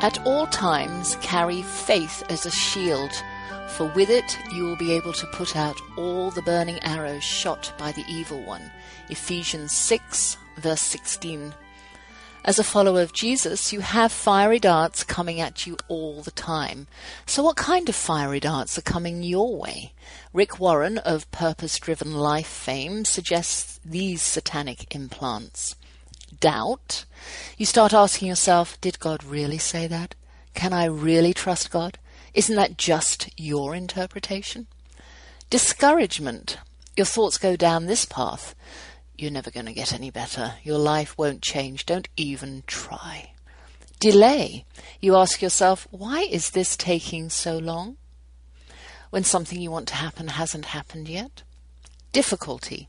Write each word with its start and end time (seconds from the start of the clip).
At 0.00 0.24
all 0.24 0.46
times 0.46 1.16
carry 1.22 1.62
faith 1.62 2.22
as 2.28 2.46
a 2.46 2.52
shield, 2.52 3.10
for 3.70 3.86
with 3.96 4.10
it 4.10 4.38
you 4.52 4.62
will 4.62 4.76
be 4.76 4.92
able 4.92 5.12
to 5.14 5.26
put 5.26 5.56
out 5.56 5.80
all 5.96 6.30
the 6.30 6.42
burning 6.42 6.78
arrows 6.84 7.24
shot 7.24 7.72
by 7.76 7.90
the 7.90 8.04
evil 8.08 8.40
one. 8.40 8.70
Ephesians 9.10 9.72
6, 9.72 10.36
verse 10.58 10.82
16. 10.82 11.52
As 12.44 12.60
a 12.60 12.64
follower 12.64 13.02
of 13.02 13.12
Jesus, 13.12 13.72
you 13.72 13.80
have 13.80 14.12
fiery 14.12 14.60
darts 14.60 15.02
coming 15.02 15.40
at 15.40 15.66
you 15.66 15.76
all 15.88 16.22
the 16.22 16.30
time. 16.30 16.86
So, 17.26 17.42
what 17.42 17.56
kind 17.56 17.88
of 17.88 17.96
fiery 17.96 18.38
darts 18.38 18.78
are 18.78 18.82
coming 18.82 19.24
your 19.24 19.56
way? 19.56 19.94
Rick 20.32 20.60
Warren 20.60 20.98
of 20.98 21.28
Purpose 21.32 21.76
Driven 21.76 22.14
Life 22.14 22.46
fame 22.46 23.04
suggests 23.04 23.80
these 23.84 24.22
satanic 24.22 24.94
implants 24.94 25.74
doubt, 26.40 27.04
you 27.56 27.66
start 27.66 27.92
asking 27.92 28.28
yourself, 28.28 28.80
did 28.80 28.98
God 28.98 29.24
really 29.24 29.58
say 29.58 29.86
that? 29.86 30.14
Can 30.54 30.72
I 30.72 30.86
really 30.86 31.32
trust 31.32 31.70
God? 31.70 31.98
Isn't 32.34 32.56
that 32.56 32.78
just 32.78 33.30
your 33.38 33.74
interpretation? 33.74 34.66
Discouragement. 35.50 36.58
Your 36.96 37.06
thoughts 37.06 37.38
go 37.38 37.56
down 37.56 37.86
this 37.86 38.04
path. 38.04 38.54
You're 39.16 39.30
never 39.30 39.50
going 39.50 39.66
to 39.66 39.72
get 39.72 39.92
any 39.92 40.10
better. 40.10 40.54
Your 40.62 40.78
life 40.78 41.16
won't 41.18 41.42
change. 41.42 41.86
Don't 41.86 42.08
even 42.16 42.62
try. 42.66 43.32
Delay. 43.98 44.64
You 45.00 45.16
ask 45.16 45.42
yourself, 45.42 45.88
why 45.90 46.20
is 46.20 46.50
this 46.50 46.76
taking 46.76 47.30
so 47.30 47.58
long? 47.58 47.96
When 49.10 49.24
something 49.24 49.60
you 49.60 49.70
want 49.70 49.88
to 49.88 49.94
happen 49.94 50.28
hasn't 50.28 50.66
happened 50.66 51.08
yet. 51.08 51.42
Difficulty. 52.12 52.88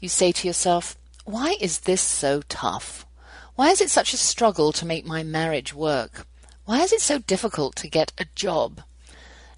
You 0.00 0.08
say 0.08 0.32
to 0.32 0.46
yourself, 0.46 0.96
why 1.24 1.56
is 1.60 1.80
this 1.80 2.02
so 2.02 2.42
tough? 2.48 3.06
Why 3.54 3.70
is 3.70 3.80
it 3.80 3.90
such 3.90 4.12
a 4.12 4.18
struggle 4.18 4.72
to 4.72 4.86
make 4.86 5.06
my 5.06 5.22
marriage 5.22 5.72
work? 5.72 6.26
Why 6.66 6.80
is 6.80 6.92
it 6.92 7.00
so 7.00 7.18
difficult 7.18 7.76
to 7.76 7.88
get 7.88 8.12
a 8.18 8.26
job? 8.34 8.82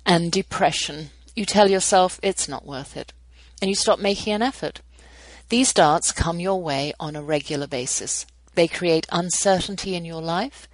And 0.04 0.30
depression. 0.30 1.10
You 1.34 1.44
tell 1.44 1.70
yourself 1.70 2.20
it's 2.22 2.48
not 2.48 2.66
worth 2.66 2.96
it, 2.96 3.12
and 3.60 3.68
you 3.68 3.74
stop 3.74 3.98
making 3.98 4.32
an 4.32 4.42
effort. 4.42 4.80
These 5.48 5.72
darts 5.72 6.12
come 6.12 6.40
your 6.40 6.62
way 6.62 6.92
on 6.98 7.16
a 7.16 7.22
regular 7.22 7.66
basis. 7.66 8.26
They 8.54 8.68
create 8.68 9.06
uncertainty 9.10 9.94
in 9.94 10.04
your 10.04 10.22
life. 10.22 10.68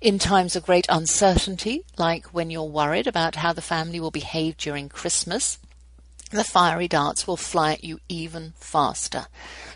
In 0.00 0.18
times 0.18 0.54
of 0.54 0.66
great 0.66 0.86
uncertainty, 0.90 1.84
like 1.96 2.26
when 2.26 2.50
you're 2.50 2.64
worried 2.64 3.06
about 3.06 3.36
how 3.36 3.52
the 3.54 3.62
family 3.62 3.98
will 3.98 4.10
behave 4.10 4.56
during 4.58 4.88
Christmas, 4.88 5.58
the 6.34 6.44
fiery 6.44 6.88
darts 6.88 7.26
will 7.26 7.36
fly 7.36 7.72
at 7.72 7.84
you 7.84 8.00
even 8.08 8.54
faster. 8.56 9.26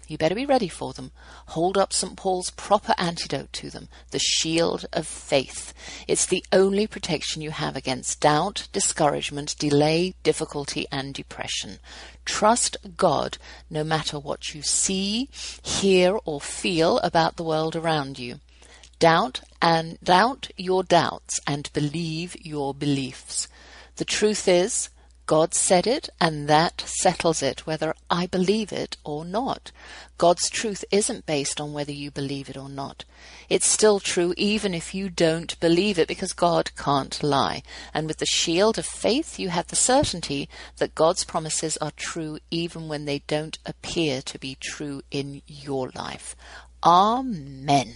You 0.09 0.19
better 0.19 0.34
be 0.34 0.47
ready 0.47 0.69
for 0.69 0.92
them. 0.92 1.12
Hold 1.48 1.78
up 1.78 1.92
St. 1.92 2.17
Paul's 2.17 2.51
proper 2.51 2.95
antidote 2.98 3.53
to 3.55 3.70
them, 3.70 3.89
the 4.11 4.19
shield 4.19 4.86
of 4.92 5.06
faith. 5.06 5.73
It's 6.09 6.27
the 6.27 6.45
only 6.53 6.86
protection 6.86 7.42
you 7.42 7.51
have 7.51 7.77
against 7.77 8.20
doubt, 8.20 8.69
discouragement, 8.73 9.56
delay, 9.59 10.14
difficulty, 10.23 10.86
and 10.91 11.14
depression. 11.14 11.79
Trust 12.24 12.77
God 12.97 13.39
no 13.70 13.85
matter 13.85 14.18
what 14.18 14.55
you 14.55 14.63
see, 14.63 15.29
hear, 15.63 16.18
or 16.24 16.41
feel 16.41 16.98
about 16.98 17.36
the 17.36 17.45
world 17.45 17.77
around 17.77 18.18
you. 18.18 18.41
Doubt 18.98 19.42
and 19.63 20.01
doubt 20.02 20.51
your 20.57 20.83
doubts 20.83 21.39
and 21.47 21.73
believe 21.73 22.35
your 22.41 22.74
beliefs. 22.74 23.47
The 23.97 24.05
truth 24.05 24.48
is, 24.48 24.91
God 25.28 25.52
said 25.52 25.86
it, 25.86 26.08
and 26.18 26.48
that 26.48 26.80
settles 26.86 27.42
it, 27.42 27.66
whether 27.66 27.94
I 28.08 28.27
believe 28.27 28.72
it 28.72 28.96
or 29.05 29.27
not. 29.27 29.70
God's 30.16 30.48
truth 30.48 30.86
isn't 30.90 31.27
based 31.27 31.61
on 31.61 31.74
whether 31.74 31.92
you 31.92 32.11
believe 32.11 32.48
it 32.48 32.56
or 32.56 32.70
not. 32.70 33.05
It's 33.50 33.67
still 33.67 34.00
true 34.00 34.33
even 34.38 34.72
if 34.72 34.94
you 34.94 35.11
don't 35.11 35.61
believe 35.61 35.98
it, 35.98 36.08
because 36.08 36.33
God 36.33 36.70
can't 36.77 37.22
lie. 37.22 37.62
And 37.92 38.06
with 38.06 38.17
the 38.17 38.27
shield 38.27 38.78
of 38.78 38.86
faith, 38.86 39.38
you 39.38 39.50
have 39.50 39.67
the 39.67 39.77
certainty 39.77 40.48
that 40.78 40.94
God's 40.94 41.24
promises 41.24 41.77
are 41.77 41.92
true 41.94 42.38
even 42.50 42.88
when 42.88 43.05
they 43.05 43.18
don't 43.27 43.58
appear 43.67 44.22
to 44.22 44.38
be 44.38 44.56
true 44.58 45.02
in 45.11 45.42
your 45.46 45.90
life. 45.94 46.34
Amen. 46.83 47.92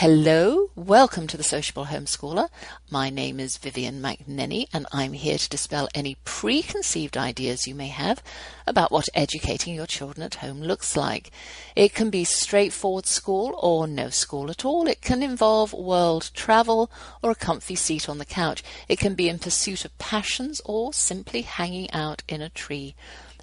Hello, 0.00 0.68
welcome 0.76 1.26
to 1.26 1.38
the 1.38 1.42
Sociable 1.42 1.86
Homeschooler. 1.86 2.50
My 2.90 3.08
name 3.08 3.40
is 3.40 3.56
Vivian 3.56 4.02
McNinney, 4.02 4.66
and 4.70 4.84
I'm 4.92 5.14
here 5.14 5.38
to 5.38 5.48
dispel 5.48 5.88
any 5.94 6.18
preconceived 6.22 7.16
ideas 7.16 7.66
you 7.66 7.74
may 7.74 7.86
have 7.86 8.22
about 8.66 8.92
what 8.92 9.08
educating 9.14 9.74
your 9.74 9.86
children 9.86 10.22
at 10.22 10.34
home 10.34 10.60
looks 10.60 10.98
like. 10.98 11.30
It 11.74 11.94
can 11.94 12.10
be 12.10 12.24
straightforward 12.24 13.06
school 13.06 13.58
or 13.62 13.86
no 13.86 14.10
school 14.10 14.50
at 14.50 14.66
all. 14.66 14.86
It 14.86 15.00
can 15.00 15.22
involve 15.22 15.72
world 15.72 16.30
travel 16.34 16.90
or 17.22 17.30
a 17.30 17.34
comfy 17.34 17.74
seat 17.74 18.06
on 18.06 18.18
the 18.18 18.26
couch. 18.26 18.62
It 18.90 18.98
can 18.98 19.14
be 19.14 19.30
in 19.30 19.38
pursuit 19.38 19.86
of 19.86 19.96
passions 19.96 20.60
or 20.66 20.92
simply 20.92 21.40
hanging 21.40 21.90
out 21.92 22.22
in 22.28 22.42
a 22.42 22.50
tree. 22.50 22.94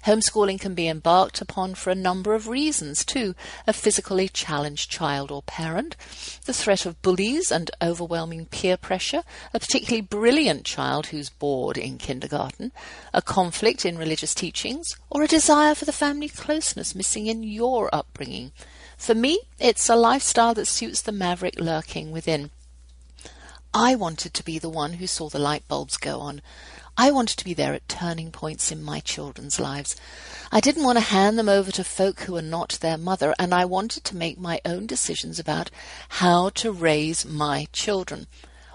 Homeschooling 0.04 0.60
can 0.60 0.74
be 0.74 0.86
embarked 0.86 1.40
upon 1.40 1.74
for 1.74 1.90
a 1.90 1.94
number 1.94 2.34
of 2.34 2.46
reasons, 2.46 3.04
too. 3.04 3.34
A 3.66 3.72
physically 3.72 4.28
challenged 4.28 4.90
child 4.90 5.30
or 5.30 5.42
parent, 5.42 5.96
the 6.44 6.52
threat 6.52 6.84
of 6.84 7.00
bullies 7.00 7.50
and 7.50 7.70
overwhelming 7.80 8.46
peer 8.46 8.76
pressure, 8.76 9.22
a 9.54 9.60
particularly 9.60 10.02
brilliant 10.02 10.64
child 10.64 11.06
who's 11.06 11.30
bored 11.30 11.78
in 11.78 11.96
kindergarten, 11.96 12.72
a 13.12 13.22
conflict 13.22 13.86
in 13.86 13.96
religious 13.96 14.34
teachings, 14.34 14.94
or 15.08 15.22
a 15.22 15.28
desire 15.28 15.74
for 15.74 15.86
the 15.86 15.92
family 15.92 16.28
closeness 16.28 16.94
missing 16.94 17.26
in 17.26 17.42
your 17.42 17.88
upbringing. 17.94 18.52
For 18.98 19.14
me, 19.14 19.40
it's 19.58 19.88
a 19.88 19.96
lifestyle 19.96 20.54
that 20.54 20.66
suits 20.66 21.00
the 21.00 21.12
maverick 21.12 21.58
lurking 21.58 22.12
within. 22.12 22.50
I 23.72 23.96
wanted 23.96 24.34
to 24.34 24.44
be 24.44 24.60
the 24.60 24.68
one 24.68 24.94
who 24.94 25.06
saw 25.08 25.28
the 25.28 25.40
light 25.40 25.66
bulbs 25.66 25.96
go 25.96 26.20
on. 26.20 26.42
I 26.96 27.10
wanted 27.10 27.38
to 27.38 27.44
be 27.44 27.54
there 27.54 27.74
at 27.74 27.88
turning 27.88 28.30
points 28.30 28.70
in 28.70 28.82
my 28.82 29.00
children's 29.00 29.58
lives. 29.58 29.96
I 30.52 30.60
didn't 30.60 30.84
want 30.84 30.96
to 30.96 31.04
hand 31.04 31.36
them 31.36 31.48
over 31.48 31.72
to 31.72 31.82
folk 31.82 32.20
who 32.20 32.34
were 32.34 32.42
not 32.42 32.78
their 32.80 32.96
mother, 32.96 33.34
and 33.36 33.52
I 33.52 33.64
wanted 33.64 34.04
to 34.04 34.16
make 34.16 34.38
my 34.38 34.60
own 34.64 34.86
decisions 34.86 35.40
about 35.40 35.72
how 36.08 36.50
to 36.50 36.70
raise 36.70 37.26
my 37.26 37.66
children. 37.72 38.28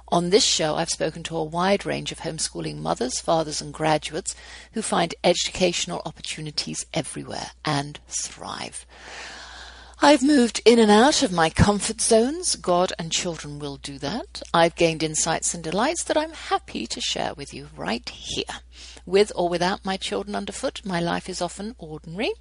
On 0.09 0.31
this 0.31 0.43
show, 0.43 0.75
I've 0.75 0.89
spoken 0.89 1.23
to 1.23 1.37
a 1.37 1.43
wide 1.43 1.85
range 1.85 2.11
of 2.11 2.19
homeschooling 2.19 2.79
mothers, 2.79 3.19
fathers, 3.19 3.61
and 3.61 3.73
graduates 3.73 4.35
who 4.73 4.81
find 4.81 5.15
educational 5.23 6.01
opportunities 6.05 6.85
everywhere 6.93 7.51
and 7.63 7.99
thrive. 8.07 8.85
I've 10.01 10.23
moved 10.23 10.61
in 10.63 10.79
and 10.79 10.89
out 10.89 11.23
of 11.23 11.33
my 11.33 11.49
comfort 11.49 11.99
zones. 11.99 12.55
God 12.55 12.93
and 12.97 13.11
children 13.11 13.59
will 13.59 13.75
do 13.75 13.99
that. 13.99 14.41
I've 14.53 14.77
gained 14.77 15.03
insights 15.03 15.53
and 15.53 15.61
delights 15.61 16.05
that 16.05 16.15
I'm 16.15 16.31
happy 16.31 16.87
to 16.87 17.01
share 17.01 17.33
with 17.33 17.53
you 17.53 17.67
right 17.75 18.07
here. 18.07 18.61
With 19.05 19.33
or 19.35 19.49
without 19.49 19.83
my 19.83 19.97
children 19.97 20.37
underfoot, 20.37 20.85
my 20.85 21.01
life 21.01 21.27
is 21.27 21.41
often 21.41 21.75
ordinary, 21.77 22.31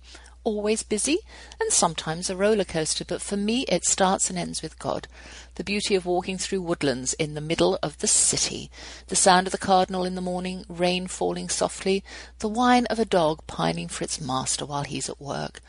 always 0.44 0.84
busy, 0.84 1.18
and 1.60 1.72
sometimes 1.72 2.30
a 2.30 2.36
roller 2.36 2.64
coaster, 2.64 3.04
but 3.04 3.20
for 3.20 3.36
me 3.36 3.64
it 3.68 3.84
starts 3.84 4.30
and 4.30 4.38
ends 4.38 4.62
with 4.62 4.78
God. 4.78 5.08
The 5.56 5.64
beauty 5.64 5.96
of 5.96 6.06
walking 6.06 6.38
through 6.38 6.62
woodlands 6.62 7.14
in 7.14 7.34
the 7.34 7.40
middle 7.40 7.76
of 7.82 7.98
the 7.98 8.06
city, 8.06 8.70
the 9.08 9.16
sound 9.16 9.48
of 9.48 9.50
the 9.50 9.58
cardinal 9.58 10.04
in 10.04 10.14
the 10.14 10.20
morning, 10.20 10.64
rain 10.68 11.08
falling 11.08 11.48
softly, 11.48 12.04
the 12.38 12.48
whine 12.48 12.86
of 12.86 13.00
a 13.00 13.04
dog 13.04 13.44
pining 13.48 13.88
for 13.88 14.04
its 14.04 14.20
master 14.20 14.64
while 14.64 14.84
he's 14.84 15.10
at 15.10 15.20
work, 15.20 15.60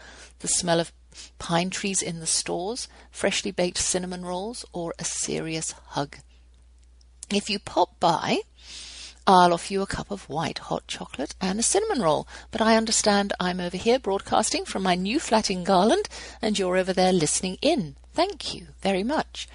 the 0.42 0.48
smell 0.48 0.80
of 0.80 0.94
pine 1.38 1.70
trees 1.70 2.02
in 2.02 2.20
the 2.20 2.26
stores, 2.26 2.88
freshly 3.12 3.52
baked 3.52 3.78
cinnamon 3.78 4.26
rolls, 4.26 4.66
or 4.74 4.94
a 5.00 5.04
serious 5.04 5.72
hug. 5.72 6.18
If 7.32 7.50
you 7.50 7.60
pop 7.60 8.00
by, 8.00 8.40
I'll 9.28 9.54
offer 9.54 9.74
you 9.74 9.84
a 9.84 9.88
cup 9.88 10.10
of 10.10 10.28
white 10.28 10.58
hot 10.58 10.88
chocolate 10.88 11.36
and 11.40 11.60
a 11.60 11.64
cinnamon 11.64 12.02
roll. 12.02 12.28
But 12.50 12.62
I 12.62 12.76
understand 12.76 13.34
I'm 13.40 13.60
over 13.60 13.78
here 13.78 14.00
broadcasting 14.00 14.66
from 14.66 14.82
my 14.82 14.96
new 14.96 15.20
flat 15.20 15.52
in 15.52 15.64
Garland, 15.64 16.10
and 16.42 16.58
you're 16.58 16.78
over 16.78 16.94
there 16.94 17.14
listening 17.14 17.60
in. 17.62 17.96
Thank 18.14 18.56
you 18.56 18.70
very 18.82 19.04
much. 19.04 19.48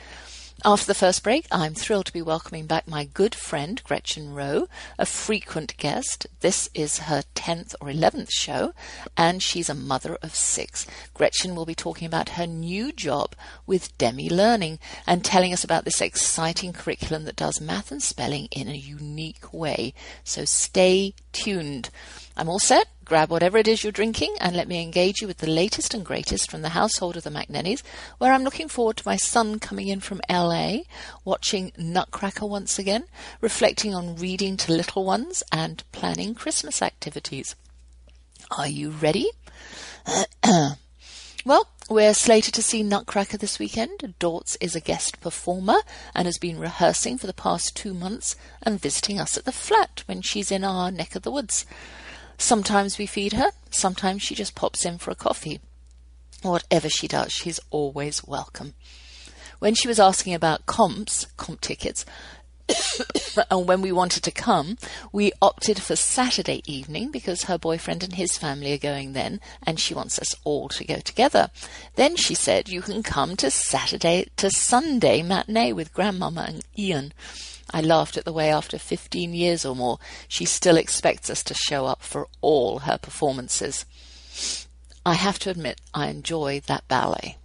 After 0.66 0.87
the 0.87 0.94
first 0.94 1.22
break, 1.22 1.46
I'm 1.52 1.75
thrilled 1.75 2.06
to 2.06 2.12
be 2.12 2.22
welcoming 2.22 2.64
back 2.64 2.88
my 2.88 3.05
good 3.05 3.34
friend 3.34 3.82
Gretchen 3.84 4.32
Roe, 4.32 4.66
a 4.99 5.05
frequent 5.05 5.76
guest. 5.76 6.26
This 6.40 6.70
is 6.72 7.00
her 7.00 7.22
10th 7.34 7.75
or 7.82 7.88
11th 7.88 8.31
show, 8.31 8.72
and 9.14 9.43
she's 9.43 9.69
a 9.69 9.75
mother 9.75 10.16
of 10.22 10.34
six. 10.34 10.87
Gretchen 11.12 11.55
will 11.55 11.66
be 11.66 11.75
talking 11.75 12.06
about 12.06 12.31
her 12.31 12.46
new 12.46 12.93
job 12.93 13.34
with 13.66 13.94
Demme 13.99 14.28
Learning 14.31 14.78
and 15.06 15.22
telling 15.22 15.52
us 15.52 15.64
about 15.64 15.84
this 15.84 16.00
exciting 16.00 16.72
curriculum 16.72 17.25
that 17.25 17.37
does 17.37 17.60
math 17.60 17.93
and 17.93 18.02
spelling 18.02 18.49
in 18.50 18.67
a 18.67 18.75
unique 18.75 19.52
way. 19.52 19.93
So 20.25 20.46
stay 20.46 21.12
tuned. 21.32 21.90
I'm 22.36 22.48
all 22.48 22.58
set. 22.58 22.88
Grab 23.04 23.31
whatever 23.31 23.58
it 23.58 23.69
is 23.69 23.84
you're 23.84 23.92
drinking 23.92 24.34
and 24.40 24.56
let 24.56 24.66
me 24.66 24.82
engage 24.82 25.20
you 25.20 25.28
with 25.28 25.38
the 25.38 25.46
latest 25.46 25.94
and 25.94 26.04
greatest 26.04 26.50
from 26.50 26.62
the 26.62 26.70
household 26.70 27.16
of 27.16 27.22
the 27.22 27.31
McNennys, 27.31 27.82
where 28.19 28.32
I'm 28.32 28.42
looking 28.42 28.66
forward 28.66 28.96
to 28.96 29.06
my 29.06 29.16
son 29.16 29.60
coming 29.60 29.86
in 29.86 30.00
from 30.00 30.20
LA, 30.28 30.78
watching 31.25 31.70
Nutcracker 31.78 32.46
once 32.46 32.76
again, 32.78 33.04
reflecting 33.40 33.94
on 33.94 34.16
reading 34.16 34.56
to 34.56 34.72
little 34.72 35.04
ones, 35.04 35.44
and 35.52 35.84
planning 35.92 36.34
Christmas 36.34 36.82
activities. 36.82 37.54
Are 38.50 38.69
you 38.69 38.90
ready? 38.90 39.28
well, 41.44 41.69
we're 41.88 42.14
slated 42.14 42.54
to 42.54 42.62
see 42.62 42.82
Nutcracker 42.82 43.36
this 43.36 43.60
weekend. 43.60 44.14
Dortz 44.19 44.56
is 44.60 44.75
a 44.75 44.81
guest 44.81 45.20
performer 45.20 45.78
and 46.14 46.26
has 46.26 46.38
been 46.38 46.58
rehearsing 46.58 47.16
for 47.19 47.28
the 47.28 47.32
past 47.32 47.76
two 47.76 47.94
months 47.94 48.34
and 48.62 48.81
visiting 48.81 49.20
us 49.20 49.36
at 49.36 49.44
the 49.44 49.52
flat 49.52 50.02
when 50.06 50.20
she's 50.20 50.50
in 50.50 50.64
our 50.64 50.90
neck 50.90 51.14
of 51.14 51.22
the 51.22 51.31
woods. 51.31 51.64
Sometimes 52.38 52.98
we 52.98 53.06
feed 53.06 53.32
her, 53.32 53.50
sometimes 53.70 54.22
she 54.22 54.34
just 54.34 54.54
pops 54.54 54.84
in 54.84 54.98
for 54.98 55.10
a 55.10 55.16
coffee. 55.16 55.60
Whatever 56.42 56.88
she 56.88 57.08
does, 57.08 57.32
she's 57.32 57.60
always 57.70 58.25
welcome. 58.25 58.75
When 59.58 59.75
she 59.75 59.88
was 59.88 60.00
asking 60.00 60.34
about 60.34 60.66
comps, 60.66 61.26
comp 61.36 61.60
tickets, 61.60 62.04
and 63.50 63.66
when 63.66 63.82
we 63.82 63.92
wanted 63.92 64.22
to 64.22 64.31
come, 64.31 64.76
we 65.12 65.32
opted 65.42 65.82
for 65.82 65.96
Saturday 65.96 66.62
evening 66.66 67.10
because 67.10 67.44
her 67.44 67.58
boyfriend 67.58 68.02
and 68.02 68.14
his 68.14 68.38
family 68.38 68.72
are 68.72 68.78
going 68.78 69.12
then, 69.12 69.40
and 69.66 69.78
she 69.78 69.94
wants 69.94 70.19
us 70.19 70.34
all 70.44 70.69
to 70.70 70.84
go 70.84 70.96
together. 70.96 71.50
Then 71.96 72.16
she 72.16 72.34
said, 72.34 72.69
You 72.69 72.82
can 72.82 73.02
come 73.02 73.36
to 73.36 73.50
Saturday 73.50 74.26
to 74.36 74.50
Sunday 74.50 75.22
matinee 75.22 75.72
with 75.72 75.92
Grandmama 75.92 76.46
and 76.48 76.64
Ian. 76.78 77.12
I 77.72 77.81
laughed 77.81 78.16
at 78.16 78.25
the 78.25 78.32
way 78.32 78.50
after 78.50 78.78
15 78.78 79.32
years 79.32 79.64
or 79.64 79.75
more 79.75 79.99
she 80.28 80.44
still 80.44 80.76
expects 80.76 81.31
us 81.31 81.43
to 81.44 81.55
show 81.55 81.87
up 81.87 82.02
for 82.02 82.28
all 82.40 82.81
her 82.81 82.99
performances. 82.99 83.84
I 85.06 85.14
have 85.14 85.38
to 85.40 85.50
admit 85.50 85.81
I 85.93 86.08
enjoy 86.08 86.61
that 86.66 86.88
ballet. 86.88 87.37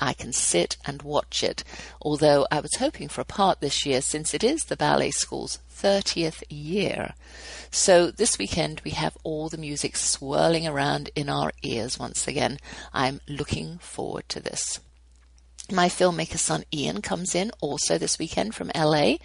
I 0.00 0.12
can 0.12 0.32
sit 0.32 0.76
and 0.84 1.02
watch 1.02 1.42
it, 1.42 1.64
although 2.00 2.46
I 2.52 2.60
was 2.60 2.76
hoping 2.76 3.08
for 3.08 3.20
a 3.20 3.24
part 3.24 3.60
this 3.60 3.84
year 3.84 4.00
since 4.00 4.32
it 4.32 4.44
is 4.44 4.62
the 4.62 4.76
ballet 4.76 5.10
school's 5.10 5.58
30th 5.74 6.44
year. 6.48 7.14
So 7.70 8.10
this 8.10 8.38
weekend 8.38 8.80
we 8.84 8.92
have 8.92 9.18
all 9.24 9.48
the 9.48 9.58
music 9.58 9.96
swirling 9.96 10.66
around 10.66 11.10
in 11.16 11.28
our 11.28 11.52
ears 11.62 11.98
once 11.98 12.28
again. 12.28 12.58
I'm 12.92 13.20
looking 13.28 13.78
forward 13.78 14.28
to 14.28 14.40
this. 14.40 14.78
My 15.70 15.90
filmmaker 15.90 16.38
son 16.38 16.64
Ian 16.72 17.02
comes 17.02 17.34
in 17.34 17.50
also 17.60 17.98
this 17.98 18.18
weekend 18.18 18.54
from 18.54 18.70
LA, 18.74 19.16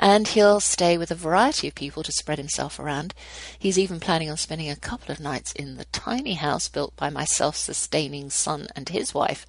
and 0.00 0.26
he'll 0.26 0.58
stay 0.58 0.98
with 0.98 1.12
a 1.12 1.14
variety 1.14 1.68
of 1.68 1.76
people 1.76 2.02
to 2.02 2.10
spread 2.10 2.38
himself 2.38 2.80
around. 2.80 3.14
He's 3.56 3.78
even 3.78 4.00
planning 4.00 4.28
on 4.28 4.36
spending 4.36 4.68
a 4.68 4.74
couple 4.74 5.12
of 5.12 5.20
nights 5.20 5.52
in 5.52 5.76
the 5.76 5.84
tiny 5.86 6.34
house 6.34 6.66
built 6.66 6.96
by 6.96 7.08
my 7.08 7.24
self 7.24 7.56
sustaining 7.56 8.30
son 8.30 8.66
and 8.74 8.88
his 8.88 9.14
wife. 9.14 9.46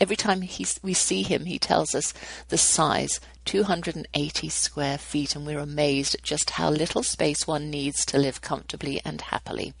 Every 0.00 0.16
time 0.16 0.40
we 0.82 0.94
see 0.94 1.22
him, 1.22 1.44
he 1.44 1.58
tells 1.58 1.94
us 1.94 2.14
the 2.48 2.56
size 2.56 3.20
280 3.44 4.48
square 4.48 4.96
feet, 4.96 5.36
and 5.36 5.44
we're 5.44 5.58
amazed 5.58 6.14
at 6.14 6.22
just 6.22 6.50
how 6.50 6.70
little 6.70 7.02
space 7.02 7.46
one 7.46 7.68
needs 7.68 8.06
to 8.06 8.16
live 8.16 8.40
comfortably 8.40 9.02
and 9.04 9.20
happily. 9.20 9.74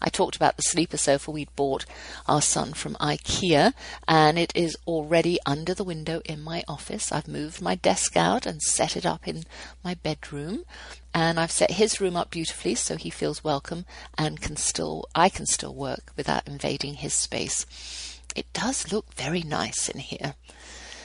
I 0.00 0.08
talked 0.08 0.36
about 0.36 0.56
the 0.56 0.62
sleeper 0.62 0.96
sofa 0.96 1.30
we'd 1.30 1.54
bought 1.56 1.84
our 2.26 2.42
son 2.42 2.72
from 2.72 2.94
IKEA, 3.00 3.72
and 4.06 4.38
it 4.38 4.52
is 4.54 4.76
already 4.86 5.38
under 5.44 5.74
the 5.74 5.84
window 5.84 6.20
in 6.24 6.40
my 6.40 6.62
office. 6.68 7.10
I've 7.10 7.28
moved 7.28 7.60
my 7.60 7.74
desk 7.74 8.16
out 8.16 8.46
and 8.46 8.62
set 8.62 8.96
it 8.96 9.04
up 9.04 9.26
in 9.26 9.44
my 9.82 9.94
bedroom, 9.94 10.64
and 11.12 11.40
I've 11.40 11.50
set 11.50 11.72
his 11.72 12.00
room 12.00 12.16
up 12.16 12.30
beautifully 12.30 12.74
so 12.74 12.96
he 12.96 13.10
feels 13.10 13.42
welcome 13.42 13.86
and 14.16 14.40
can 14.40 14.56
still 14.56 15.06
I 15.14 15.28
can 15.28 15.46
still 15.46 15.74
work 15.74 16.12
without 16.16 16.46
invading 16.46 16.94
his 16.94 17.14
space. 17.14 17.66
It 18.36 18.52
does 18.52 18.92
look 18.92 19.14
very 19.14 19.42
nice 19.42 19.88
in 19.88 20.00
here. 20.00 20.34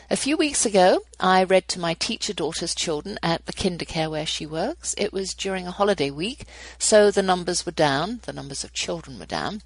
A 0.09 0.17
few 0.17 0.35
weeks 0.35 0.65
ago, 0.65 1.03
I 1.17 1.43
read 1.43 1.69
to 1.69 1.79
my 1.79 1.93
teacher 1.93 2.33
daughter's 2.33 2.75
children 2.75 3.17
at 3.23 3.45
the 3.45 3.53
kindercare 3.53 4.11
where 4.11 4.25
she 4.25 4.45
works. 4.45 4.93
It 4.97 5.13
was 5.13 5.33
during 5.33 5.65
a 5.65 5.71
holiday 5.71 6.11
week, 6.11 6.45
so 6.77 7.09
the 7.09 7.23
numbers 7.23 7.65
were 7.65 7.71
down, 7.71 8.19
the 8.23 8.33
numbers 8.33 8.65
of 8.65 8.73
children 8.73 9.17
were 9.17 9.25
down. 9.25 9.61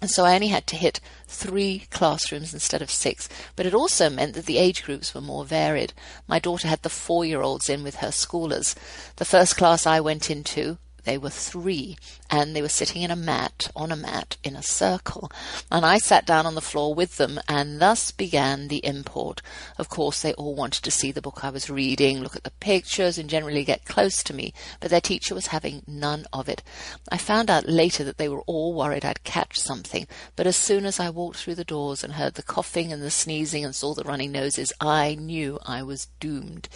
And 0.00 0.10
so 0.10 0.24
I 0.24 0.34
only 0.34 0.48
had 0.48 0.66
to 0.68 0.76
hit 0.76 1.00
three 1.28 1.86
classrooms 1.90 2.52
instead 2.52 2.82
of 2.82 2.90
six, 2.90 3.28
but 3.54 3.66
it 3.66 3.74
also 3.74 4.10
meant 4.10 4.34
that 4.34 4.46
the 4.46 4.58
age 4.58 4.82
groups 4.82 5.14
were 5.14 5.20
more 5.20 5.44
varied. 5.44 5.92
My 6.26 6.40
daughter 6.40 6.66
had 6.66 6.82
the 6.82 6.90
four 6.90 7.24
year 7.24 7.40
olds 7.40 7.68
in 7.68 7.84
with 7.84 7.96
her 7.96 8.08
schoolers. 8.08 8.74
The 9.16 9.24
first 9.24 9.56
class 9.56 9.86
I 9.86 10.00
went 10.00 10.28
into 10.28 10.78
they 11.08 11.16
were 11.16 11.30
three, 11.30 11.96
and 12.28 12.54
they 12.54 12.60
were 12.60 12.68
sitting 12.68 13.00
in 13.00 13.10
a 13.10 13.16
mat, 13.16 13.70
on 13.74 13.90
a 13.90 13.96
mat, 13.96 14.36
in 14.44 14.54
a 14.54 14.62
circle. 14.62 15.32
And 15.72 15.86
I 15.86 15.96
sat 15.96 16.26
down 16.26 16.44
on 16.44 16.54
the 16.54 16.60
floor 16.60 16.94
with 16.94 17.16
them, 17.16 17.40
and 17.48 17.80
thus 17.80 18.10
began 18.10 18.68
the 18.68 18.84
import. 18.84 19.40
Of 19.78 19.88
course, 19.88 20.20
they 20.20 20.34
all 20.34 20.54
wanted 20.54 20.84
to 20.84 20.90
see 20.90 21.10
the 21.10 21.22
book 21.22 21.42
I 21.42 21.48
was 21.48 21.70
reading, 21.70 22.20
look 22.20 22.36
at 22.36 22.44
the 22.44 22.50
pictures, 22.50 23.16
and 23.16 23.30
generally 23.30 23.64
get 23.64 23.86
close 23.86 24.22
to 24.24 24.34
me, 24.34 24.52
but 24.80 24.90
their 24.90 25.00
teacher 25.00 25.34
was 25.34 25.46
having 25.46 25.82
none 25.86 26.26
of 26.30 26.46
it. 26.46 26.62
I 27.10 27.16
found 27.16 27.48
out 27.48 27.66
later 27.66 28.04
that 28.04 28.18
they 28.18 28.28
were 28.28 28.42
all 28.42 28.74
worried 28.74 29.06
I'd 29.06 29.24
catch 29.24 29.58
something, 29.58 30.06
but 30.36 30.46
as 30.46 30.56
soon 30.56 30.84
as 30.84 31.00
I 31.00 31.08
walked 31.08 31.38
through 31.38 31.54
the 31.54 31.64
doors 31.64 32.04
and 32.04 32.12
heard 32.12 32.34
the 32.34 32.42
coughing 32.42 32.92
and 32.92 33.02
the 33.02 33.10
sneezing 33.10 33.64
and 33.64 33.74
saw 33.74 33.94
the 33.94 34.04
running 34.04 34.30
noses, 34.30 34.74
I 34.78 35.14
knew 35.14 35.58
I 35.64 35.82
was 35.82 36.08
doomed 36.20 36.68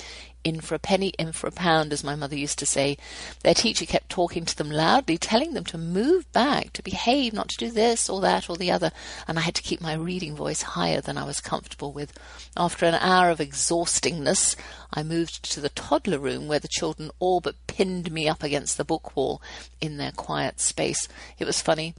in 0.44 0.60
for 0.60 0.74
a 0.74 0.78
penny, 0.78 1.08
in 1.18 1.32
for 1.32 1.46
a 1.46 1.52
pound, 1.52 1.92
as 1.92 2.04
my 2.04 2.14
mother 2.14 2.36
used 2.36 2.58
to 2.58 2.66
say. 2.66 2.96
Their 3.42 3.54
teacher 3.54 3.86
kept 3.86 4.08
talking 4.08 4.44
to 4.44 4.56
them 4.56 4.70
loudly, 4.70 5.18
telling 5.18 5.54
them 5.54 5.64
to 5.66 5.78
move 5.78 6.30
back, 6.32 6.72
to 6.74 6.82
behave, 6.82 7.32
not 7.32 7.48
to 7.50 7.56
do 7.56 7.70
this 7.70 8.08
or 8.08 8.20
that 8.20 8.50
or 8.50 8.56
the 8.56 8.70
other, 8.70 8.92
and 9.26 9.38
I 9.38 9.42
had 9.42 9.54
to 9.56 9.62
keep 9.62 9.80
my 9.80 9.94
reading 9.94 10.34
voice 10.34 10.62
higher 10.62 11.00
than 11.00 11.18
I 11.18 11.24
was 11.24 11.40
comfortable 11.40 11.92
with. 11.92 12.12
After 12.56 12.86
an 12.86 12.94
hour 12.94 13.30
of 13.30 13.38
exhaustingness, 13.38 14.56
I 14.92 15.02
moved 15.02 15.42
to 15.52 15.60
the 15.60 15.70
toddler 15.70 16.18
room 16.18 16.48
where 16.48 16.58
the 16.58 16.68
children 16.68 17.10
all 17.18 17.40
but 17.40 17.66
pinned 17.66 18.12
me 18.12 18.28
up 18.28 18.42
against 18.42 18.76
the 18.76 18.84
book 18.84 19.16
wall 19.16 19.40
in 19.80 19.96
their 19.96 20.12
quiet 20.12 20.60
space. 20.60 21.08
It 21.38 21.44
was 21.44 21.62
funny. 21.62 21.94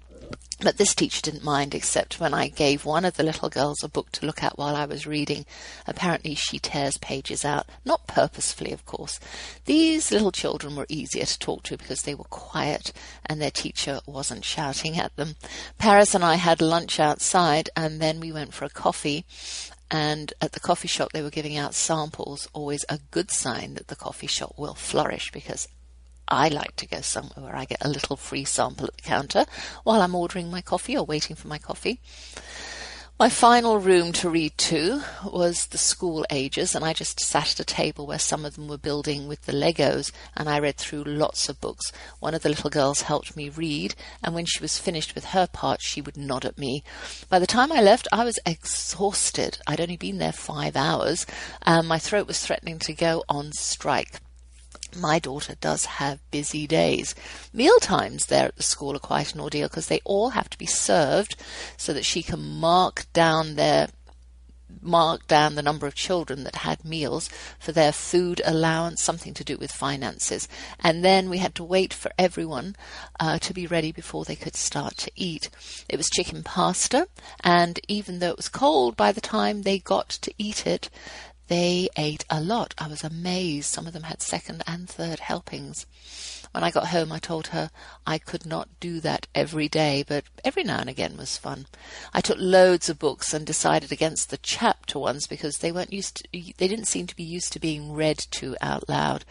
But 0.59 0.77
this 0.77 0.93
teacher 0.95 1.21
didn't 1.21 1.43
mind, 1.43 1.73
except 1.73 2.19
when 2.19 2.33
I 2.33 2.47
gave 2.47 2.85
one 2.85 3.05
of 3.05 3.15
the 3.15 3.23
little 3.23 3.49
girls 3.49 3.83
a 3.83 3.89
book 3.89 4.11
to 4.13 4.25
look 4.25 4.43
at 4.43 4.57
while 4.57 4.75
I 4.75 4.85
was 4.85 5.07
reading. 5.07 5.45
Apparently, 5.87 6.35
she 6.35 6.59
tears 6.59 6.97
pages 6.97 7.43
out, 7.43 7.67
not 7.83 8.07
purposefully, 8.07 8.71
of 8.71 8.85
course. 8.85 9.19
These 9.65 10.11
little 10.11 10.31
children 10.31 10.75
were 10.75 10.85
easier 10.89 11.25
to 11.25 11.39
talk 11.39 11.63
to 11.63 11.77
because 11.77 12.03
they 12.03 12.15
were 12.15 12.23
quiet 12.25 12.93
and 13.25 13.41
their 13.41 13.51
teacher 13.51 13.99
wasn't 14.05 14.45
shouting 14.45 14.97
at 14.97 15.15
them. 15.15 15.35
Paris 15.77 16.13
and 16.15 16.23
I 16.23 16.35
had 16.35 16.61
lunch 16.61 16.99
outside, 16.99 17.69
and 17.75 17.99
then 17.99 18.19
we 18.19 18.31
went 18.31 18.53
for 18.53 18.65
a 18.65 18.69
coffee. 18.69 19.25
And 19.89 20.33
at 20.41 20.53
the 20.53 20.59
coffee 20.59 20.87
shop, 20.87 21.11
they 21.11 21.21
were 21.21 21.29
giving 21.29 21.57
out 21.57 21.75
samples, 21.75 22.47
always 22.53 22.85
a 22.89 22.99
good 23.11 23.29
sign 23.29 23.75
that 23.75 23.87
the 23.87 23.95
coffee 23.95 24.27
shop 24.27 24.53
will 24.57 24.73
flourish 24.73 25.31
because 25.31 25.67
I 26.27 26.47
like 26.47 26.75
to 26.77 26.87
go 26.87 27.01
somewhere 27.01 27.45
where 27.45 27.55
I 27.55 27.65
get 27.65 27.85
a 27.85 27.89
little 27.89 28.15
free 28.15 28.45
sample 28.45 28.87
at 28.87 28.95
the 28.95 29.01
counter 29.01 29.45
while 29.83 30.01
I'm 30.01 30.15
ordering 30.15 30.49
my 30.49 30.61
coffee 30.61 30.97
or 30.97 31.05
waiting 31.05 31.35
for 31.35 31.47
my 31.47 31.57
coffee. 31.57 31.99
My 33.19 33.29
final 33.29 33.77
room 33.77 34.11
to 34.13 34.29
read 34.29 34.57
to 34.57 35.03
was 35.23 35.67
the 35.67 35.77
school 35.77 36.25
ages, 36.31 36.73
and 36.73 36.83
I 36.83 36.93
just 36.93 37.19
sat 37.19 37.51
at 37.51 37.59
a 37.59 37.63
table 37.63 38.07
where 38.07 38.17
some 38.17 38.43
of 38.43 38.55
them 38.55 38.67
were 38.67 38.77
building 38.77 39.27
with 39.27 39.43
the 39.43 39.53
Legos, 39.53 40.11
and 40.35 40.49
I 40.49 40.57
read 40.59 40.77
through 40.77 41.03
lots 41.03 41.47
of 41.47 41.61
books. 41.61 41.91
One 42.19 42.33
of 42.33 42.41
the 42.41 42.49
little 42.49 42.71
girls 42.71 43.03
helped 43.03 43.37
me 43.37 43.49
read, 43.49 43.93
and 44.23 44.33
when 44.33 44.45
she 44.45 44.59
was 44.59 44.79
finished 44.79 45.13
with 45.13 45.25
her 45.25 45.45
part, 45.45 45.79
she 45.81 46.01
would 46.01 46.17
nod 46.17 46.43
at 46.43 46.57
me. 46.57 46.83
By 47.29 47.37
the 47.37 47.45
time 47.45 47.71
I 47.71 47.81
left, 47.81 48.07
I 48.11 48.23
was 48.23 48.39
exhausted. 48.47 49.59
I'd 49.67 49.79
only 49.79 49.95
been 49.95 50.17
there 50.17 50.33
five 50.33 50.75
hours, 50.75 51.27
and 51.61 51.87
my 51.87 51.99
throat 51.99 52.25
was 52.25 52.43
threatening 52.43 52.79
to 52.79 52.93
go 52.93 53.23
on 53.29 53.51
strike 53.53 54.22
my 54.95 55.19
daughter 55.19 55.55
does 55.59 55.85
have 55.85 56.19
busy 56.31 56.67
days. 56.67 57.15
Meal 57.51 57.79
times 57.79 58.27
there 58.27 58.45
at 58.45 58.55
the 58.55 58.63
school 58.63 58.95
are 58.95 58.99
quite 58.99 59.33
an 59.33 59.41
ordeal 59.41 59.67
because 59.67 59.87
they 59.87 60.01
all 60.03 60.29
have 60.29 60.49
to 60.49 60.57
be 60.57 60.65
served 60.65 61.35
so 61.77 61.93
that 61.93 62.05
she 62.05 62.23
can 62.23 62.39
mark 62.39 63.05
down 63.13 63.55
their 63.55 63.87
mark 64.81 65.27
down 65.27 65.55
the 65.55 65.61
number 65.61 65.87
of 65.87 65.95
children 65.95 66.43
that 66.43 66.57
had 66.57 66.83
meals 66.83 67.29
for 67.59 67.71
their 67.71 67.91
food 67.91 68.41
allowance, 68.43 69.01
something 69.01 69.33
to 69.33 69.43
do 69.43 69.57
with 69.57 69.71
finances. 69.71 70.47
And 70.79 71.03
then 71.03 71.29
we 71.29 71.37
had 71.37 71.55
to 71.55 71.63
wait 71.63 71.93
for 71.93 72.11
everyone 72.17 72.75
uh, 73.19 73.39
to 73.39 73.53
be 73.53 73.67
ready 73.67 73.91
before 73.91 74.25
they 74.25 74.35
could 74.35 74.55
start 74.55 74.97
to 74.97 75.11
eat. 75.15 75.49
It 75.87 75.97
was 75.97 76.09
chicken 76.09 76.43
pasta, 76.43 77.07
and 77.43 77.79
even 77.87 78.19
though 78.19 78.31
it 78.31 78.37
was 78.37 78.49
cold, 78.49 78.97
by 78.97 79.11
the 79.11 79.21
time 79.21 79.61
they 79.61 79.79
got 79.79 80.09
to 80.09 80.33
eat 80.37 80.65
it, 80.65 80.89
They 81.47 81.89
ate 81.97 82.25
a 82.29 82.41
lot. 82.41 82.73
I 82.77 82.87
was 82.87 83.03
amazed. 83.03 83.65
Some 83.67 83.85
of 83.87 83.93
them 83.93 84.03
had 84.03 84.21
second 84.21 84.63
and 84.65 84.89
third 84.89 85.19
helpings. 85.19 85.85
When 86.53 86.63
I 86.63 86.69
got 86.69 86.89
home, 86.89 87.11
I 87.11 87.17
told 87.17 87.47
her 87.47 87.71
I 88.05 88.19
could 88.19 88.45
not 88.45 88.69
do 88.79 88.99
that 88.99 89.25
every 89.33 89.67
day, 89.67 90.05
but 90.07 90.25
every 90.45 90.63
now 90.63 90.81
and 90.81 90.89
again 90.89 91.17
was 91.17 91.35
fun. 91.35 91.65
I 92.13 92.21
took 92.21 92.37
loads 92.39 92.89
of 92.89 92.99
books 92.99 93.33
and 93.33 93.43
decided 93.43 93.91
against 93.91 94.29
the 94.29 94.37
chapter 94.37 94.99
ones 94.99 95.25
because 95.25 95.57
they 95.57 95.71
weren't 95.71 95.91
used 95.91 96.17
to, 96.17 96.27
they 96.31 96.67
didn't 96.67 96.85
seem 96.85 97.07
to 97.07 97.15
be 97.15 97.23
used 97.23 97.53
to 97.53 97.59
being 97.59 97.91
read 97.91 98.19
to 98.33 98.55
out 98.61 98.87
loud. 98.87 99.25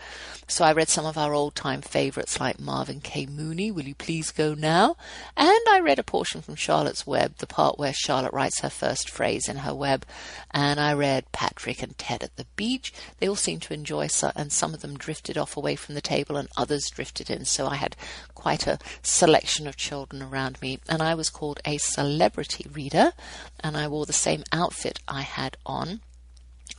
So 0.49 0.65
I 0.65 0.73
read 0.73 0.89
some 0.89 1.07
of 1.07 1.17
our 1.17 1.33
old 1.33 1.55
time 1.55 1.81
favorites 1.81 2.41
like 2.41 2.59
Marvin 2.59 3.01
K. 3.01 3.27
Mooney, 3.27 3.71
Will 3.71 3.85
You 3.85 3.95
Please 3.95 4.33
Go 4.33 4.55
Now? 4.55 4.97
And 5.37 5.61
I 5.71 5.79
read 5.79 6.01
a 6.01 6.03
portion 6.03 6.43
from 6.43 6.57
Charlotte's 6.57 7.07
Web, 7.07 7.37
the 7.37 7.47
part 7.47 7.79
where 7.79 7.93
Charlotte 7.93 8.33
writes 8.33 8.63
her 8.63 8.71
first 8.71 9.09
phrase 9.09 9.49
in 9.49 9.59
her 9.59 9.75
web. 9.75 10.05
And 10.51 10.81
I 10.81 10.93
read 10.93 11.31
Patrick 11.31 11.85
and 11.85 11.97
Ted 11.97 12.25
at 12.25 12.35
the 12.35 12.47
beach. 12.57 12.93
They 13.21 13.29
all 13.29 13.37
seemed 13.37 13.63
to 13.63 13.75
enjoy, 13.75 14.09
and 14.35 14.51
some 14.51 14.75
of 14.75 14.81
them 14.81 14.99
drifted 14.99 15.39
off 15.39 15.57
away 15.57 15.77
from 15.77 15.95
the 15.95 16.01
table 16.01 16.37
and 16.37 16.49
others 16.57 16.91
drifted 16.91 17.12
drifted 17.13 17.35
in, 17.35 17.45
so 17.45 17.67
I 17.67 17.77
had 17.77 17.97
quite 18.35 18.67
a 18.67 18.79
selection 19.03 19.67
of 19.67 19.77
children 19.77 20.23
around 20.23 20.61
me. 20.61 20.79
And 20.89 21.03
I 21.03 21.15
was 21.15 21.31
called 21.31 21.61
a 21.65 21.79
celebrity 21.79 22.67
reader, 22.73 23.13
and 23.61 23.77
I 23.77 23.89
wore 23.89 24.07
the 24.07 24.13
same 24.13 24.45
outfit 24.53 24.99
I 25.07 25.23
had 25.23 25.57
on 25.65 26.01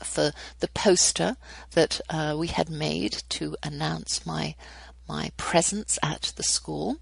for 0.04 0.32
the 0.60 0.68
poster 0.70 1.38
that 1.74 2.02
uh, 2.10 2.36
we 2.38 2.48
had 2.48 2.70
made 2.70 3.24
to 3.30 3.56
announce 3.64 4.26
my 4.26 4.56
my 5.06 5.30
presence 5.36 6.00
at 6.02 6.32
the 6.38 6.44
school. 6.44 6.96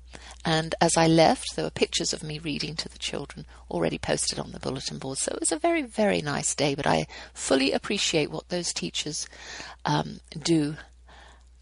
And 0.44 0.74
as 0.82 0.98
I 0.98 1.06
left, 1.06 1.56
there 1.56 1.64
were 1.64 1.70
pictures 1.70 2.14
of 2.14 2.24
me 2.24 2.40
reading 2.40 2.76
to 2.78 2.90
the 2.90 2.98
children 2.98 3.46
already 3.70 4.00
posted 4.00 4.40
on 4.40 4.52
the 4.52 4.60
bulletin 4.60 4.98
board. 4.98 5.20
So 5.20 5.32
it 5.32 5.40
was 5.40 5.52
a 5.52 5.60
very, 5.60 5.84
very 5.84 6.20
nice 6.20 6.56
day. 6.56 6.74
But 6.74 6.88
I 6.88 7.06
fully 7.32 7.72
appreciate 7.72 8.32
what 8.32 8.50
those 8.50 8.74
teachers 8.74 9.28
um, 9.86 10.20
do 10.32 10.78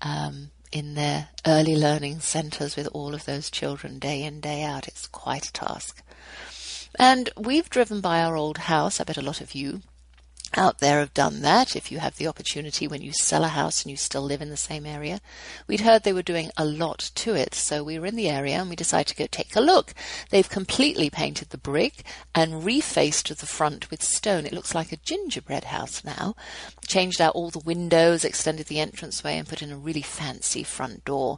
um, 0.01 0.51
in 0.71 0.95
their 0.95 1.29
early 1.45 1.75
learning 1.75 2.19
centres 2.19 2.75
with 2.75 2.87
all 2.93 3.13
of 3.13 3.25
those 3.25 3.49
children 3.49 3.99
day 3.99 4.23
in, 4.23 4.39
day 4.39 4.63
out. 4.63 4.87
It's 4.87 5.07
quite 5.07 5.47
a 5.47 5.53
task. 5.53 6.01
And 6.97 7.29
we've 7.37 7.69
driven 7.69 8.01
by 8.01 8.21
our 8.21 8.35
old 8.35 8.57
house. 8.57 8.99
I 8.99 9.03
bet 9.03 9.17
a 9.17 9.21
lot 9.21 9.41
of 9.41 9.55
you 9.55 9.81
out 10.55 10.79
there 10.79 10.99
have 10.99 11.13
done 11.13 11.41
that 11.41 11.75
if 11.75 11.91
you 11.91 11.99
have 11.99 12.17
the 12.17 12.27
opportunity 12.27 12.87
when 12.87 13.01
you 13.01 13.11
sell 13.13 13.43
a 13.43 13.49
house 13.49 13.83
and 13.83 13.91
you 13.91 13.97
still 13.97 14.21
live 14.21 14.41
in 14.41 14.49
the 14.49 14.57
same 14.57 14.85
area. 14.85 15.21
We'd 15.67 15.81
heard 15.81 16.03
they 16.03 16.13
were 16.13 16.21
doing 16.21 16.51
a 16.57 16.65
lot 16.65 17.11
to 17.15 17.35
it, 17.35 17.53
so 17.53 17.83
we 17.83 17.99
were 17.99 18.05
in 18.05 18.15
the 18.15 18.29
area 18.29 18.55
and 18.57 18.69
we 18.69 18.75
decided 18.75 19.07
to 19.07 19.15
go 19.15 19.27
take 19.27 19.55
a 19.55 19.61
look. 19.61 19.93
They've 20.29 20.49
completely 20.49 21.09
painted 21.09 21.49
the 21.49 21.57
brick 21.57 22.03
and 22.33 22.63
refaced 22.63 23.35
the 23.37 23.45
front 23.45 23.91
with 23.91 24.01
stone. 24.03 24.45
It 24.45 24.53
looks 24.53 24.73
like 24.73 24.91
a 24.91 24.97
gingerbread 24.97 25.65
house 25.65 26.03
now. 26.03 26.35
Changed 26.87 27.21
out 27.21 27.35
all 27.35 27.49
the 27.49 27.59
windows, 27.59 28.25
extended 28.25 28.67
the 28.67 28.79
entranceway, 28.79 29.37
and 29.37 29.47
put 29.47 29.61
in 29.61 29.71
a 29.71 29.77
really 29.77 30.01
fancy 30.01 30.63
front 30.63 31.05
door. 31.05 31.37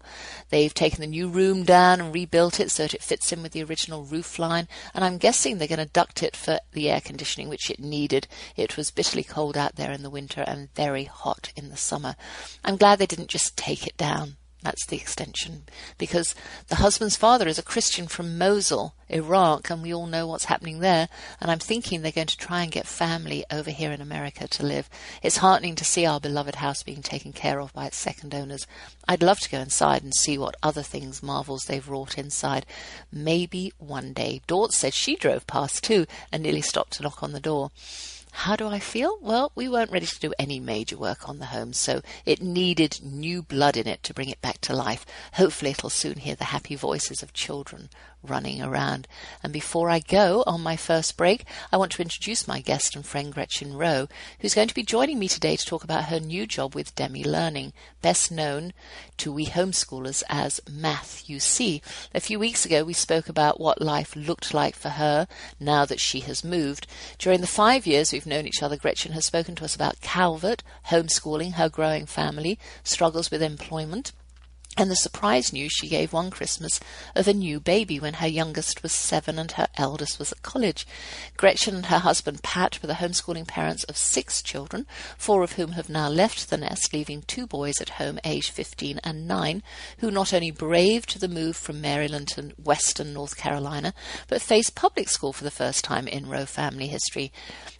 They've 0.49 0.73
taken 0.73 1.01
the 1.01 1.07
new 1.07 1.27
room 1.27 1.63
down 1.63 1.99
and 1.99 2.13
rebuilt 2.13 2.59
it 2.59 2.71
so 2.71 2.83
that 2.83 2.93
it 2.93 3.03
fits 3.03 3.31
in 3.31 3.41
with 3.41 3.51
the 3.51 3.63
original 3.63 4.03
roof 4.03 4.39
line, 4.39 4.67
and 4.93 5.03
I'm 5.03 5.17
guessing 5.17 5.57
they're 5.57 5.67
going 5.67 5.79
to 5.79 5.85
duct 5.85 6.23
it 6.23 6.35
for 6.35 6.59
the 6.71 6.89
air 6.89 7.01
conditioning, 7.01 7.49
which 7.49 7.69
it 7.69 7.79
needed. 7.79 8.27
It 8.55 8.77
was 8.77 8.91
bitterly 9.01 9.23
cold 9.23 9.57
out 9.57 9.77
there 9.77 9.91
in 9.91 10.03
the 10.03 10.11
winter 10.11 10.43
and 10.45 10.71
very 10.75 11.05
hot 11.05 11.51
in 11.55 11.69
the 11.69 11.75
summer. 11.75 12.15
I'm 12.63 12.77
glad 12.77 12.99
they 12.99 13.07
didn't 13.07 13.29
just 13.29 13.57
take 13.57 13.87
it 13.87 13.97
down. 13.97 14.37
That's 14.61 14.85
the 14.85 14.95
extension. 14.95 15.63
Because 15.97 16.35
the 16.67 16.75
husband's 16.75 17.15
father 17.15 17.47
is 17.47 17.57
a 17.57 17.63
Christian 17.63 18.07
from 18.07 18.37
Mosul, 18.37 18.93
Iraq, 19.09 19.71
and 19.71 19.81
we 19.81 19.91
all 19.91 20.05
know 20.05 20.27
what's 20.27 20.45
happening 20.45 20.81
there. 20.81 21.09
And 21.39 21.49
I'm 21.49 21.57
thinking 21.57 22.03
they're 22.03 22.11
going 22.11 22.27
to 22.27 22.37
try 22.37 22.61
and 22.61 22.71
get 22.71 22.85
family 22.85 23.43
over 23.49 23.71
here 23.71 23.91
in 23.91 24.01
America 24.01 24.47
to 24.47 24.63
live. 24.63 24.87
It's 25.23 25.37
heartening 25.37 25.73
to 25.77 25.83
see 25.83 26.05
our 26.05 26.19
beloved 26.19 26.57
house 26.57 26.83
being 26.83 27.01
taken 27.01 27.33
care 27.33 27.59
of 27.59 27.73
by 27.73 27.87
its 27.87 27.97
second 27.97 28.35
owners. 28.35 28.67
I'd 29.07 29.23
love 29.23 29.39
to 29.39 29.49
go 29.49 29.57
inside 29.57 30.03
and 30.03 30.13
see 30.13 30.37
what 30.37 30.57
other 30.61 30.83
things, 30.83 31.23
marvels 31.23 31.65
they've 31.65 31.89
wrought 31.89 32.19
inside. 32.19 32.67
Maybe 33.11 33.73
one 33.79 34.13
day. 34.13 34.41
Dort 34.45 34.73
said 34.73 34.93
she 34.93 35.15
drove 35.15 35.47
past 35.47 35.83
too 35.83 36.05
and 36.31 36.43
nearly 36.43 36.61
stopped 36.61 36.93
to 36.93 37.01
knock 37.01 37.23
on 37.23 37.31
the 37.31 37.39
door. 37.39 37.71
How 38.31 38.55
do 38.55 38.67
I 38.67 38.79
feel? 38.79 39.17
Well, 39.21 39.51
we 39.55 39.67
weren't 39.67 39.91
ready 39.91 40.05
to 40.05 40.19
do 40.19 40.33
any 40.39 40.59
major 40.59 40.97
work 40.97 41.29
on 41.29 41.39
the 41.39 41.47
home, 41.47 41.73
so 41.73 42.01
it 42.25 42.41
needed 42.41 42.99
new 43.03 43.43
blood 43.43 43.77
in 43.77 43.87
it 43.87 44.01
to 44.03 44.13
bring 44.13 44.29
it 44.29 44.41
back 44.41 44.61
to 44.61 44.75
life. 44.75 45.05
Hopefully, 45.33 45.71
it'll 45.71 45.89
soon 45.89 46.15
hear 46.15 46.35
the 46.35 46.45
happy 46.45 46.75
voices 46.75 47.21
of 47.21 47.33
children 47.33 47.89
running 48.23 48.61
around. 48.61 49.07
And 49.43 49.51
before 49.51 49.89
I 49.89 49.99
go 49.99 50.43
on 50.47 50.61
my 50.61 50.75
first 50.75 51.17
break, 51.17 51.45
I 51.71 51.77
want 51.77 51.91
to 51.93 52.01
introduce 52.01 52.47
my 52.47 52.61
guest 52.61 52.95
and 52.95 53.05
friend 53.05 53.33
Gretchen 53.33 53.75
Roe, 53.75 54.07
who's 54.39 54.53
going 54.53 54.67
to 54.67 54.75
be 54.75 54.83
joining 54.83 55.19
me 55.19 55.27
today 55.27 55.55
to 55.55 55.65
talk 55.65 55.83
about 55.83 56.05
her 56.05 56.19
new 56.19 56.45
job 56.45 56.75
with 56.75 56.95
Demme 56.95 57.23
Learning, 57.23 57.73
best 58.01 58.31
known 58.31 58.73
to 59.17 59.31
we 59.31 59.45
homeschoolers 59.45 60.23
as 60.29 60.61
Math 60.69 61.29
U 61.29 61.39
See. 61.39 61.81
A 62.13 62.19
few 62.19 62.39
weeks 62.39 62.65
ago, 62.65 62.83
we 62.83 62.93
spoke 62.93 63.29
about 63.29 63.59
what 63.59 63.81
life 63.81 64.15
looked 64.15 64.53
like 64.53 64.75
for 64.75 64.89
her 64.89 65.27
now 65.59 65.85
that 65.85 65.99
she 65.99 66.21
has 66.21 66.43
moved. 66.43 66.87
During 67.17 67.41
the 67.41 67.47
five 67.47 67.85
years 67.85 68.11
we've 68.11 68.25
known 68.25 68.47
each 68.47 68.63
other, 68.63 68.77
Gretchen 68.77 69.11
has 69.13 69.25
spoken 69.25 69.55
to 69.55 69.65
us 69.65 69.75
about 69.75 70.01
Calvert, 70.01 70.63
homeschooling, 70.87 71.53
her 71.53 71.69
growing 71.69 72.05
family, 72.05 72.57
struggles 72.83 73.31
with 73.31 73.41
employment, 73.41 74.11
and 74.81 74.89
the 74.89 74.95
surprise 74.95 75.53
news 75.53 75.71
she 75.71 75.87
gave 75.87 76.11
one 76.11 76.31
Christmas 76.31 76.79
of 77.15 77.27
a 77.27 77.35
new 77.35 77.59
baby 77.59 77.99
when 77.99 78.15
her 78.15 78.27
youngest 78.27 78.81
was 78.81 78.91
seven 78.91 79.37
and 79.37 79.51
her 79.51 79.67
eldest 79.77 80.17
was 80.17 80.31
at 80.31 80.41
college. 80.41 80.87
Gretchen 81.37 81.75
and 81.75 81.85
her 81.85 81.99
husband 81.99 82.41
Pat 82.41 82.81
were 82.81 82.87
the 82.87 82.95
homeschooling 82.95 83.47
parents 83.47 83.83
of 83.83 83.95
six 83.95 84.41
children, 84.41 84.87
four 85.19 85.43
of 85.43 85.51
whom 85.51 85.73
have 85.73 85.87
now 85.87 86.09
left 86.09 86.49
the 86.49 86.57
nest, 86.57 86.93
leaving 86.93 87.21
two 87.21 87.45
boys 87.45 87.79
at 87.79 87.89
home 87.89 88.19
aged 88.23 88.49
15 88.49 88.99
and 89.03 89.27
9, 89.27 89.61
who 89.99 90.09
not 90.09 90.33
only 90.33 90.49
braved 90.49 91.19
the 91.19 91.27
move 91.27 91.55
from 91.55 91.79
Maryland 91.79 92.29
to 92.29 92.51
western 92.57 93.13
North 93.13 93.37
Carolina, 93.37 93.93
but 94.27 94.41
faced 94.41 94.73
public 94.73 95.09
school 95.09 95.31
for 95.31 95.43
the 95.43 95.51
first 95.51 95.83
time 95.83 96.07
in 96.07 96.27
Roe 96.27 96.47
family 96.47 96.87
history. 96.87 97.31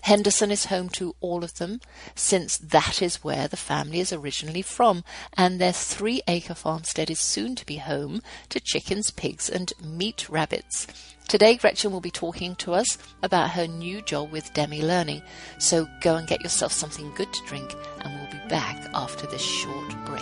Henderson 0.01 0.51
is 0.51 0.65
home 0.65 0.89
to 0.89 1.15
all 1.21 1.43
of 1.43 1.55
them, 1.55 1.79
since 2.15 2.57
that 2.57 3.01
is 3.01 3.23
where 3.23 3.47
the 3.47 3.57
family 3.57 3.99
is 3.99 4.11
originally 4.11 4.61
from, 4.61 5.03
and 5.37 5.59
their 5.59 5.71
three 5.71 6.21
acre 6.27 6.55
farmstead 6.55 7.09
is 7.09 7.19
soon 7.19 7.55
to 7.55 7.65
be 7.65 7.77
home 7.77 8.21
to 8.49 8.59
chickens, 8.59 9.11
pigs, 9.11 9.49
and 9.49 9.73
meat 9.83 10.27
rabbits. 10.29 10.87
Today, 11.27 11.55
Gretchen 11.55 11.91
will 11.91 12.01
be 12.01 12.11
talking 12.11 12.55
to 12.55 12.73
us 12.73 12.97
about 13.23 13.51
her 13.51 13.67
new 13.67 14.01
job 14.01 14.31
with 14.31 14.53
Demme 14.53 14.81
Learning. 14.81 15.21
So 15.59 15.87
go 16.01 16.15
and 16.15 16.27
get 16.27 16.41
yourself 16.41 16.73
something 16.73 17.09
good 17.15 17.31
to 17.31 17.45
drink, 17.45 17.73
and 18.01 18.13
we'll 18.13 18.31
be 18.31 18.49
back 18.49 18.89
after 18.93 19.27
this 19.27 19.41
short 19.41 19.89
break. 20.05 20.21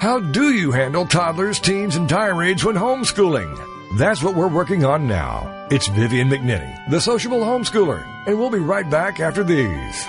How 0.00 0.20
do 0.20 0.52
you 0.54 0.72
handle 0.72 1.06
toddlers, 1.06 1.60
teens, 1.60 1.94
and 1.96 2.08
tirades 2.08 2.64
when 2.64 2.76
homeschooling? 2.76 3.96
That's 3.98 4.22
what 4.22 4.34
we're 4.34 4.48
working 4.48 4.84
on 4.84 5.06
now. 5.06 5.57
It's 5.70 5.86
Vivian 5.88 6.30
McNinney, 6.30 6.88
the 6.88 6.98
sociable 6.98 7.40
homeschooler, 7.40 8.02
and 8.26 8.38
we'll 8.38 8.48
be 8.48 8.58
right 8.58 8.88
back 8.88 9.20
after 9.20 9.44
these. 9.44 10.06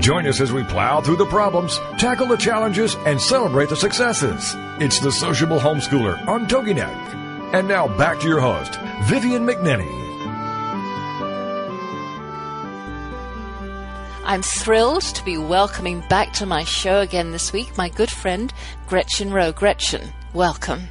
Join 0.00 0.26
us 0.26 0.40
as 0.40 0.52
we 0.52 0.62
plow 0.64 1.00
through 1.00 1.16
the 1.16 1.24
problems, 1.26 1.78
tackle 1.98 2.26
the 2.26 2.36
challenges, 2.36 2.94
and 3.06 3.18
celebrate 3.20 3.70
the 3.70 3.76
successes. 3.76 4.54
It's 4.80 5.00
the 5.00 5.12
Sociable 5.12 5.58
Homeschooler 5.58 6.26
on 6.28 6.46
TogiNet. 6.46 7.23
And 7.52 7.68
now 7.68 7.86
back 7.98 8.20
to 8.20 8.28
your 8.28 8.40
host, 8.40 8.78
Vivian 9.04 9.46
McNinney. 9.46 10.04
I'm 14.24 14.42
thrilled 14.42 15.02
to 15.02 15.24
be 15.24 15.36
welcoming 15.36 16.00
back 16.08 16.32
to 16.34 16.46
my 16.46 16.64
show 16.64 17.00
again 17.00 17.30
this 17.30 17.52
week 17.52 17.76
my 17.76 17.90
good 17.90 18.10
friend 18.10 18.52
Gretchen 18.86 19.32
Roe. 19.32 19.52
Gretchen, 19.52 20.12
welcome. 20.32 20.88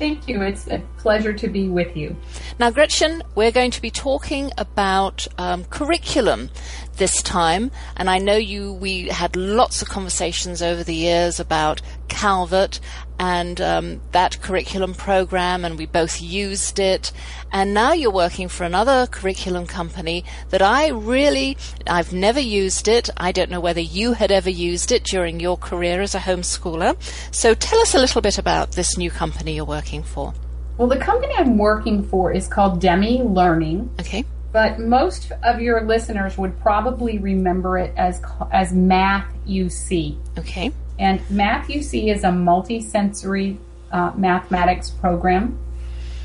Thank 0.00 0.28
you. 0.28 0.40
It's 0.40 0.66
a 0.66 0.80
pleasure 0.96 1.34
to 1.34 1.46
be 1.46 1.68
with 1.68 1.94
you. 1.94 2.16
Now, 2.58 2.70
Gretchen, 2.70 3.22
we're 3.34 3.50
going 3.50 3.70
to 3.72 3.82
be 3.82 3.90
talking 3.90 4.50
about 4.56 5.26
um, 5.36 5.64
curriculum 5.64 6.48
this 6.96 7.22
time, 7.22 7.70
and 7.98 8.08
I 8.08 8.16
know 8.16 8.36
you. 8.36 8.72
We 8.72 9.08
had 9.08 9.36
lots 9.36 9.82
of 9.82 9.90
conversations 9.90 10.62
over 10.62 10.82
the 10.82 10.94
years 10.94 11.38
about 11.38 11.82
Calvert 12.08 12.80
and 13.20 13.60
um, 13.60 14.00
that 14.12 14.40
curriculum 14.40 14.94
program, 14.94 15.62
and 15.62 15.76
we 15.76 15.84
both 15.84 16.22
used 16.22 16.78
it. 16.78 17.12
And 17.52 17.74
now 17.74 17.92
you're 17.92 18.10
working 18.10 18.48
for 18.48 18.64
another 18.64 19.06
curriculum 19.06 19.66
company 19.66 20.24
that 20.48 20.62
I 20.62 20.88
really, 20.88 21.58
I've 21.86 22.14
never 22.14 22.40
used 22.40 22.88
it. 22.88 23.10
I 23.18 23.30
don't 23.30 23.50
know 23.50 23.60
whether 23.60 23.80
you 23.80 24.14
had 24.14 24.32
ever 24.32 24.48
used 24.48 24.90
it 24.90 25.04
during 25.04 25.38
your 25.38 25.58
career 25.58 26.00
as 26.00 26.14
a 26.14 26.18
homeschooler. 26.18 26.96
So 27.30 27.52
tell 27.52 27.78
us 27.80 27.94
a 27.94 27.98
little 27.98 28.22
bit 28.22 28.38
about 28.38 28.72
this 28.72 28.96
new 28.96 29.10
company 29.10 29.54
you're 29.54 29.66
working 29.66 30.02
for. 30.02 30.32
Well, 30.78 30.88
the 30.88 30.96
company 30.96 31.34
I'm 31.36 31.58
working 31.58 32.02
for 32.02 32.32
is 32.32 32.48
called 32.48 32.80
Demme 32.80 33.34
Learning. 33.34 33.90
Okay. 34.00 34.24
But 34.50 34.80
most 34.80 35.30
of 35.44 35.60
your 35.60 35.82
listeners 35.82 36.38
would 36.38 36.58
probably 36.60 37.18
remember 37.18 37.76
it 37.76 37.92
as 37.98 38.22
as 38.50 38.72
Math 38.72 39.30
U 39.44 39.68
See. 39.68 40.18
Okay. 40.38 40.72
And 41.00 41.22
Math 41.30 41.70
U 41.70 41.82
See 41.82 42.10
is 42.10 42.24
a 42.24 42.28
multisensory 42.28 43.56
uh, 43.90 44.12
mathematics 44.14 44.90
program. 44.90 45.58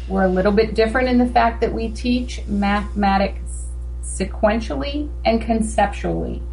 We're 0.09 0.25
a 0.25 0.29
little 0.29 0.51
bit 0.51 0.75
different 0.75 1.07
in 1.07 1.17
the 1.17 1.25
fact 1.25 1.61
that 1.61 1.73
we 1.73 1.87
teach 1.87 2.45
mathematics 2.45 3.67
sequentially 4.03 5.09
and 5.23 5.41
conceptually. 5.41 6.43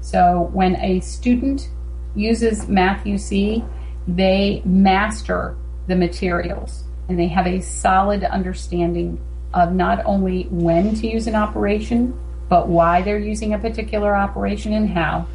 So 0.00 0.50
when 0.52 0.76
a 0.76 0.98
student 0.98 1.70
uses 2.16 2.68
Math 2.68 3.06
U 3.06 3.16
See, 3.16 3.64
they 4.08 4.62
master 4.64 5.56
the 5.86 5.94
materials 5.94 6.82
and 7.08 7.16
they 7.16 7.28
have 7.28 7.46
a 7.46 7.60
solid 7.60 8.24
understanding 8.24 9.20
of 9.54 9.72
not 9.72 10.04
only 10.04 10.42
when 10.50 10.96
to 10.96 11.06
use 11.06 11.28
an 11.28 11.36
operation, 11.36 12.18
but 12.48 12.66
why 12.66 13.02
they're 13.02 13.18
using 13.18 13.54
a 13.54 13.58
particular 13.58 14.16
operation 14.16 14.72
and 14.72 14.90
how 14.90 15.28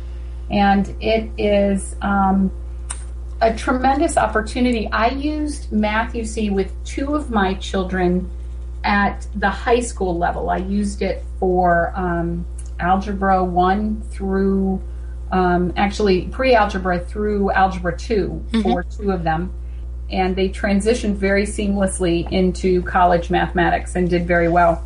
and 0.49 0.95
it 1.01 1.29
is 1.37 1.95
um, 2.01 2.51
a 3.41 3.53
tremendous 3.55 4.17
opportunity. 4.17 4.87
I 4.91 5.09
used 5.09 5.71
Math 5.71 6.15
U 6.15 6.25
See 6.25 6.49
with 6.49 6.71
two 6.83 7.15
of 7.15 7.31
my 7.31 7.55
children 7.55 8.29
at 8.83 9.27
the 9.35 9.49
high 9.49 9.79
school 9.79 10.17
level. 10.17 10.49
I 10.49 10.57
used 10.57 11.01
it 11.01 11.23
for 11.39 11.91
um, 11.95 12.45
Algebra 12.79 13.43
1 13.43 14.01
through, 14.11 14.81
um, 15.31 15.73
actually, 15.75 16.23
pre 16.27 16.53
algebra 16.53 16.99
through 16.99 17.51
Algebra 17.51 17.97
2 17.97 18.27
mm-hmm. 18.27 18.61
for 18.61 18.83
two 18.83 19.11
of 19.11 19.23
them. 19.23 19.51
And 20.11 20.35
they 20.35 20.49
transitioned 20.49 21.15
very 21.15 21.45
seamlessly 21.45 22.31
into 22.31 22.83
college 22.83 23.31
mathematics 23.31 23.95
and 23.95 24.07
did 24.07 24.27
very 24.27 24.49
well. 24.49 24.83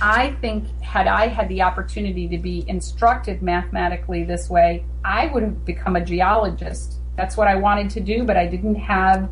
I 0.00 0.32
think 0.40 0.66
had 0.80 1.06
I 1.06 1.26
had 1.28 1.48
the 1.48 1.62
opportunity 1.62 2.28
to 2.28 2.38
be 2.38 2.64
instructed 2.68 3.42
mathematically 3.42 4.24
this 4.24 4.48
way, 4.48 4.84
I 5.04 5.26
would 5.26 5.42
have 5.42 5.64
become 5.64 5.96
a 5.96 6.04
geologist. 6.04 6.94
That's 7.16 7.36
what 7.36 7.48
I 7.48 7.56
wanted 7.56 7.90
to 7.90 8.00
do, 8.00 8.24
but 8.24 8.36
I 8.36 8.46
didn't 8.46 8.76
have 8.76 9.28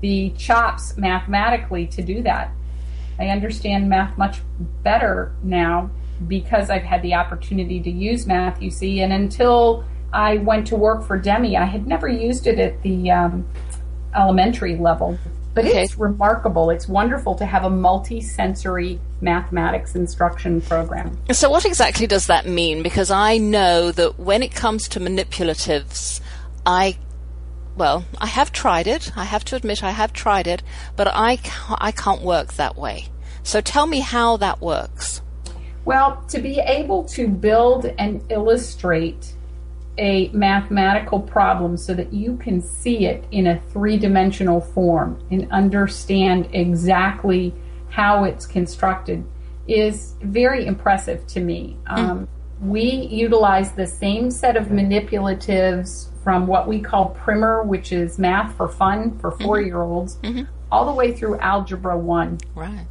the 0.00 0.30
chops 0.36 0.96
mathematically 0.96 1.86
to 1.88 2.02
do 2.02 2.22
that. 2.22 2.52
I 3.18 3.28
understand 3.28 3.88
math 3.88 4.16
much 4.16 4.40
better 4.82 5.34
now 5.42 5.90
because 6.28 6.70
I've 6.70 6.82
had 6.82 7.02
the 7.02 7.14
opportunity 7.14 7.80
to 7.80 7.90
use 7.90 8.26
math, 8.26 8.62
you 8.62 8.70
see, 8.70 9.00
and 9.00 9.12
until 9.12 9.84
I 10.12 10.36
went 10.38 10.68
to 10.68 10.76
work 10.76 11.04
for 11.04 11.18
Demme, 11.18 11.56
I 11.56 11.64
had 11.64 11.86
never 11.86 12.08
used 12.08 12.46
it 12.46 12.58
at 12.58 12.82
the 12.82 13.10
um, 13.10 13.48
elementary 14.14 14.76
level. 14.76 15.18
But 15.54 15.66
okay. 15.66 15.82
it's 15.82 15.96
remarkable. 15.98 16.70
It's 16.70 16.88
wonderful 16.88 17.34
to 17.36 17.46
have 17.46 17.64
a 17.64 17.70
multi-sensory 17.70 19.00
mathematics 19.24 19.96
instruction 19.96 20.60
program. 20.60 21.18
So 21.32 21.50
what 21.50 21.64
exactly 21.64 22.06
does 22.06 22.26
that 22.26 22.46
mean? 22.46 22.82
Because 22.82 23.10
I 23.10 23.38
know 23.38 23.90
that 23.90 24.18
when 24.18 24.42
it 24.42 24.54
comes 24.54 24.86
to 24.88 25.00
manipulatives, 25.00 26.20
I 26.64 26.98
well, 27.76 28.04
I 28.18 28.26
have 28.26 28.52
tried 28.52 28.86
it. 28.86 29.10
I 29.16 29.24
have 29.24 29.44
to 29.46 29.56
admit 29.56 29.82
I 29.82 29.90
have 29.90 30.12
tried 30.12 30.46
it, 30.46 30.62
but 30.94 31.08
I 31.08 31.36
can't, 31.36 31.78
I 31.82 31.90
can't 31.90 32.22
work 32.22 32.52
that 32.54 32.76
way. 32.76 33.08
So 33.42 33.60
tell 33.60 33.86
me 33.86 33.98
how 33.98 34.36
that 34.36 34.60
works. 34.60 35.22
Well, 35.84 36.24
to 36.28 36.38
be 36.40 36.60
able 36.60 37.04
to 37.06 37.26
build 37.26 37.86
and 37.98 38.24
illustrate 38.30 39.34
a 39.98 40.28
mathematical 40.28 41.20
problem 41.20 41.76
so 41.76 41.94
that 41.94 42.12
you 42.12 42.36
can 42.36 42.60
see 42.60 43.06
it 43.06 43.24
in 43.30 43.46
a 43.46 43.60
three 43.70 43.96
dimensional 43.96 44.60
form 44.60 45.20
and 45.30 45.50
understand 45.52 46.48
exactly 46.52 47.54
how 47.94 48.24
it's 48.24 48.44
constructed 48.44 49.24
is 49.68 50.16
very 50.20 50.66
impressive 50.66 51.24
to 51.28 51.40
me. 51.40 51.78
Mm. 51.88 51.98
Um, 51.98 52.28
we 52.60 52.82
utilize 52.82 53.72
the 53.72 53.86
same 53.86 54.32
set 54.32 54.56
of 54.56 54.66
manipulatives 54.66 56.08
from 56.24 56.48
what 56.48 56.66
we 56.66 56.80
call 56.80 57.10
primer, 57.10 57.62
which 57.62 57.92
is 57.92 58.18
math 58.18 58.56
for 58.56 58.66
fun 58.66 59.16
for 59.18 59.30
four 59.30 59.60
year 59.60 59.80
olds, 59.80 60.16
mm-hmm. 60.16 60.38
mm-hmm. 60.38 60.52
all 60.72 60.86
the 60.86 60.92
way 60.92 61.12
through 61.12 61.38
algebra 61.38 61.96
one. 61.96 62.38
Right. 62.56 62.86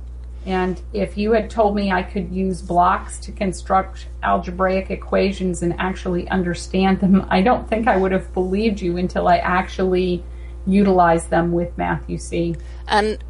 And 0.46 0.80
if 0.94 1.18
you 1.18 1.34
had 1.34 1.50
told 1.50 1.76
me 1.76 1.92
I 1.92 2.04
could 2.04 2.32
use 2.32 2.62
blocks 2.62 3.18
to 3.20 3.34
construct 3.34 4.08
algebraic 4.22 4.90
equations 4.90 5.64
and 5.64 5.74
actually 5.80 6.30
understand 6.30 7.02
them, 7.02 7.26
I 7.30 7.42
don't 7.42 7.68
think 7.68 7.90
I 7.90 7.98
would 7.98 8.14
have 8.14 8.34
believed 8.34 8.80
you 8.80 8.98
until 8.98 9.28
I 9.28 9.38
actually 9.38 10.24
utilized 10.66 11.30
them 11.30 11.52
with 11.52 11.78
Math 11.78 12.10
U 12.10 12.18
See. 12.18 12.56
And 12.88 13.22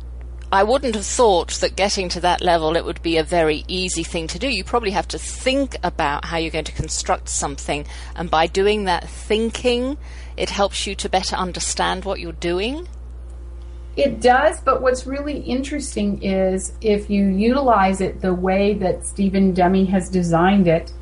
I 0.54 0.62
wouldn't 0.62 0.94
have 0.94 1.08
thought 1.08 1.54
that 1.62 1.76
getting 1.76 2.10
to 2.10 2.20
that 2.20 2.40
level 2.40 2.76
it 2.76 2.86
would 2.86 3.02
be 3.02 3.18
a 3.18 3.24
very 3.24 3.66
easy 3.68 4.04
thing 4.04 4.28
to 4.28 4.38
do. 4.38 4.48
You 4.48 4.64
probably 4.64 4.92
have 4.92 5.08
to 5.08 5.18
think 5.18 5.76
about 5.82 6.26
how 6.26 6.38
you're 6.38 6.52
going 6.52 6.64
to 6.66 6.72
construct 6.72 7.28
something, 7.28 7.88
and 8.16 8.30
by 8.30 8.46
doing 8.46 8.84
that 8.84 9.10
thinking, 9.10 9.98
it 10.38 10.52
helps 10.52 10.86
you 10.86 10.94
to 10.94 11.10
better 11.10 11.36
understand 11.36 12.06
what 12.06 12.20
you're 12.20 12.34
doing. 12.34 12.88
It 13.98 14.22
does, 14.22 14.62
but 14.62 14.84
what's 14.84 15.08
really 15.08 15.40
interesting 15.40 16.22
is 16.22 16.74
if 16.82 17.10
you 17.10 17.26
utilize 17.26 18.00
it 18.00 18.22
the 18.22 18.36
way 18.36 18.76
that 18.76 19.08
Stephen 19.08 19.56
Demme 19.56 19.88
has 19.88 20.08
designed 20.08 20.68
it, 20.68 20.94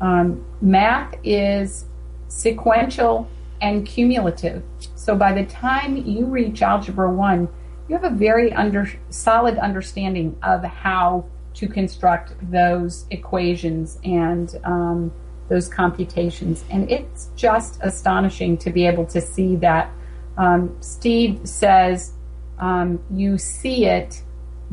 um, 0.00 0.46
math 0.60 1.12
is 1.24 1.86
sequential 2.28 3.28
and 3.60 3.84
cumulative. 3.84 4.62
So 4.94 5.16
by 5.16 5.32
the 5.32 5.44
time 5.46 5.96
you 5.96 6.26
reach 6.26 6.62
Algebra 6.62 7.10
1, 7.12 7.48
you 7.92 7.98
have 7.98 8.10
a 8.10 8.16
very 8.16 8.50
under, 8.54 8.90
solid 9.10 9.58
understanding 9.58 10.34
of 10.42 10.64
how 10.64 11.26
to 11.52 11.68
construct 11.68 12.32
those 12.50 13.04
equations 13.10 13.98
and 14.02 14.58
um, 14.64 15.12
those 15.50 15.68
computations. 15.68 16.64
And 16.70 16.90
it's 16.90 17.28
just 17.36 17.78
astonishing 17.82 18.56
to 18.58 18.70
be 18.70 18.86
able 18.86 19.04
to 19.06 19.20
see 19.20 19.56
that. 19.56 19.92
Um, 20.38 20.74
Steve 20.80 21.40
says 21.44 22.12
um, 22.58 22.98
you 23.10 23.36
see 23.36 23.84
it 23.84 24.22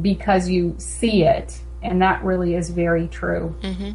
because 0.02 0.48
you 0.48 0.76
see 0.78 1.24
it, 1.24 1.60
and 1.84 2.02
that 2.02 2.24
really 2.24 2.56
is 2.56 2.70
very 2.70 3.10
true. 3.10 3.54
Mm-hmm. 3.62 3.92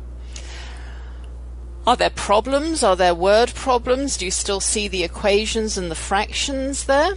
Are 1.86 1.96
there 1.96 2.10
problems? 2.10 2.82
Are 2.82 2.96
there 2.96 3.14
word 3.14 3.54
problems? 3.54 4.18
Do 4.18 4.26
you 4.26 4.30
still 4.30 4.60
see 4.60 4.86
the 4.86 5.02
equations 5.02 5.78
and 5.78 5.90
the 5.90 5.94
fractions 5.94 6.84
there? 6.84 7.14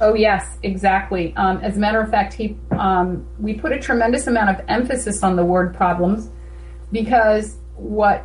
Oh 0.00 0.14
yes, 0.14 0.58
exactly. 0.62 1.34
Um, 1.36 1.58
as 1.58 1.76
a 1.76 1.80
matter 1.80 2.00
of 2.00 2.10
fact, 2.10 2.34
he 2.34 2.56
um, 2.72 3.26
we 3.38 3.54
put 3.54 3.72
a 3.72 3.78
tremendous 3.78 4.26
amount 4.26 4.50
of 4.50 4.64
emphasis 4.68 5.22
on 5.22 5.36
the 5.36 5.44
word 5.44 5.74
problems 5.74 6.30
because 6.92 7.56
what 7.74 8.24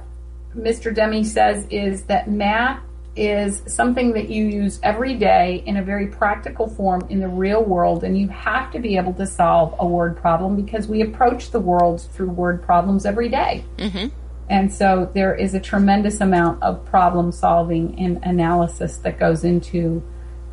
Mr. 0.55 0.93
Demme 0.93 1.23
says 1.23 1.65
is 1.69 2.03
that 2.03 2.29
math 2.29 2.79
is 3.15 3.61
something 3.67 4.13
that 4.13 4.29
you 4.29 4.45
use 4.45 4.79
every 4.81 5.15
day 5.15 5.63
in 5.65 5.77
a 5.77 5.83
very 5.83 6.07
practical 6.07 6.67
form 6.67 7.05
in 7.09 7.19
the 7.19 7.27
real 7.27 7.63
world, 7.63 8.03
and 8.03 8.17
you 8.17 8.27
have 8.29 8.71
to 8.71 8.79
be 8.79 8.97
able 8.97 9.13
to 9.13 9.25
solve 9.25 9.75
a 9.79 9.85
word 9.85 10.17
problem 10.17 10.55
because 10.55 10.87
we 10.87 11.01
approach 11.01 11.51
the 11.51 11.59
world 11.59 12.01
through 12.13 12.29
word 12.29 12.63
problems 12.63 13.05
every 13.05 13.29
day. 13.29 13.63
Mm-hmm. 13.77 14.07
And 14.49 14.73
so 14.73 15.09
there 15.13 15.33
is 15.33 15.53
a 15.53 15.59
tremendous 15.59 16.21
amount 16.21 16.61
of 16.61 16.85
problem 16.85 17.31
solving 17.31 17.97
and 17.99 18.19
analysis 18.23 18.97
that 18.99 19.19
goes 19.19 19.43
into 19.43 20.03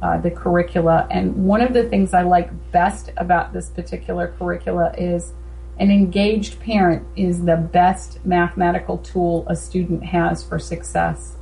uh, 0.03 0.19
the 0.19 0.31
curricula. 0.31 1.07
And 1.11 1.45
one 1.47 1.61
of 1.61 1.73
the 1.73 1.89
things 1.89 2.15
I 2.15 2.23
like 2.23 2.51
best 2.73 3.11
about 3.17 3.53
this 3.53 3.69
particular 3.69 4.35
curricula 4.39 4.95
is 4.97 5.33
an 5.79 5.91
engaged 5.91 6.61
parent 6.61 7.07
is 7.17 7.45
the 7.45 7.57
best 7.57 8.25
mathematical 8.25 8.99
tool 8.99 9.47
a 9.49 9.57
student 9.57 10.05
has 10.05 10.45
for 10.45 10.59
success 10.59 11.37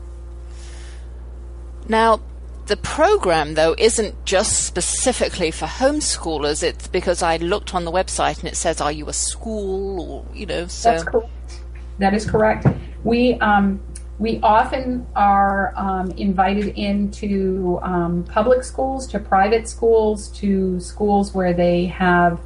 Now, 1.89 2.21
the 2.67 2.77
program, 2.77 3.55
though, 3.55 3.75
isn't 3.79 4.25
just 4.25 4.67
specifically 4.67 5.51
for 5.51 5.67
homeschoolers. 5.67 6.63
It's 6.63 6.87
because 6.87 7.23
I 7.23 7.39
looked 7.39 7.75
on 7.75 7.85
the 7.85 7.91
website 7.91 8.41
and 8.41 8.49
it 8.49 8.57
says, 8.57 8.81
"Are 8.81 8.93
you 8.93 9.09
a 9.09 9.13
school?" 9.13 10.01
or 10.11 10.37
you 10.37 10.45
know. 10.45 10.67
So 10.67 10.91
That's 10.91 11.05
correct. 11.05 11.63
That 11.99 12.15
is 12.15 12.31
correct. 12.31 12.67
We 13.05 13.35
um, 13.41 13.81
we 14.19 14.41
often 14.43 15.07
are 15.15 15.73
um, 15.77 16.11
invited 16.13 16.77
into 16.77 17.79
um, 17.83 18.25
public 18.25 18.65
schools, 18.65 19.07
to 19.09 19.19
private 19.19 19.69
schools, 19.69 20.29
to 20.39 20.81
schools 20.81 21.35
where 21.35 21.53
they 21.53 21.87
have 21.87 22.41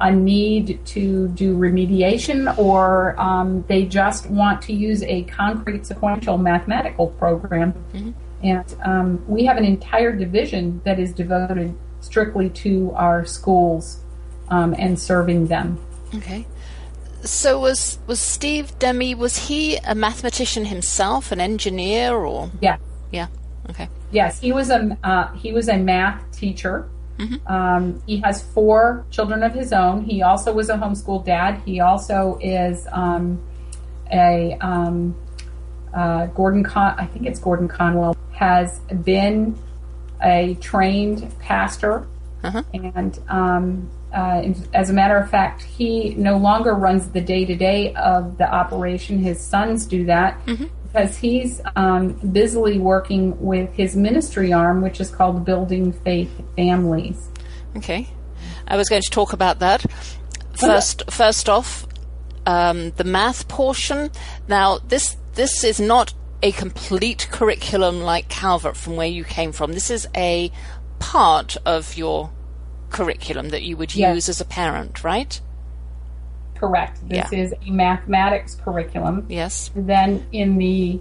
a 0.00 0.12
need 0.12 0.84
to 0.86 1.28
do 1.28 1.56
remediation 1.56 2.56
or 2.56 3.18
um, 3.20 3.64
they 3.68 3.84
just 3.84 4.30
want 4.30 4.62
to 4.62 4.72
use 4.72 5.02
a 5.02 5.24
concrete 5.24 5.84
sequential 5.84 6.38
mathematical 6.38 7.08
program. 7.08 7.74
And 8.42 8.76
um, 8.84 9.24
we 9.26 9.44
have 9.46 9.56
an 9.56 9.64
entire 9.64 10.12
division 10.12 10.80
that 10.84 11.00
is 11.00 11.12
devoted 11.12 11.76
strictly 12.00 12.48
to 12.50 12.92
our 12.94 13.24
schools 13.26 14.00
um, 14.50 14.74
and 14.78 14.98
serving 14.98 15.48
them. 15.48 15.78
okay. 16.14 16.46
So 17.28 17.60
was 17.60 17.98
was 18.06 18.20
Steve 18.20 18.78
Demme? 18.78 19.16
Was 19.18 19.36
he 19.48 19.76
a 19.76 19.94
mathematician 19.94 20.64
himself, 20.64 21.30
an 21.30 21.40
engineer, 21.40 22.14
or 22.14 22.50
Yeah. 22.60 22.78
yeah? 23.12 23.26
Okay. 23.70 23.88
Yes, 24.10 24.40
he 24.40 24.50
was 24.52 24.70
a 24.70 24.96
uh, 25.04 25.28
he 25.32 25.52
was 25.52 25.68
a 25.68 25.76
math 25.76 26.20
teacher. 26.32 26.88
Um, 27.46 28.00
he 28.06 28.18
has 28.20 28.42
four 28.42 29.04
children 29.10 29.42
of 29.42 29.52
his 29.52 29.72
own. 29.72 30.04
He 30.04 30.22
also 30.22 30.52
was 30.52 30.68
a 30.70 30.76
homeschool 30.76 31.24
dad. 31.24 31.60
He 31.66 31.80
also 31.80 32.38
is 32.40 32.86
um, 32.92 33.42
a 34.12 34.56
um, 34.60 35.16
uh, 35.92 36.26
Gordon. 36.26 36.62
Con- 36.62 36.94
I 36.96 37.06
think 37.06 37.26
it's 37.26 37.40
Gordon 37.40 37.66
Conwell 37.66 38.16
has 38.32 38.78
been 39.02 39.58
a 40.22 40.54
trained 40.60 41.28
pastor, 41.40 42.06
Uh-huh. 42.44 42.62
and 42.72 43.18
um, 43.28 43.90
uh, 44.12 44.52
as 44.74 44.90
a 44.90 44.92
matter 44.92 45.16
of 45.16 45.30
fact, 45.30 45.62
he 45.62 46.14
no 46.14 46.36
longer 46.36 46.74
runs 46.74 47.08
the 47.10 47.20
day 47.20 47.44
to 47.44 47.54
day 47.54 47.94
of 47.94 48.38
the 48.38 48.50
operation. 48.52 49.18
His 49.18 49.40
sons 49.40 49.86
do 49.86 50.04
that 50.06 50.40
because 50.46 51.16
he's 51.16 51.60
um, 51.76 52.12
busily 52.32 52.78
working 52.78 53.38
with 53.40 53.72
his 53.74 53.94
ministry 53.94 54.52
arm, 54.52 54.80
which 54.80 55.00
is 55.00 55.10
called 55.10 55.44
Building 55.44 55.92
Faith 55.92 56.30
Families. 56.56 57.28
Okay. 57.76 58.08
I 58.66 58.76
was 58.76 58.88
going 58.88 59.02
to 59.02 59.10
talk 59.10 59.32
about 59.32 59.58
that. 59.60 59.84
First, 60.54 61.10
first 61.10 61.48
off, 61.48 61.86
um, 62.46 62.90
the 62.92 63.04
math 63.04 63.48
portion. 63.48 64.10
Now, 64.48 64.78
this 64.78 65.16
this 65.34 65.62
is 65.62 65.78
not 65.78 66.14
a 66.42 66.52
complete 66.52 67.28
curriculum 67.30 68.00
like 68.00 68.28
Calvert 68.28 68.76
from 68.76 68.96
where 68.96 69.06
you 69.06 69.24
came 69.24 69.52
from. 69.52 69.72
This 69.72 69.90
is 69.90 70.08
a 70.16 70.50
part 70.98 71.56
of 71.64 71.96
your 71.96 72.30
curriculum 72.90 73.50
that 73.50 73.62
you 73.62 73.76
would 73.76 73.94
Yes. 73.94 74.14
use 74.14 74.28
as 74.28 74.40
a 74.40 74.44
parent, 74.44 75.02
right? 75.04 75.40
Correct. 76.54 76.98
This 77.08 77.32
Yeah. 77.32 77.38
is 77.38 77.54
a 77.66 77.70
mathematics 77.70 78.56
curriculum. 78.56 79.26
Yes. 79.28 79.70
Then 79.74 80.24
in 80.32 80.58
the 80.58 81.00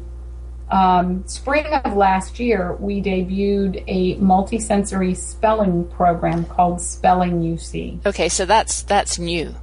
um, 0.70 1.24
spring 1.28 1.66
of 1.66 1.96
last 1.96 2.42
year, 2.42 2.76
we 2.80 3.02
debuted 3.02 3.84
a 3.88 4.18
multisensory 4.18 5.16
spelling 5.16 5.86
program 5.86 6.44
called 6.44 6.82
Spelling 6.82 7.42
You 7.42 7.58
See. 7.58 8.02
Okay, 8.06 8.28
so 8.28 8.46
that's 8.46 8.82
that's 8.82 9.18
new. 9.18 9.56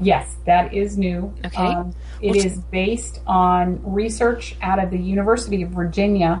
Yes, 0.00 0.32
that 0.46 0.72
is 0.72 0.96
new. 0.96 1.34
Okay. 1.44 1.56
Um, 1.60 1.92
it 2.20 2.28
What's- 2.28 2.44
is 2.44 2.58
based 2.70 3.20
on 3.26 3.80
research 3.82 4.54
out 4.62 4.78
of 4.82 4.90
the 4.92 4.98
University 4.98 5.62
of 5.62 5.70
Virginia 5.70 6.40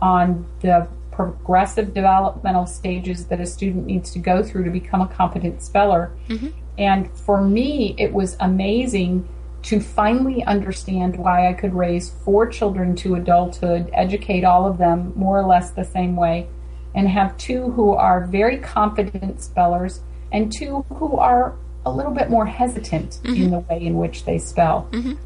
on 0.00 0.46
the 0.60 0.86
progressive 1.14 1.94
developmental 1.94 2.66
stages 2.66 3.26
that 3.26 3.40
a 3.40 3.46
student 3.46 3.86
needs 3.86 4.10
to 4.12 4.18
go 4.18 4.42
through 4.42 4.64
to 4.64 4.70
become 4.70 5.00
a 5.00 5.08
competent 5.08 5.62
speller. 5.62 6.12
Mm-hmm. 6.28 6.48
And 6.78 7.10
for 7.18 7.40
me, 7.40 7.94
it 7.98 8.12
was 8.12 8.36
amazing 8.40 9.28
to 9.62 9.80
finally 9.80 10.44
understand 10.44 11.16
why 11.16 11.48
I 11.48 11.54
could 11.54 11.72
raise 11.72 12.10
four 12.10 12.46
children 12.46 12.94
to 12.96 13.14
adulthood, 13.14 13.88
educate 13.92 14.44
all 14.44 14.66
of 14.66 14.76
them 14.76 15.12
more 15.16 15.38
or 15.38 15.46
less 15.46 15.70
the 15.70 15.84
same 15.84 16.16
way, 16.16 16.48
and 16.94 17.08
have 17.08 17.36
two 17.38 17.70
who 17.70 17.92
are 17.92 18.26
very 18.26 18.58
confident 18.58 19.40
spellers 19.40 20.00
and 20.32 20.52
two 20.52 20.84
who 20.94 21.16
are 21.16 21.56
a 21.86 21.90
little 21.90 22.12
bit 22.12 22.28
more 22.28 22.46
hesitant 22.46 23.20
mm-hmm. 23.22 23.42
in 23.42 23.50
the 23.50 23.60
way 23.60 23.80
in 23.80 23.96
which 23.96 24.24
they 24.24 24.38
spell. 24.38 24.88
N- 24.92 25.18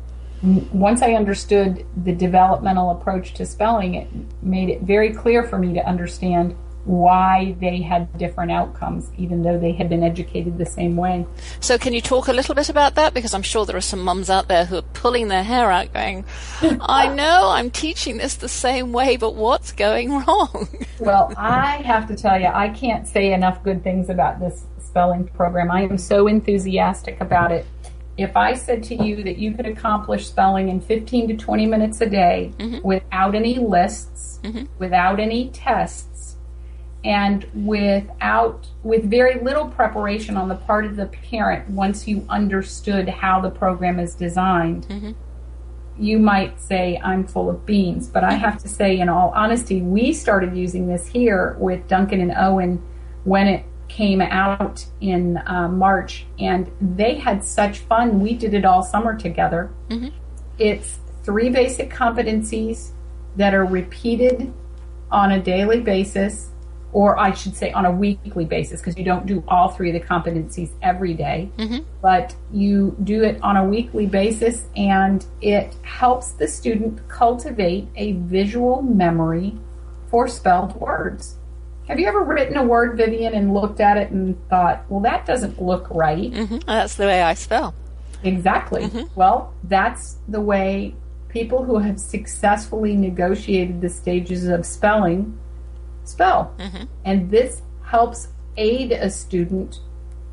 Once 0.42 1.02
I 1.02 1.12
understood 1.12 1.84
the 2.04 2.12
developmental 2.12 2.90
approach 2.90 3.34
to 3.34 3.46
spelling, 3.46 3.94
it 3.94 4.08
made 4.42 4.68
it 4.68 4.82
very 4.82 5.12
clear 5.12 5.42
for 5.42 5.58
me 5.58 5.74
to 5.74 5.86
understand 5.86 6.56
why 6.88 7.54
they 7.60 7.82
had 7.82 8.16
different 8.16 8.50
outcomes, 8.50 9.10
even 9.18 9.42
though 9.42 9.58
they 9.58 9.72
had 9.72 9.88
been 9.90 10.02
educated 10.02 10.56
the 10.56 10.66
same 10.66 10.96
way. 10.96 11.26
So, 11.60 11.76
can 11.76 11.92
you 11.92 12.00
talk 12.00 12.28
a 12.28 12.32
little 12.32 12.54
bit 12.54 12.70
about 12.70 12.94
that? 12.94 13.12
Because 13.12 13.34
I'm 13.34 13.42
sure 13.42 13.66
there 13.66 13.76
are 13.76 13.80
some 13.80 14.02
mums 14.02 14.30
out 14.30 14.48
there 14.48 14.64
who 14.64 14.76
are 14.76 14.82
pulling 14.82 15.28
their 15.28 15.42
hair 15.42 15.70
out, 15.70 15.92
going, 15.92 16.24
"I 16.80 17.14
know 17.14 17.50
I'm 17.50 17.70
teaching 17.70 18.16
this 18.16 18.36
the 18.36 18.48
same 18.48 18.92
way, 18.92 19.16
but 19.16 19.34
what's 19.34 19.72
going 19.72 20.24
wrong?" 20.24 20.68
Well, 20.98 21.32
I 21.36 21.76
have 21.84 22.08
to 22.08 22.16
tell 22.16 22.40
you, 22.40 22.48
I 22.48 22.70
can't 22.70 23.06
say 23.06 23.32
enough 23.32 23.62
good 23.62 23.84
things 23.84 24.10
about 24.10 24.40
this 24.40 24.64
spelling 24.84 25.28
program. 25.28 25.70
I 25.70 25.82
am 25.82 25.96
so 25.96 26.26
enthusiastic 26.26 27.20
about 27.20 27.52
it. 27.52 27.66
If 28.18 28.36
I 28.36 28.54
said 28.54 28.82
to 28.84 28.96
you 28.96 29.22
that 29.22 29.38
you 29.38 29.52
could 29.52 29.66
accomplish 29.66 30.26
spelling 30.26 30.68
in 30.68 30.80
15 30.80 31.28
to 31.28 31.36
20 31.36 31.66
minutes 31.66 32.00
a 32.00 32.10
day 32.10 32.52
mm-hmm. 32.58 32.86
without 32.86 33.36
any 33.36 33.58
lists, 33.58 34.40
mm-hmm. 34.42 34.64
without 34.78 35.20
any 35.20 35.50
tests, 35.50 36.36
and 37.04 37.46
without 37.54 38.66
with 38.82 39.08
very 39.08 39.40
little 39.40 39.68
preparation 39.68 40.36
on 40.36 40.48
the 40.48 40.56
part 40.56 40.84
of 40.84 40.96
the 40.96 41.06
parent 41.06 41.70
once 41.70 42.08
you 42.08 42.26
understood 42.28 43.08
how 43.08 43.40
the 43.40 43.50
program 43.50 44.00
is 44.00 44.16
designed, 44.16 44.88
mm-hmm. 44.88 45.12
you 45.96 46.18
might 46.18 46.60
say 46.60 47.00
I'm 47.04 47.24
full 47.24 47.48
of 47.48 47.64
beans, 47.64 48.08
but 48.08 48.24
I 48.24 48.32
have 48.32 48.60
to 48.62 48.68
say, 48.68 48.98
in 48.98 49.08
all 49.08 49.32
honesty, 49.36 49.80
we 49.80 50.12
started 50.12 50.56
using 50.56 50.88
this 50.88 51.06
here 51.06 51.56
with 51.60 51.86
Duncan 51.86 52.20
and 52.20 52.32
Owen 52.36 52.82
when 53.22 53.46
it 53.46 53.64
came 53.88 54.20
out 54.20 54.84
in 55.00 55.38
uh, 55.46 55.68
March, 55.68 56.26
and 56.38 56.70
they 56.80 57.14
had 57.14 57.42
such 57.42 57.78
fun. 57.78 58.20
We 58.20 58.34
did 58.34 58.54
it 58.54 58.64
all 58.64 58.82
summer 58.82 59.16
together. 59.16 59.70
It's 60.58 60.98
three 61.24 61.48
basic 61.50 61.90
competencies 61.90 62.90
that 63.36 63.54
are 63.54 63.64
repeated 63.64 64.52
on 65.10 65.32
a 65.32 65.40
daily 65.40 65.80
basis, 65.80 66.50
or 66.92 67.18
I 67.18 67.32
should 67.32 67.56
say 67.56 67.70
on 67.72 67.86
a 67.86 67.90
weekly 67.90 68.44
basis, 68.44 68.80
because 68.80 68.96
you 68.96 69.04
don't 69.04 69.26
do 69.26 69.42
all 69.48 69.68
three 69.68 69.94
of 69.94 70.00
the 70.00 70.06
competencies 70.06 70.70
every 70.82 71.14
day, 71.14 71.50
but 72.02 72.34
you 72.52 72.96
do 73.04 73.22
it 73.24 73.40
on 73.42 73.56
a 73.56 73.64
weekly 73.64 74.06
basis, 74.06 74.66
and 74.76 75.24
it 75.40 75.74
helps 75.82 76.32
the 76.32 76.46
student 76.48 77.06
cultivate 77.08 77.88
a 77.96 78.12
visual 78.12 78.82
memory 78.82 79.56
for 80.10 80.28
spelled 80.28 80.74
words. 80.76 81.37
Have 81.88 81.98
you 81.98 82.06
ever 82.06 82.22
written 82.22 82.56
a 82.58 82.62
word, 82.62 82.98
Vivian, 82.98 83.34
and 83.34 83.54
looked 83.54 83.80
at 83.80 83.96
it 83.96 84.10
and 84.10 84.36
thought, 84.48 84.84
well, 84.90 85.00
that 85.00 85.24
doesn't 85.24 85.60
look 85.60 85.88
right? 85.90 86.30
Mm-hmm. 86.30 86.58
That's 86.66 86.96
the 86.96 87.06
way 87.06 87.22
I 87.22 87.32
spell. 87.32 87.74
Exactly. 88.22 88.82
Mm-hmm. 88.82 89.14
Well, 89.14 89.54
that's 89.64 90.18
the 90.28 90.40
way 90.40 90.94
people 91.28 91.64
who 91.64 91.78
have 91.78 91.98
successfully 91.98 92.94
negotiated 92.94 93.80
the 93.80 93.88
stages 93.88 94.46
of 94.48 94.66
spelling 94.66 95.38
spell. 96.04 96.54
Mm-hmm. 96.58 96.84
And 97.06 97.30
this 97.30 97.62
helps 97.82 98.28
aid 98.58 98.92
a 98.92 99.08
student 99.08 99.80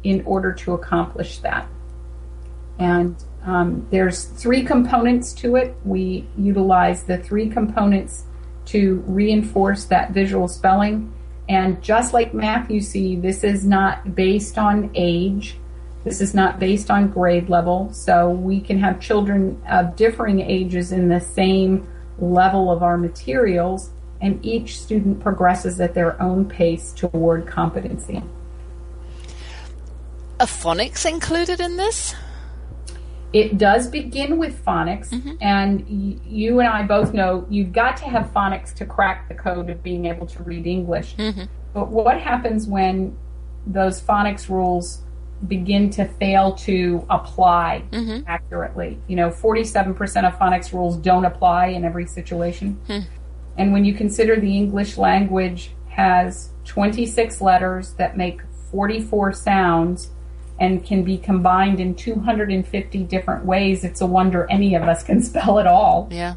in 0.03 0.23
order 0.25 0.51
to 0.51 0.73
accomplish 0.73 1.39
that. 1.39 1.67
And 2.79 3.15
um, 3.45 3.87
there's 3.91 4.25
three 4.25 4.63
components 4.63 5.31
to 5.35 5.55
it. 5.55 5.75
We 5.85 6.27
utilize 6.37 7.03
the 7.03 7.17
three 7.17 7.49
components 7.49 8.25
to 8.65 9.03
reinforce 9.05 9.85
that 9.85 10.11
visual 10.11 10.47
spelling. 10.47 11.13
And 11.47 11.81
just 11.83 12.13
like 12.13 12.33
math, 12.33 12.71
you 12.71 12.81
see, 12.81 13.15
this 13.15 13.43
is 13.43 13.65
not 13.65 14.15
based 14.15 14.57
on 14.57 14.89
age. 14.95 15.57
This 16.03 16.21
is 16.21 16.33
not 16.33 16.59
based 16.59 16.89
on 16.89 17.09
grade 17.09 17.49
level. 17.49 17.91
So 17.93 18.29
we 18.29 18.61
can 18.61 18.79
have 18.79 18.99
children 18.99 19.61
of 19.69 19.95
differing 19.95 20.41
ages 20.41 20.91
in 20.91 21.09
the 21.09 21.19
same 21.19 21.87
level 22.17 22.71
of 22.71 22.81
our 22.81 22.97
materials, 22.97 23.91
and 24.21 24.43
each 24.45 24.79
student 24.79 25.19
progresses 25.19 25.79
at 25.81 25.93
their 25.93 26.19
own 26.21 26.45
pace 26.45 26.93
toward 26.93 27.45
competency. 27.45 28.23
Are 30.39 30.45
phonics 30.45 31.09
included 31.09 31.59
in 31.59 31.77
this? 31.77 32.15
It 33.35 33.57
does 33.57 33.87
begin 33.89 34.37
with 34.37 34.63
phonics, 34.63 35.09
mm-hmm. 35.09 35.33
and 35.41 35.81
y- 35.89 36.17
you 36.25 36.61
and 36.61 36.69
I 36.69 36.83
both 36.83 37.13
know 37.13 37.45
you've 37.49 37.73
got 37.73 37.97
to 37.97 38.05
have 38.05 38.31
phonics 38.33 38.73
to 38.75 38.85
crack 38.85 39.27
the 39.27 39.35
code 39.35 39.69
of 39.69 39.83
being 39.83 40.05
able 40.05 40.25
to 40.27 40.43
read 40.43 40.65
English. 40.65 41.17
Mm-hmm. 41.17 41.43
But 41.73 41.89
what 41.89 42.21
happens 42.21 42.65
when 42.65 43.17
those 43.67 44.01
phonics 44.01 44.47
rules 44.47 45.03
begin 45.49 45.89
to 45.89 46.05
fail 46.05 46.53
to 46.53 47.05
apply 47.09 47.83
mm-hmm. 47.91 48.25
accurately? 48.25 49.01
You 49.07 49.17
know, 49.17 49.29
47% 49.31 49.91
of 50.25 50.39
phonics 50.39 50.71
rules 50.71 50.95
don't 50.95 51.25
apply 51.25 51.67
in 51.67 51.83
every 51.83 52.07
situation. 52.07 52.79
Hmm. 52.87 52.99
And 53.57 53.73
when 53.73 53.83
you 53.83 53.93
consider 53.95 54.39
the 54.39 54.55
English 54.55 54.95
language 54.95 55.71
has 55.89 56.51
26 56.63 57.41
letters 57.41 57.95
that 57.95 58.15
make 58.15 58.39
44 58.71 59.33
sounds 59.33 60.11
and 60.59 60.85
can 60.85 61.03
be 61.03 61.17
combined 61.17 61.79
in 61.79 61.95
250 61.95 63.03
different 63.03 63.45
ways, 63.45 63.83
it's 63.83 64.01
a 64.01 64.05
wonder 64.05 64.47
any 64.49 64.75
of 64.75 64.83
us 64.83 65.03
can 65.03 65.21
spell 65.29 65.57
it 65.59 65.67
all. 65.67 66.07
Yeah. 66.11 66.35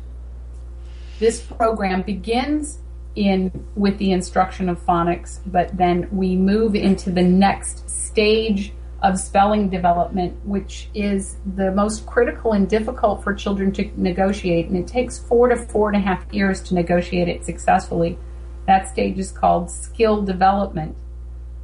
This 1.18 1.40
program 1.40 2.02
begins 2.02 2.78
in 3.16 3.66
with 3.74 3.98
the 3.98 4.12
instruction 4.12 4.68
of 4.68 4.85
phonics, 4.85 5.40
but 5.46 5.76
then 5.76 6.09
we 6.12 6.37
move 6.37 6.74
into 6.74 7.11
the 7.11 7.22
next 7.22 7.88
stage 7.90 8.72
of 9.02 9.18
spelling 9.18 9.68
development, 9.68 10.37
which 10.44 10.88
is 10.94 11.37
the 11.54 11.70
most 11.72 12.04
critical 12.07 12.52
and 12.52 12.68
difficult 12.68 13.22
for 13.22 13.33
children 13.33 13.72
to 13.72 13.90
negotiate. 13.96 14.66
And 14.68 14.76
it 14.76 14.87
takes 14.87 15.18
four 15.18 15.48
to 15.48 15.57
four 15.57 15.88
and 15.88 15.96
a 15.96 16.00
half 16.00 16.33
years 16.33 16.61
to 16.64 16.74
negotiate 16.74 17.28
it 17.28 17.44
successfully. 17.44 18.18
That 18.66 18.88
stage 18.88 19.18
is 19.18 19.31
called 19.31 19.70
skill 19.70 20.22
development. 20.22 20.96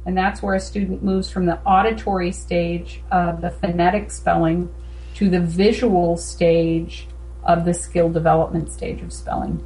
And 0.05 0.17
that's 0.17 0.41
where 0.41 0.55
a 0.55 0.59
student 0.59 1.03
moves 1.03 1.29
from 1.29 1.45
the 1.45 1.59
auditory 1.63 2.31
stage 2.31 3.01
of 3.11 3.41
the 3.41 3.49
phonetic 3.49 4.11
spelling 4.11 4.73
to 5.15 5.29
the 5.29 5.39
visual 5.39 6.17
stage 6.17 7.07
of 7.43 7.65
the 7.65 7.73
skill 7.73 8.09
development 8.09 8.71
stage 8.71 9.01
of 9.01 9.11
spelling. 9.11 9.65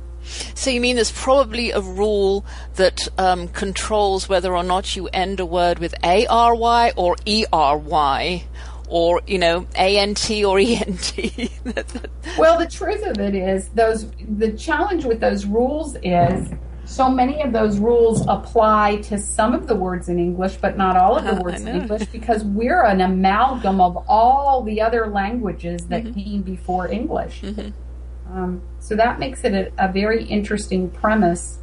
So 0.54 0.70
you 0.70 0.82
mean 0.82 0.96
there's 0.96 1.12
probably 1.12 1.72
a 1.72 1.82
rule 1.82 2.46
that 2.76 3.08
um, 3.18 3.48
controls 3.48 4.30
whether 4.30 4.56
or 4.56 4.64
not 4.64 4.96
you 4.96 5.08
end 5.08 5.40
a 5.40 5.46
word 5.46 5.80
with 5.80 5.96
A 6.04 6.28
R 6.28 6.54
Y 6.56 6.92
or 6.96 7.16
E 7.26 7.46
R 7.52 7.78
Y, 7.78 8.44
or 8.90 9.22
you 9.26 9.40
know 9.40 9.66
A 9.76 9.98
N 9.98 10.14
T 10.16 10.44
or 10.44 10.60
E 10.60 10.76
N 10.76 10.98
T. 10.98 11.50
well, 12.38 12.60
the 12.60 12.68
truth 12.68 13.06
of 13.06 13.20
it 13.20 13.34
is, 13.34 13.70
those 13.70 14.12
the 14.38 14.52
challenge 14.54 15.06
with 15.06 15.20
those 15.20 15.46
rules 15.46 15.96
is 16.04 16.50
so 16.90 17.08
many 17.08 17.42
of 17.44 17.54
those 17.54 17.78
rules 17.78 18.26
apply 18.28 18.98
to 19.04 19.20
some 19.20 19.54
of 19.54 19.68
the 19.68 19.76
words 19.76 20.10
in 20.10 20.18
English, 20.18 20.56
but 20.58 20.76
not 20.76 20.98
all 20.98 21.18
of 21.18 21.24
the 21.24 21.40
words 21.42 21.62
in 21.62 21.68
English 21.68 22.06
because 22.08 22.44
we're 22.44 22.84
an 22.84 23.00
amalgam 23.00 23.80
of 23.80 24.04
all 24.10 24.64
the 24.64 24.82
other 24.82 25.06
languages 25.06 25.86
that 25.88 26.04
mm-hmm. 26.04 26.20
came 26.20 26.42
before 26.42 26.92
English. 26.92 27.42
Mm-hmm. 27.42 28.36
Um, 28.36 28.62
so 28.80 28.96
that 28.96 29.20
makes 29.20 29.44
it 29.44 29.54
a, 29.54 29.72
a 29.78 29.92
very 29.92 30.24
interesting 30.26 30.90
premise 30.90 31.60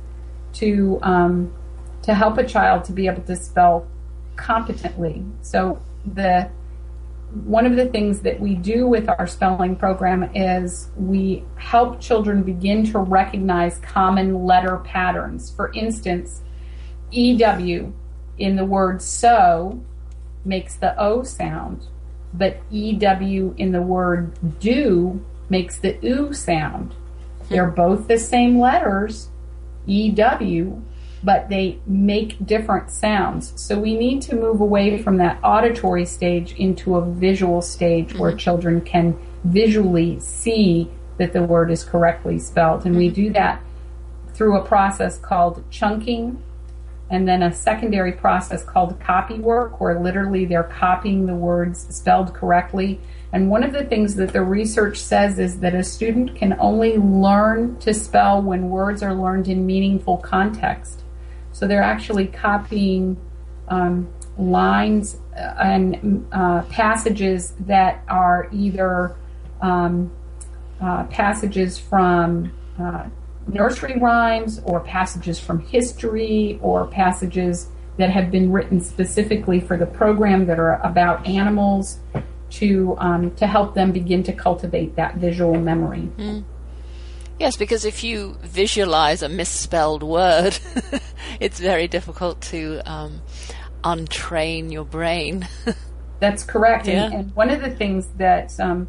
to 0.55 1.01
um, 1.03 1.53
to 2.03 2.15
help 2.15 2.39
a 2.39 2.47
child 2.47 2.85
to 2.85 2.93
be 2.93 3.09
able 3.09 3.23
to 3.23 3.35
spell 3.35 3.85
competently. 4.37 5.25
So 5.43 5.83
the 6.05 6.49
one 7.45 7.67
of 7.67 7.77
the 7.77 7.87
things 7.87 8.21
that 8.21 8.41
we 8.41 8.55
do 8.55 8.87
with 8.87 9.09
our 9.09 9.27
spelling 9.27 9.77
program 9.77 10.31
is 10.35 10.91
we 10.97 11.45
help 11.57 12.01
children 12.01 12.43
begin 12.43 12.85
to 12.93 12.99
recognize 12.99 13.79
common 13.79 14.47
letter 14.47 14.79
patterns. 14.79 15.51
For 15.51 15.73
instance, 15.73 16.43
EW 17.11 17.93
in 18.39 18.57
the 18.57 18.65
word 18.65 19.03
so 19.03 19.83
makes 20.45 20.77
the 20.77 20.99
O 21.01 21.23
sound, 21.25 21.87
but 22.33 22.59
EW 22.71 23.55
in 23.59 23.73
the 23.73 23.83
word 23.83 24.59
do 24.59 25.23
makes 25.51 25.79
the 25.79 25.99
oo 26.05 26.33
sound. 26.33 26.95
They're 27.49 27.71
both 27.71 28.09
the 28.09 28.19
same 28.19 28.59
letters, 28.59 29.29
EW, 29.87 30.83
but 31.27 31.49
they 31.49 31.81
make 31.87 32.47
different 32.47 32.89
sounds. 32.89 33.53
So 33.57 33.77
we 33.77 33.97
need 33.97 34.23
to 34.23 34.37
move 34.37 34.61
away 34.61 35.03
from 35.03 35.17
that 35.17 35.41
auditory 35.43 36.07
stage 36.07 36.53
into 36.53 36.95
a 36.95 37.05
visual 37.05 37.63
stage 37.63 38.11
mm-hmm. 38.11 38.19
where 38.21 38.37
children 38.37 38.81
can 38.81 39.19
visually 39.43 40.21
see 40.21 40.89
that 41.19 41.33
the 41.33 41.43
word 41.43 41.73
is 41.73 41.83
correctly 41.83 42.39
spelled. 42.39 42.87
And 42.87 42.97
we 42.97 43.07
mm-hmm. 43.07 43.15
do 43.15 43.33
that 43.33 43.61
through 44.35 44.57
a 44.57 44.65
process 44.65 45.19
called 45.19 45.65
chunking 45.69 46.41
and 47.11 47.27
then 47.27 47.43
a 47.43 47.53
secondary 47.53 48.13
process 48.13 48.63
called 48.63 49.01
copy 49.01 49.35
work 49.35 49.81
where 49.81 49.99
literally 49.99 50.45
they're 50.45 50.63
copying 50.63 51.27
the 51.27 51.35
words 51.35 51.93
spelled 51.93 52.35
correctly 52.35 53.01
and 53.33 53.51
one 53.51 53.65
of 53.65 53.73
the 53.73 53.85
things 53.85 54.15
that 54.15 54.33
the 54.33 54.43
research 54.43 54.99
says 54.99 55.39
is 55.39 55.61
that 55.61 55.75
a 55.75 55.83
student 55.83 56.37
can 56.37 56.57
only 56.61 56.97
learn 56.97 57.77
to 57.81 57.93
spell 57.93 58.41
when 58.41 58.71
words 58.71 59.03
are 59.03 59.15
learned 59.15 59.49
in 59.49 59.67
meaningful 59.67 60.17
context. 60.19 61.03
So 61.57 61.67
they're 61.67 61.83
actually 61.83 62.27
copying 62.27 63.17
um, 63.69 64.13
lines 64.37 65.17
uh, 65.35 65.55
and 65.59 66.29
uh, 66.31 66.61
passages 66.65 67.55
that 67.61 68.05
are 68.09 68.51
either 68.53 69.17
um, 69.63 70.13
uh, 70.83 71.05
passages 71.05 71.79
from 71.79 72.53
uh, 72.79 73.07
nursery 73.47 73.99
rhymes 73.99 74.61
or 74.65 74.81
passages 74.81 75.41
from 75.41 75.61
history 75.61 76.59
or 76.61 76.89
passages 76.89 77.69
that 77.97 78.11
have 78.11 78.31
been 78.31 78.53
written 78.53 78.79
specifically 78.79 79.59
for 79.59 79.79
the 79.79 79.87
program 79.87 80.45
that 80.45 80.59
are 80.59 80.79
about 80.83 81.27
animals 81.27 82.01
to 82.51 82.95
um, 82.99 83.35
to 83.37 83.47
help 83.47 83.75
them 83.75 83.93
begin 83.93 84.23
to 84.25 84.33
cultivate 84.35 84.95
that 84.97 85.17
visual 85.17 85.59
memory. 85.59 86.11
Mm. 86.19 86.45
Yes, 87.39 87.57
because 87.57 87.85
if 87.85 88.03
you 88.03 88.39
visualize 88.43 89.23
a 89.23 89.29
misspelled 89.29 90.03
word, 90.03 90.59
it's 91.41 91.61
very 91.61 91.87
difficult 91.87 92.41
to 92.43 92.81
um, 92.91 93.21
untrain 93.85 94.73
your 94.73 94.85
brain. 94.85 95.47
That's 96.21 96.45
correct. 96.45 96.87
Yeah. 96.87 97.05
And, 97.05 97.15
and, 97.15 97.37
one 97.37 97.51
of 97.51 97.61
the 97.61 97.71
things 97.71 98.09
that 98.17 98.59
um, 98.59 98.89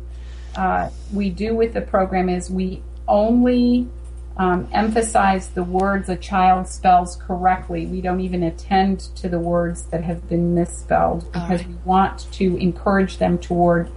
uh, 0.55 0.89
we 1.11 1.29
do 1.29 1.55
with 1.55 1.73
the 1.73 1.81
program 1.81 2.29
is 2.29 2.49
we 2.49 2.81
only 3.05 3.89
um, 4.37 4.69
emphasize 4.71 5.49
the 5.49 5.63
words 5.63 6.07
a 6.07 6.15
child 6.15 6.67
spells 6.69 7.17
correctly. 7.17 7.85
We 7.85 7.99
don't 7.99 8.21
even 8.21 8.43
attend 8.43 9.01
to 9.17 9.27
the 9.27 9.39
words 9.39 9.83
that 9.85 10.03
have 10.03 10.29
been 10.29 10.55
misspelled 10.55 11.29
because 11.33 11.61
right. 11.61 11.67
we 11.67 11.75
want 11.83 12.31
to 12.33 12.55
encourage 12.57 13.17
them 13.17 13.39
toward 13.39 13.91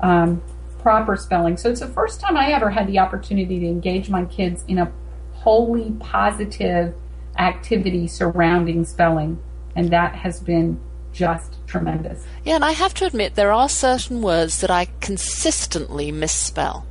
um, 0.00 0.42
proper 0.84 1.16
spelling. 1.16 1.56
So 1.56 1.70
it's 1.70 1.80
the 1.80 1.88
first 1.88 2.20
time 2.20 2.36
I 2.36 2.52
ever 2.52 2.68
had 2.68 2.86
the 2.86 2.98
opportunity 2.98 3.58
to 3.58 3.66
engage 3.66 4.10
my 4.10 4.26
kids 4.26 4.62
in 4.68 4.78
a 4.78 4.92
wholly 5.32 5.92
positive 5.98 6.94
activity 7.38 8.06
surrounding 8.06 8.84
spelling, 8.84 9.42
and 9.74 9.90
that 9.90 10.14
has 10.14 10.40
been 10.40 10.78
just 11.10 11.56
tremendous. 11.66 12.26
Yeah, 12.44 12.56
and 12.56 12.64
I 12.64 12.72
have 12.72 12.92
to 12.94 13.06
admit, 13.06 13.34
there 13.34 13.50
are 13.50 13.68
certain 13.68 14.20
words 14.20 14.60
that 14.60 14.70
I 14.70 14.88
consistently 15.00 16.12
misspell. 16.12 16.86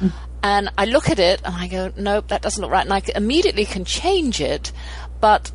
Mm. 0.00 0.12
And 0.42 0.70
I 0.76 0.86
look 0.86 1.08
at 1.08 1.20
it 1.20 1.40
and 1.44 1.54
I 1.54 1.68
go, 1.68 1.92
nope, 1.96 2.28
that 2.28 2.42
doesn't 2.42 2.60
look 2.60 2.72
right. 2.72 2.84
And 2.84 2.92
I 2.92 3.02
immediately 3.14 3.64
can 3.64 3.84
change 3.84 4.40
it, 4.40 4.72
but 5.20 5.52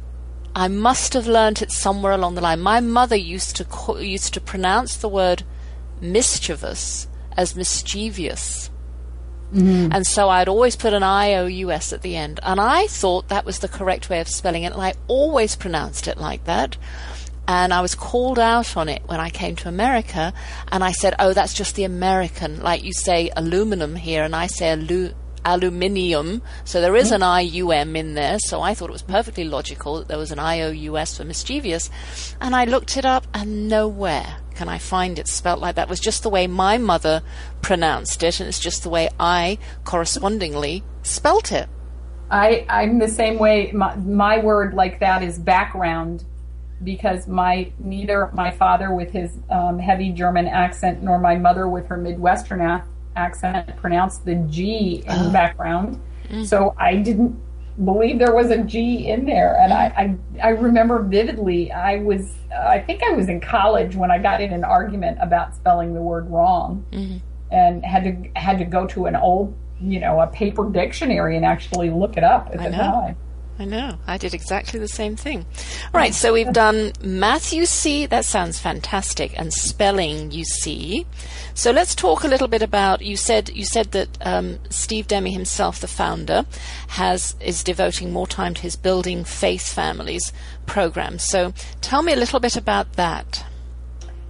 I 0.56 0.70
must 0.70 1.12
have 1.14 1.28
learned 1.28 1.62
it 1.62 1.72
somewhere 1.72 2.14
along 2.14 2.36
the 2.36 2.42
line. 2.42 2.62
My 2.62 2.80
mother 2.80 3.18
used 3.18 3.58
to 3.58 3.98
used 4.00 4.34
to 4.36 4.40
pronounce 4.40 4.96
the 4.96 5.10
word 5.10 5.44
mischievous 6.00 7.08
as 7.38 7.56
mischievous. 7.56 8.69
Mm-hmm. 9.54 9.91
And 9.91 10.08
so 10.08 10.30
I'd 10.30 10.50
always 10.50 10.76
put 10.76 10.93
an 10.93 11.04
I 11.04 11.36
O 11.36 11.45
U 11.45 11.71
S 11.71 11.93
at 11.93 12.02
the 12.02 12.15
end. 12.15 12.39
And 12.43 12.60
I 12.60 12.88
thought 12.88 13.30
that 13.30 13.45
was 13.45 13.60
the 13.60 13.67
correct 13.67 14.10
way 14.10 14.19
of 14.19 14.28
spelling 14.28 14.63
it. 14.63 14.74
And 14.74 14.82
I 14.82 14.93
always 15.08 15.56
pronounced 15.56 16.08
it 16.08 16.17
like 16.17 16.45
that 16.45 16.78
and 17.48 17.74
I 17.74 17.82
was 17.82 17.95
called 17.95 18.39
out 18.39 18.76
on 18.76 18.89
it 18.89 19.04
when 19.06 19.19
I 19.19 19.30
came 19.30 19.56
to 19.58 19.69
America, 19.69 20.34
and 20.71 20.84
I 20.84 20.91
said, 20.91 21.15
"Oh, 21.19 21.34
that's 21.34 21.54
just 21.54 21.76
the 21.76 21.84
American, 21.84 22.62
like 22.62 22.84
you 22.84 22.93
say 22.93 23.32
aluminum 23.36 23.95
here, 23.95 24.24
and 24.24 24.36
I 24.36 24.48
say 24.48 24.71
alu- 24.71 25.13
aluminium, 25.45 26.41
so 26.63 26.81
there 26.81 26.95
is 26.95 27.12
an 27.12 27.21
IUM 27.21 27.95
in 27.95 28.15
there, 28.15 28.39
so 28.39 28.62
I 28.62 28.73
thought 28.73 28.89
it 28.89 28.93
was 28.93 29.03
perfectly 29.03 29.45
logical 29.45 29.99
that 29.99 30.08
there 30.08 30.17
was 30.17 30.31
an 30.31 30.39
IOUS 30.39 31.15
for 31.15 31.23
mischievous, 31.23 31.89
and 32.41 32.55
I 32.55 32.65
looked 32.65 32.97
it 32.97 33.05
up, 33.05 33.27
and 33.34 33.69
nowhere 33.69 34.38
can 34.55 34.67
I 34.67 34.77
find 34.77 35.19
it 35.19 35.27
spelt 35.27 35.60
like 35.60 35.75
that. 35.75 35.84
It 35.84 35.89
was 35.89 35.99
just 35.99 36.23
the 36.23 36.29
way 36.29 36.47
my 36.47 36.77
mother 36.77 37.21
pronounced 37.62 38.23
it, 38.23 38.39
and 38.39 38.49
it's 38.49 38.60
just 38.60 38.84
the 38.84 38.89
way 38.89 39.10
I 39.19 39.60
correspondingly 39.84 40.84
spelt 41.03 41.51
it. 41.51 41.69
I, 42.31 42.65
I'm 42.69 42.99
the 42.99 43.08
same 43.08 43.38
way. 43.38 43.71
My, 43.71 43.95
my 43.95 44.39
word 44.39 44.73
like 44.73 44.99
that 44.99 45.21
is 45.23 45.38
background 45.38 46.23
because 46.84 47.27
my 47.27 47.71
neither 47.79 48.29
my 48.34 48.51
father 48.51 48.93
with 48.93 49.12
his 49.12 49.38
um, 49.49 49.79
heavy 49.79 50.12
German 50.12 50.47
accent 50.47 51.01
nor 51.01 51.19
my 51.19 51.36
mother 51.36 51.69
with 51.69 51.88
her 51.88 51.97
Midwestern 51.97 52.62
a- 52.62 52.86
accent 53.15 53.75
pronounced 53.78 54.25
the 54.25 54.36
G 54.36 55.04
in 55.06 55.12
oh. 55.12 55.32
background. 55.32 56.01
Mm. 56.30 56.45
So 56.45 56.75
I 56.78 56.95
didn't 56.95 57.39
believe 57.84 58.19
there 58.19 58.34
was 58.34 58.51
a 58.51 58.60
G 58.63 59.08
in 59.10 59.25
there, 59.25 59.58
and 59.60 59.73
I, 59.73 60.17
I 60.41 60.47
I 60.47 60.49
remember 60.49 61.01
vividly. 61.01 61.71
I 61.71 61.97
was 61.97 62.34
I 62.58 62.80
think 62.80 63.04
I 63.04 63.12
was 63.12 63.30
in 63.30 63.41
college 63.41 63.95
when 63.95 64.12
I 64.12 64.17
got 64.17 64.41
in 64.41 64.54
an 64.54 64.63
argument 64.63 65.17
about 65.21 65.56
spelling 65.56 65.93
the 65.93 66.01
word 66.01 66.30
wrong, 66.30 66.86
mm-hmm. 66.91 67.17
and 67.51 67.86
had 67.86 68.04
to 68.04 68.39
had 68.39 68.58
to 68.60 68.65
go 68.65 68.88
to 68.88 69.06
an 69.06 69.15
old 69.15 69.56
you 69.82 69.99
know 69.99 70.19
a 70.21 70.28
paper 70.28 70.69
dictionary 70.69 71.36
and 71.36 71.45
actually 71.45 71.89
look 71.89 72.17
it 72.17 72.23
up 72.23 72.49
at 72.54 72.60
I 72.60 72.69
the 72.69 72.69
know. 72.71 72.78
time. 72.78 73.17
I 73.58 73.63
know. 73.63 74.00
I 74.06 74.18
did 74.18 74.34
exactly 74.34 74.80
the 74.82 74.88
same 74.88 75.15
thing. 75.15 75.46
All 75.86 76.00
right, 76.00 76.13
so 76.13 76.34
we've 76.34 76.52
done 76.52 76.91
math 77.02 77.54
you 77.54 77.65
see, 77.65 78.06
that 78.06 78.26
sounds 78.26 78.60
fantastic, 78.60 79.38
and 79.39 79.54
spelling 79.54 80.32
you 80.32 80.44
see. 80.44 81.06
So 81.54 81.72
let's 81.72 81.96
talk 81.96 82.26
a 82.26 82.28
little 82.28 82.50
bit 82.50 82.62
about 82.62 83.02
you 83.02 83.15
said 83.15 83.50
you 83.50 83.63
said 83.63 83.91
that 83.91 84.10
um, 84.22 84.60
Steve 84.70 85.08
Demme 85.08 85.28
himself, 85.28 85.80
the 85.80 85.88
founder, 85.88 86.46
has 86.89 87.38
is 87.39 87.63
devoting 87.63 88.12
more 88.12 88.28
time 88.28 88.54
to 88.56 88.62
his 88.62 88.76
building 88.76 89.24
faith 89.24 89.72
families 89.72 90.34
program. 90.65 91.18
So 91.18 91.54
tell 91.80 92.02
me 92.02 92.12
a 92.12 92.18
little 92.18 92.41
bit 92.41 92.58
about 92.58 92.94
that. 92.94 93.46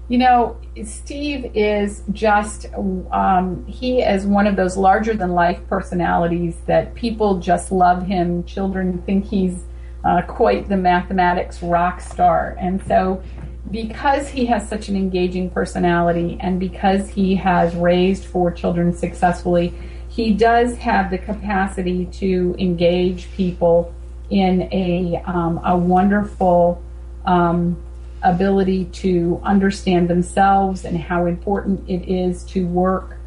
You 0.08 0.20
know, 0.20 0.58
Steve 0.84 1.52
is 1.56 2.04
just, 2.12 2.68
um, 2.76 3.65
he 3.65 4.02
is 4.02 4.26
one 4.26 4.46
of 4.46 4.56
those 4.56 4.78
larger 4.78 5.15
than 5.15 5.32
life 5.32 5.60
personalities 5.68 6.56
that 6.68 6.94
people 6.94 7.39
just 7.39 7.72
love 7.72 8.06
him. 8.06 8.44
Children 8.44 9.02
think 9.02 9.26
he's 9.26 9.63
uh, 10.04 10.22
quite 10.22 10.70
the 10.70 10.78
mathematics 10.78 11.63
rock 11.63 12.02
star. 12.02 12.56
And 12.60 12.86
so, 12.86 13.24
because 13.72 14.30
he 14.30 14.46
has 14.46 14.70
such 14.70 14.89
an 14.89 14.96
engaging 14.96 15.50
personality 15.50 16.38
and 16.39 16.60
because 16.60 17.10
he 17.10 17.36
has 17.36 17.76
raised 17.76 18.26
four 18.26 18.52
children 18.52 18.94
successfully, 18.94 19.74
he 20.08 20.34
does 20.34 20.78
have 20.78 21.10
the 21.10 21.18
capacity 21.18 22.06
to 22.06 22.56
engage 22.60 23.32
people 23.32 23.94
in 24.30 24.70
a, 24.72 25.22
um, 25.26 25.60
a 25.65 25.76
wonderful, 25.76 26.82
um, 27.26 27.84
ability 28.26 28.86
to 28.86 29.40
understand 29.44 30.10
themselves 30.10 30.84
and 30.86 30.98
how 30.98 31.26
important 31.26 31.88
it 31.90 32.10
is 32.10 32.44
to 32.46 32.66
work 32.68 33.18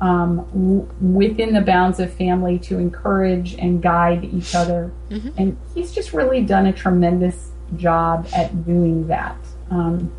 um, 0.00 0.36
w- 0.52 0.88
within 1.00 1.54
the 1.54 1.60
bounds 1.60 1.98
of 2.00 2.12
family 2.12 2.58
to 2.58 2.78
encourage 2.78 3.54
and 3.54 3.82
guide 3.82 4.24
each 4.24 4.54
other. 4.54 4.92
Mm-hmm. 5.10 5.30
And 5.36 5.58
he's 5.74 5.92
just 5.92 6.12
really 6.12 6.42
done 6.42 6.66
a 6.66 6.72
tremendous 6.72 7.50
job 7.76 8.28
at 8.34 8.64
doing 8.64 9.06
that. 9.08 9.36
Um, 9.70 10.12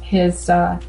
his 0.00 0.48
uh, 0.48 0.80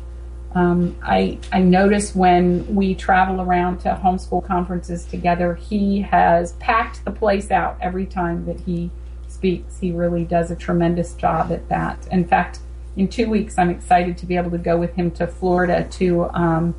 um, 0.55 0.95
I, 1.03 1.37
I 1.51 1.59
notice 1.59 2.15
when 2.15 2.73
we 2.73 2.95
travel 2.95 3.41
around 3.41 3.79
to 3.79 3.99
homeschool 4.01 4.47
conferences 4.47 5.03
together, 5.03 5.55
he 5.55 6.01
has 6.01 6.53
packed 6.53 7.03
the 7.03 7.11
place 7.11 7.51
out 7.51 7.77
every 7.81 8.05
time 8.05 8.45
that 8.45 8.61
he 8.61 8.89
speaks. 9.27 9.77
He 9.79 9.91
really 9.91 10.23
does 10.23 10.51
a 10.51 10.55
tremendous 10.55 11.13
job 11.15 11.51
at 11.51 11.67
that. 11.67 12.07
In 12.09 12.25
fact, 12.25 12.59
in 12.95 13.07
two 13.07 13.29
weeks, 13.29 13.57
I'm 13.57 13.69
excited 13.69 14.17
to 14.19 14.25
be 14.25 14.37
able 14.37 14.51
to 14.51 14.57
go 14.57 14.77
with 14.77 14.95
him 14.95 15.11
to 15.11 15.27
Florida 15.27 15.87
to 15.91 16.25
um, 16.29 16.75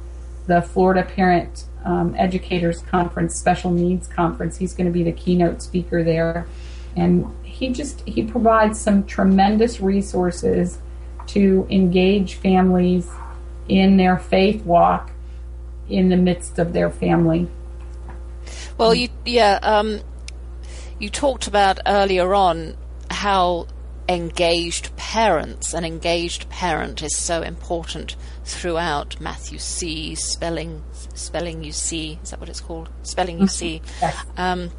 the 0.47 0.63
Florida 0.63 1.03
Parent 1.03 1.65
um, 1.85 2.15
Educators 2.17 2.81
Conference, 2.83 3.37
Special 3.37 3.71
Needs 3.71 4.09
Conference. 4.09 4.57
He's 4.57 4.75
going 4.75 4.87
to 4.87 4.93
be 4.93 5.03
the 5.03 5.13
keynote 5.13 5.63
speaker 5.63 6.03
there, 6.03 6.47
and 6.97 7.27
he 7.43 7.71
just 7.71 8.01
he 8.07 8.23
provides 8.23 8.81
some 8.81 9.05
tremendous 9.05 9.81
resources 9.81 10.79
to 11.29 11.67
engage 11.71 12.35
families 12.35 13.11
in 13.69 13.97
their 13.97 14.17
faith 14.17 14.65
walk 14.65 15.11
in 15.89 16.09
the 16.09 16.17
midst 16.17 16.59
of 16.59 16.73
their 16.73 16.91
family. 16.91 17.49
Well, 18.79 18.95
you 18.95 19.09
yeah, 19.25 19.59
um, 19.63 20.01
you 20.99 21.11
talked 21.11 21.47
about 21.47 21.79
earlier 21.87 22.35
on 22.35 22.77
how 23.11 23.67
engaged 24.09 24.95
parents. 24.97 25.75
An 25.75 25.85
engaged 25.85 26.49
parent 26.49 27.03
is 27.03 27.17
so 27.17 27.43
important 27.43 28.17
throughout 28.45 29.21
Math 29.21 29.53
U 29.53 29.59
See. 29.59 30.15
Spelling, 30.15 30.83
spelling 31.15 31.65
you 31.65 31.73
see. 31.73 32.19
Is 32.23 32.31
that 32.31 32.41
what 32.41 32.49
it's 32.49 32.61
called? 32.61 32.89
Spelling 33.03 33.41
you 33.41 33.49
see. 33.49 33.83
Yes. 34.01 34.25
Um, 34.37 34.71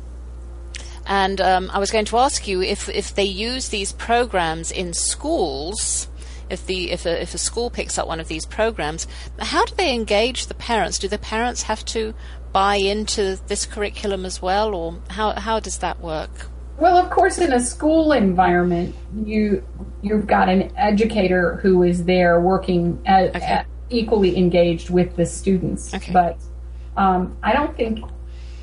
and 1.05 1.39
um, 1.39 1.69
I 1.73 1.79
was 1.79 1.89
going 1.89 2.05
to 2.05 2.17
ask 2.17 2.47
you 2.47 2.61
if 2.61 2.89
if 2.89 3.15
they 3.15 3.23
use 3.23 3.69
these 3.69 3.91
programs 3.93 4.71
in 4.71 4.93
schools. 4.93 6.09
If 6.49 6.65
the 6.65 6.91
if 6.91 7.05
a, 7.05 7.21
if 7.21 7.33
a 7.33 7.37
school 7.37 7.69
picks 7.69 7.97
up 7.97 8.07
one 8.07 8.21
of 8.21 8.29
these 8.29 8.45
programs, 8.45 9.07
how 9.39 9.65
do 9.65 9.75
they 9.75 9.93
engage 9.93 10.47
the 10.47 10.53
parents? 10.53 10.97
Do 10.97 11.07
the 11.09 11.17
parents 11.17 11.63
have 11.63 11.83
to 11.85 12.13
buy 12.53 12.75
into 12.75 13.37
this 13.47 13.65
curriculum 13.65 14.25
as 14.25 14.41
well, 14.41 14.73
or 14.73 14.99
how 15.09 15.33
how 15.33 15.59
does 15.59 15.79
that 15.79 15.99
work? 15.99 16.47
Well, 16.77 16.97
of 16.97 17.09
course, 17.09 17.39
in 17.39 17.53
a 17.53 17.59
school 17.59 18.11
environment, 18.13 18.95
you 19.25 19.63
you've 20.01 20.27
got 20.27 20.47
an 20.47 20.71
educator 20.77 21.55
who 21.55 21.83
is 21.83 22.05
there 22.05 22.39
working 22.39 23.01
at, 23.05 23.35
okay. 23.35 23.45
at 23.45 23.67
equally 23.89 24.37
engaged 24.37 24.89
with 24.89 25.15
the 25.15 25.25
students. 25.25 25.93
Okay. 25.93 26.13
But 26.13 26.37
um, 26.95 27.37
I 27.41 27.53
don't 27.53 27.75
think 27.75 27.99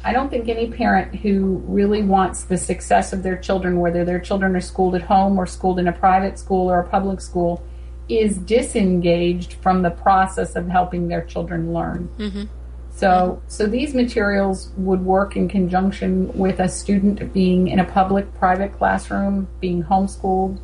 I 0.04 0.12
don't 0.12 0.28
think 0.28 0.48
any 0.48 0.70
parent 0.70 1.14
who 1.14 1.62
really 1.66 2.02
wants 2.02 2.44
the 2.44 2.58
success 2.58 3.12
of 3.12 3.22
their 3.22 3.36
children, 3.36 3.80
whether 3.80 4.04
their 4.04 4.20
children 4.20 4.54
are 4.54 4.60
schooled 4.60 4.94
at 4.94 5.02
home 5.02 5.38
or 5.38 5.46
schooled 5.46 5.78
in 5.78 5.88
a 5.88 5.92
private 5.92 6.38
school 6.38 6.70
or 6.70 6.80
a 6.80 6.88
public 6.88 7.20
school, 7.20 7.64
is 8.08 8.36
disengaged 8.36 9.54
from 9.54 9.82
the 9.82 9.90
process 9.90 10.56
of 10.56 10.68
helping 10.68 11.08
their 11.08 11.22
children 11.22 11.72
learn. 11.72 12.08
Mm-hmm. 12.18 12.44
So, 12.96 13.42
so 13.48 13.66
these 13.66 13.92
materials 13.92 14.70
would 14.76 15.04
work 15.04 15.36
in 15.36 15.48
conjunction 15.48 16.32
with 16.32 16.60
a 16.60 16.68
student 16.68 17.32
being 17.32 17.66
in 17.68 17.80
a 17.80 17.84
public, 17.84 18.32
private 18.34 18.72
classroom, 18.78 19.48
being 19.60 19.82
homeschooled, 19.82 20.60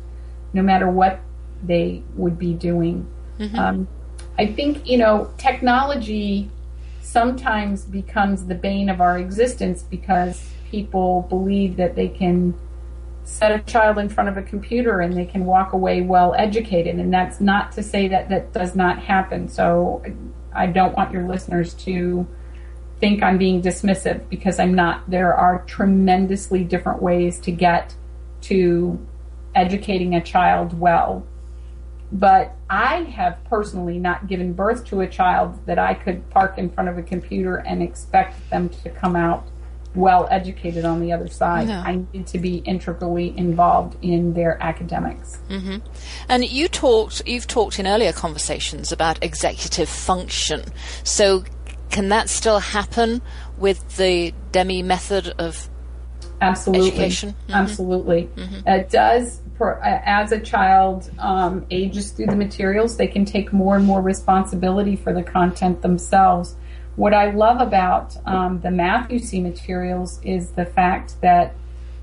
no 0.53 0.61
matter 0.61 0.89
what 0.89 1.19
they 1.61 2.03
would 2.15 2.39
be 2.39 2.53
doing. 2.53 3.05
Mm-hmm. 3.37 3.59
Um, 3.59 3.87
I 4.39 4.47
think, 4.47 4.87
you 4.87 4.97
know, 4.97 5.29
technology 5.37 6.49
sometimes 7.01 7.83
becomes 7.83 8.45
the 8.45 8.55
bane 8.55 8.89
of 8.89 9.01
our 9.01 9.19
existence 9.19 9.83
because 9.83 10.49
people 10.69 11.25
believe 11.27 11.75
that 11.75 11.95
they 11.95 12.07
can 12.07 12.53
set 13.25 13.51
a 13.51 13.59
child 13.63 13.97
in 13.97 14.07
front 14.07 14.29
of 14.29 14.37
a 14.37 14.41
computer 14.41 15.01
and 15.01 15.13
they 15.17 15.25
can 15.25 15.45
walk 15.45 15.73
away 15.73 16.01
well 16.01 16.33
educated. 16.37 16.95
And 16.95 17.13
that's 17.13 17.41
not 17.41 17.73
to 17.73 17.83
say 17.83 18.07
that 18.07 18.29
that 18.29 18.53
does 18.53 18.73
not 18.73 18.99
happen. 18.99 19.49
So 19.49 20.01
I 20.53 20.67
don't 20.67 20.95
want 20.95 21.11
your 21.11 21.27
listeners 21.27 21.73
to 21.85 22.27
think 22.99 23.23
I'm 23.23 23.37
being 23.37 23.61
dismissive 23.61 24.29
because 24.29 24.59
I'm 24.59 24.73
not. 24.73 25.09
There 25.09 25.33
are 25.33 25.63
tremendously 25.65 26.63
different 26.63 27.01
ways 27.01 27.39
to 27.41 27.51
get 27.51 27.95
to 28.41 28.99
educating 29.55 30.15
a 30.15 30.21
child 30.21 30.79
well. 30.79 31.25
But 32.11 32.55
I 32.69 33.03
have 33.03 33.43
personally 33.45 33.97
not 33.97 34.27
given 34.27 34.53
birth 34.53 34.85
to 34.87 35.01
a 35.01 35.07
child 35.07 35.65
that 35.65 35.79
I 35.79 35.93
could 35.93 36.29
park 36.29 36.57
in 36.57 36.69
front 36.69 36.89
of 36.89 36.97
a 36.97 37.03
computer 37.03 37.57
and 37.57 37.81
expect 37.81 38.49
them 38.49 38.69
to 38.83 38.89
come 38.89 39.15
out 39.15 39.47
well 39.95 40.27
educated 40.31 40.85
on 40.85 41.01
the 41.01 41.11
other 41.11 41.27
side. 41.27 41.69
I 41.69 42.03
need 42.13 42.27
to 42.27 42.37
be 42.37 42.57
integrally 42.57 43.37
involved 43.37 43.97
in 44.01 44.33
their 44.33 44.61
academics. 44.61 45.39
Mm-hmm. 45.49 45.77
And 46.29 46.49
you 46.49 46.67
talked, 46.67 47.21
you've 47.25 47.47
talked 47.47 47.79
in 47.79 47.87
earlier 47.87 48.13
conversations 48.13 48.91
about 48.91 49.23
executive 49.23 49.89
function. 49.89 50.63
So, 51.03 51.43
can 51.89 52.07
that 52.09 52.29
still 52.29 52.59
happen 52.59 53.21
with 53.57 53.97
the 53.97 54.33
Demme 54.53 54.87
method 54.87 55.33
of 55.37 55.69
absolutely 56.39 56.87
education? 56.87 57.31
Mm-hmm. 57.43 57.53
Absolutely, 57.53 58.29
mm-hmm. 58.35 58.67
it 58.67 58.89
does. 58.89 59.41
For, 59.57 59.83
as 59.83 60.31
a 60.31 60.39
child 60.39 61.11
um, 61.19 61.67
ages 61.69 62.11
through 62.11 62.27
the 62.27 62.35
materials, 62.35 62.97
they 62.97 63.07
can 63.07 63.25
take 63.25 63.53
more 63.53 63.75
and 63.75 63.85
more 63.85 64.01
responsibility 64.01 64.95
for 64.95 65.13
the 65.13 65.21
content 65.21 65.81
themselves 65.81 66.55
what 66.95 67.13
I 67.13 67.31
love 67.31 67.61
about 67.61 68.15
um, 68.25 68.59
the 68.61 68.71
You 69.09 69.19
See 69.19 69.41
materials 69.41 70.19
is 70.23 70.51
the 70.51 70.65
fact 70.65 71.19
that 71.21 71.55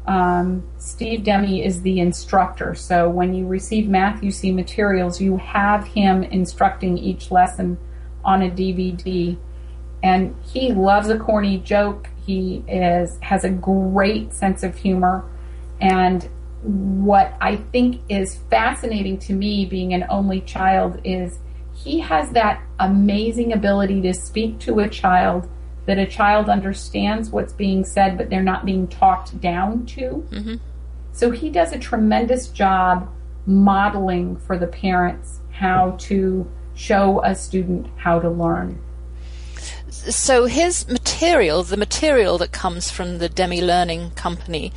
um, 0.07 0.67
Steve 0.79 1.25
Demme 1.25 1.45
is 1.45 1.83
the 1.83 2.01
instructor. 2.01 2.75
So 2.75 3.11
when 3.11 3.35
you 3.35 3.47
receive 3.47 3.89
You 4.23 4.31
See 4.31 4.51
materials, 4.51 5.21
you 5.21 5.37
have 5.37 5.87
him 5.87 6.23
instructing 6.23 6.97
each 6.97 7.31
lesson 7.31 7.79
on 8.25 8.43
a 8.43 8.51
DVD. 8.51 9.37
And 10.03 10.35
he 10.43 10.73
loves 10.73 11.09
a 11.11 11.19
corny 11.19 11.59
joke. 11.59 12.09
He 12.25 12.65
is 12.67 13.19
has 13.21 13.45
a 13.45 13.51
great 13.51 14.33
sense 14.33 14.63
of 14.63 14.77
humor. 14.77 15.25
And 15.81 16.29
what 16.63 17.37
I 17.41 17.57
think 17.57 18.01
is 18.09 18.37
fascinating 18.51 19.19
to 19.21 19.33
me, 19.33 19.67
being 19.67 19.93
an 19.93 20.07
only 20.09 20.41
child, 20.41 21.01
is 21.05 21.39
he 21.85 22.01
has 22.01 22.31
that 22.31 22.63
amazing 22.81 23.53
ability 23.53 24.01
to 24.03 24.13
speak 24.13 24.59
to 24.61 24.81
a 24.81 24.89
child 24.89 25.49
that 25.87 25.99
a 25.99 26.07
child 26.07 26.49
understands 26.49 27.31
what's 27.31 27.53
being 27.53 27.85
said, 27.85 28.19
but 28.19 28.29
they're 28.29 28.43
not 28.43 28.67
being 28.67 28.87
talked 28.89 29.41
down 29.41 29.87
to. 29.87 30.27
Mm-hmm. 30.31 30.57
So 31.13 31.31
he 31.31 31.51
does 31.51 31.73
a 31.73 31.79
tremendous 31.79 32.49
job 32.49 33.09
modeling 33.47 34.37
for 34.37 34.59
the 34.59 34.67
parents 34.67 35.41
how 35.51 35.93
to 36.01 36.51
show 36.75 37.23
a 37.25 37.35
student 37.35 37.87
how 37.97 38.21
to 38.21 38.29
learn. 38.29 38.81
So 39.89 40.45
his 40.45 40.87
material, 40.89 41.63
the 41.63 41.77
material 41.77 42.39
that 42.39 42.53
comes 42.53 42.91
from 42.91 43.19
the 43.19 43.29
Demme 43.29 43.61
Learning 43.61 44.11
Company, 44.11 44.73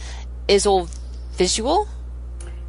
is 0.47 0.65
all 0.65 0.88
visual? 1.34 1.88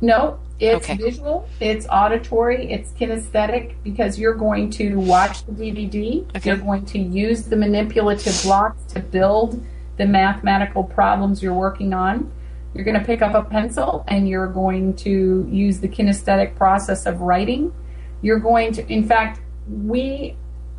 No, 0.00 0.40
it's 0.62 0.88
okay. 0.88 0.96
visual, 0.96 1.48
it's 1.60 1.86
auditory, 1.90 2.70
it's 2.70 2.92
kinesthetic 2.92 3.74
because 3.82 4.18
you're 4.18 4.34
going 4.34 4.70
to 4.70 4.96
watch 4.96 5.44
the 5.46 5.52
DVD. 5.52 6.24
Okay. 6.36 6.50
You're 6.50 6.56
going 6.56 6.84
to 6.86 6.98
use 6.98 7.44
the 7.44 7.56
manipulative 7.56 8.40
blocks 8.42 8.84
to 8.92 9.00
build 9.00 9.64
the 9.96 10.06
mathematical 10.06 10.84
problems 10.84 11.42
you're 11.42 11.52
working 11.52 11.92
on. 11.92 12.32
You're 12.74 12.84
going 12.84 12.98
to 12.98 13.04
pick 13.04 13.22
up 13.22 13.34
a 13.34 13.42
pencil 13.42 14.04
and 14.08 14.28
you're 14.28 14.46
going 14.46 14.94
to 14.96 15.48
use 15.50 15.80
the 15.80 15.88
kinesthetic 15.88 16.56
process 16.56 17.06
of 17.06 17.20
writing. 17.20 17.74
You're 18.22 18.38
going 18.38 18.72
to, 18.74 18.86
in 18.90 19.06
fact, 19.06 19.40
we 19.68 20.36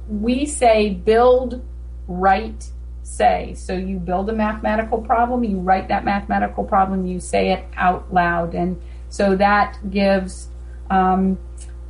we 0.09 0.45
say 0.45 0.89
build, 0.89 1.63
write, 2.07 2.69
say. 3.03 3.53
So 3.55 3.73
you 3.73 3.99
build 3.99 4.29
a 4.29 4.33
mathematical 4.33 5.01
problem, 5.01 5.43
you 5.43 5.59
write 5.59 5.87
that 5.89 6.03
mathematical 6.05 6.63
problem, 6.63 7.05
you 7.05 7.19
say 7.19 7.51
it 7.51 7.65
out 7.75 8.13
loud, 8.13 8.53
and 8.53 8.81
so 9.13 9.35
that 9.35 9.77
gives 9.91 10.47
um, 10.89 11.37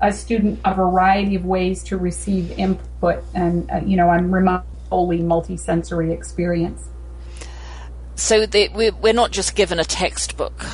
a 0.01 0.11
student 0.11 0.59
a 0.65 0.73
variety 0.73 1.35
of 1.35 1.45
ways 1.45 1.81
to 1.83 1.95
receive 1.95 2.51
input 2.59 3.23
and 3.33 3.71
uh, 3.71 3.77
you 3.85 3.95
know 3.95 4.09
and 4.11 4.33
remotely 4.33 5.19
multisensory 5.19 6.11
experience. 6.11 6.83
So 8.15 8.45
they, 8.45 8.67
we're 8.67 9.13
not 9.13 9.31
just 9.31 9.55
given 9.55 9.79
a 9.79 9.85
textbook. 9.85 10.65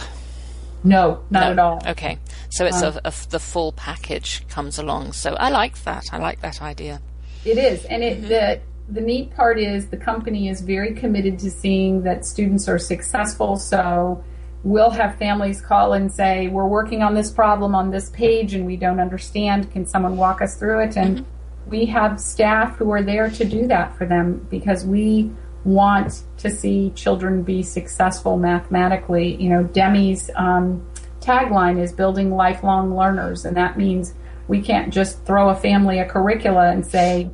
No, 0.83 1.23
not 1.29 1.41
no. 1.41 1.51
at 1.51 1.59
all. 1.59 1.81
Okay, 1.85 2.17
so 2.49 2.65
it's 2.65 2.81
um, 2.81 2.99
a, 3.05 3.09
a, 3.09 3.13
the 3.29 3.39
full 3.39 3.71
package 3.73 4.47
comes 4.47 4.79
along. 4.79 5.13
So 5.13 5.35
I 5.35 5.49
like 5.49 5.83
that. 5.83 6.07
I 6.11 6.17
like 6.17 6.41
that 6.41 6.63
idea. 6.63 6.99
It 7.45 7.59
is, 7.59 7.85
and 7.85 8.03
it 8.03 8.21
mm-hmm. 8.21 8.27
the 8.27 8.59
the 8.89 9.01
neat 9.01 9.35
part 9.35 9.59
is 9.59 9.89
the 9.89 9.97
company 9.97 10.49
is 10.49 10.61
very 10.61 10.95
committed 10.95 11.37
to 11.39 11.51
seeing 11.51 12.01
that 12.05 12.25
students 12.25 12.67
are 12.67 12.79
successful. 12.79 13.55
So 13.57 14.23
we'll 14.63 14.89
have 14.89 15.17
families 15.17 15.61
call 15.61 15.93
and 15.93 16.11
say, 16.11 16.47
"We're 16.47 16.67
working 16.67 17.01
on 17.03 17.13
this 17.13 17.31
problem 17.31 17.75
on 17.75 17.91
this 17.91 18.09
page, 18.09 18.53
and 18.53 18.65
we 18.65 18.75
don't 18.75 18.99
understand. 18.99 19.71
Can 19.71 19.85
someone 19.85 20.17
walk 20.17 20.41
us 20.41 20.55
through 20.55 20.81
it?" 20.81 20.97
And 20.97 21.19
mm-hmm. 21.19 21.69
we 21.69 21.85
have 21.87 22.19
staff 22.19 22.77
who 22.77 22.91
are 22.91 23.01
there 23.01 23.29
to 23.29 23.45
do 23.45 23.67
that 23.67 23.97
for 23.97 24.05
them 24.05 24.45
because 24.49 24.85
we 24.85 25.31
want 25.63 26.23
to 26.37 26.49
see 26.49 26.91
children 26.91 27.43
be 27.43 27.63
successful 27.63 28.37
mathematically. 28.37 29.35
You 29.35 29.49
know, 29.49 29.63
Demme's 29.63 30.29
um, 30.35 30.85
tagline 31.21 31.79
is 31.81 31.91
building 31.91 32.35
lifelong 32.35 32.95
learners, 32.95 33.45
and 33.45 33.55
that 33.57 33.77
means 33.77 34.13
we 34.47 34.61
can't 34.61 34.93
just 34.93 35.25
throw 35.25 35.49
a 35.49 35.55
family 35.55 35.99
a 35.99 36.05
curricula 36.05 36.71
and 36.71 36.85
say, 36.85 37.29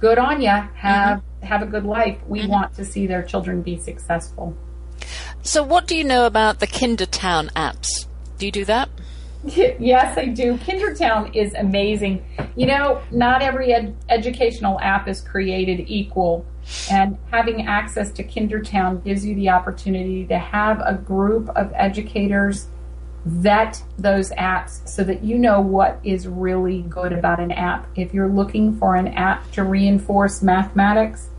"Good 0.00 0.18
on 0.18 0.40
you, 0.40 0.48
have 0.48 1.18
mm-hmm. 1.18 1.46
have 1.46 1.62
a 1.62 1.66
good 1.66 1.84
life." 1.84 2.18
We 2.26 2.40
mm-hmm. 2.40 2.50
want 2.50 2.74
to 2.74 2.84
see 2.84 3.06
their 3.06 3.22
children 3.22 3.62
be 3.62 3.76
successful. 3.76 4.56
So, 5.42 5.62
what 5.62 5.86
do 5.86 5.96
you 5.96 6.04
know 6.04 6.26
about 6.26 6.60
the 6.60 6.66
Kindertown 6.66 7.50
apps? 7.52 8.06
Do 8.38 8.46
you 8.46 8.52
do 8.52 8.64
that? 8.66 8.88
Yes, 9.42 10.18
I 10.18 10.26
do. 10.26 10.58
Kindertown 10.58 11.34
is 11.34 11.54
amazing. 11.54 12.22
You 12.56 12.66
know, 12.66 13.00
not 13.10 13.40
every 13.40 13.72
ed- 13.72 13.96
educational 14.10 14.78
app 14.80 15.08
is 15.08 15.22
created 15.22 15.86
equal, 15.88 16.44
and 16.90 17.16
having 17.30 17.66
access 17.66 18.10
to 18.12 18.22
Kindertown 18.22 19.02
gives 19.02 19.24
you 19.24 19.34
the 19.34 19.48
opportunity 19.48 20.26
to 20.26 20.38
have 20.38 20.82
a 20.84 20.92
group 20.92 21.48
of 21.56 21.72
educators 21.74 22.66
vet 23.24 23.82
those 23.98 24.30
apps 24.32 24.86
so 24.86 25.04
that 25.04 25.24
you 25.24 25.38
know 25.38 25.62
what 25.62 26.00
is 26.04 26.28
really 26.28 26.82
good 26.82 27.14
about 27.14 27.40
an 27.40 27.50
app. 27.52 27.86
If 27.96 28.12
you're 28.12 28.28
looking 28.28 28.76
for 28.76 28.94
an 28.94 29.08
app 29.08 29.50
to 29.52 29.62
reinforce 29.62 30.42
mathematics, 30.42 31.29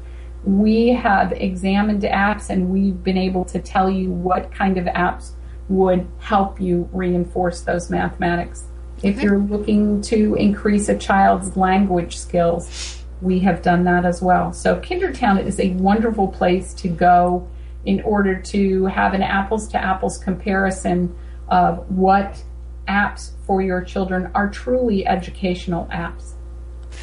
we 0.44 0.89
have 0.89 1.32
examined 1.34 2.02
apps 2.04 2.50
and 2.50 2.70
we've 2.70 3.04
been 3.04 3.18
able 3.18 3.46
to 3.46 3.60
tell 3.60 3.89
you 3.89 4.10
what 4.12 4.52
kind 4.52 4.78
of 4.78 4.86
apps 4.86 5.32
would 5.70 6.08
help 6.20 6.60
you 6.60 6.89
reinforce 6.92 7.62
those 7.62 7.89
mathematics. 7.89 8.66
If 9.04 9.22
you're 9.22 9.39
looking 9.39 10.02
to 10.04 10.36
increase 10.36 10.89
a 10.89 10.98
child's 10.98 11.56
language 11.56 12.18
skills, 12.18 13.04
we 13.22 13.39
have 13.39 13.62
done 13.62 13.84
that 13.86 14.06
as 14.06 14.22
well. 14.22 14.52
So 14.54 14.80
Kindertown 14.80 15.44
is 15.44 15.60
a 15.60 15.72
wonderful 15.72 16.28
place 16.28 16.74
to 16.76 16.88
go 16.88 17.48
in 17.86 18.02
order 18.02 18.39
to 18.39 18.86
have 18.86 19.14
an 19.14 19.24
apples 19.24 19.68
to 19.70 19.78
apples 19.78 20.18
comparison 20.18 21.16
of 21.48 21.89
what 21.89 22.44
apps 22.88 23.32
for 23.46 23.62
your 23.62 23.82
children 23.82 24.30
are 24.34 24.50
truly 24.50 25.06
educational 25.06 25.86
apps. 25.88 26.34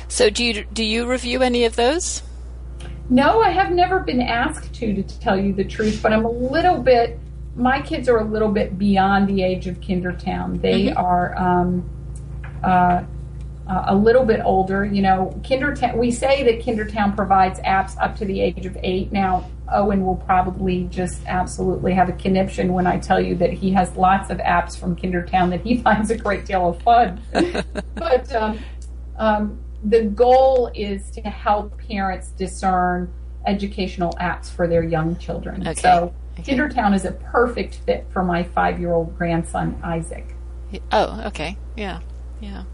So 0.08 0.30
do 0.30 0.44
you 0.44 0.64
do 0.72 0.84
you 0.84 1.06
review 1.06 1.42
any 1.42 1.64
of 1.64 1.76
those? 1.76 2.22
No, 3.10 3.40
I 3.40 3.50
have 3.50 3.70
never 3.70 4.00
been 4.00 4.20
asked 4.20 4.74
to, 4.74 5.02
to 5.02 5.20
tell 5.20 5.38
you 5.38 5.52
the 5.52 5.64
truth, 5.64 6.00
but 6.02 6.12
I'm 6.12 6.24
a 6.24 6.30
little 6.30 6.78
bit. 6.78 7.18
My 7.56 7.80
kids 7.80 8.08
are 8.08 8.18
a 8.18 8.24
little 8.24 8.50
bit 8.50 8.78
beyond 8.78 9.28
the 9.28 9.42
age 9.42 9.66
of 9.66 9.80
Kindertown. 9.80 10.60
They 10.60 10.86
mm-hmm. 10.86 10.98
are 10.98 11.36
um, 11.36 11.88
uh, 12.62 13.04
a 13.66 13.94
little 13.94 14.24
bit 14.24 14.40
older. 14.44 14.84
You 14.84 15.02
know, 15.02 15.40
Kindertown. 15.42 15.96
We 15.96 16.10
say 16.10 16.42
that 16.44 16.60
Kindertown 16.64 17.16
provides 17.16 17.58
apps 17.60 17.96
up 18.00 18.14
to 18.16 18.26
the 18.26 18.40
age 18.40 18.66
of 18.66 18.76
eight. 18.82 19.10
Now, 19.10 19.48
Owen 19.72 20.04
will 20.04 20.16
probably 20.16 20.84
just 20.84 21.20
absolutely 21.26 21.94
have 21.94 22.08
a 22.08 22.12
conniption 22.12 22.72
when 22.72 22.86
I 22.86 22.98
tell 22.98 23.20
you 23.20 23.34
that 23.36 23.52
he 23.52 23.70
has 23.72 23.94
lots 23.96 24.30
of 24.30 24.38
apps 24.38 24.78
from 24.78 24.96
Kindertown 24.96 25.50
that 25.50 25.62
he 25.62 25.78
finds 25.82 26.10
a 26.10 26.16
great 26.16 26.44
deal 26.44 26.68
of 26.68 26.82
fun. 26.82 27.20
but 27.94 28.34
um, 28.34 28.58
um, 29.16 29.58
the 29.84 30.04
goal 30.04 30.70
is 30.74 31.10
to 31.12 31.20
help 31.22 31.78
parents 31.78 32.30
discern 32.30 33.12
educational 33.46 34.12
apps 34.14 34.50
for 34.50 34.66
their 34.66 34.82
young 34.82 35.16
children. 35.16 35.66
Okay. 35.66 35.80
So 35.80 36.12
okay. 36.38 36.54
Kindertown 36.54 36.94
is 36.94 37.04
a 37.04 37.12
perfect 37.12 37.76
fit 37.86 38.06
for 38.10 38.22
my 38.22 38.42
five-year-old 38.42 39.16
grandson 39.16 39.78
Isaac. 39.82 40.34
Oh, 40.92 41.22
okay, 41.26 41.56
yeah, 41.76 42.00
yeah. 42.40 42.64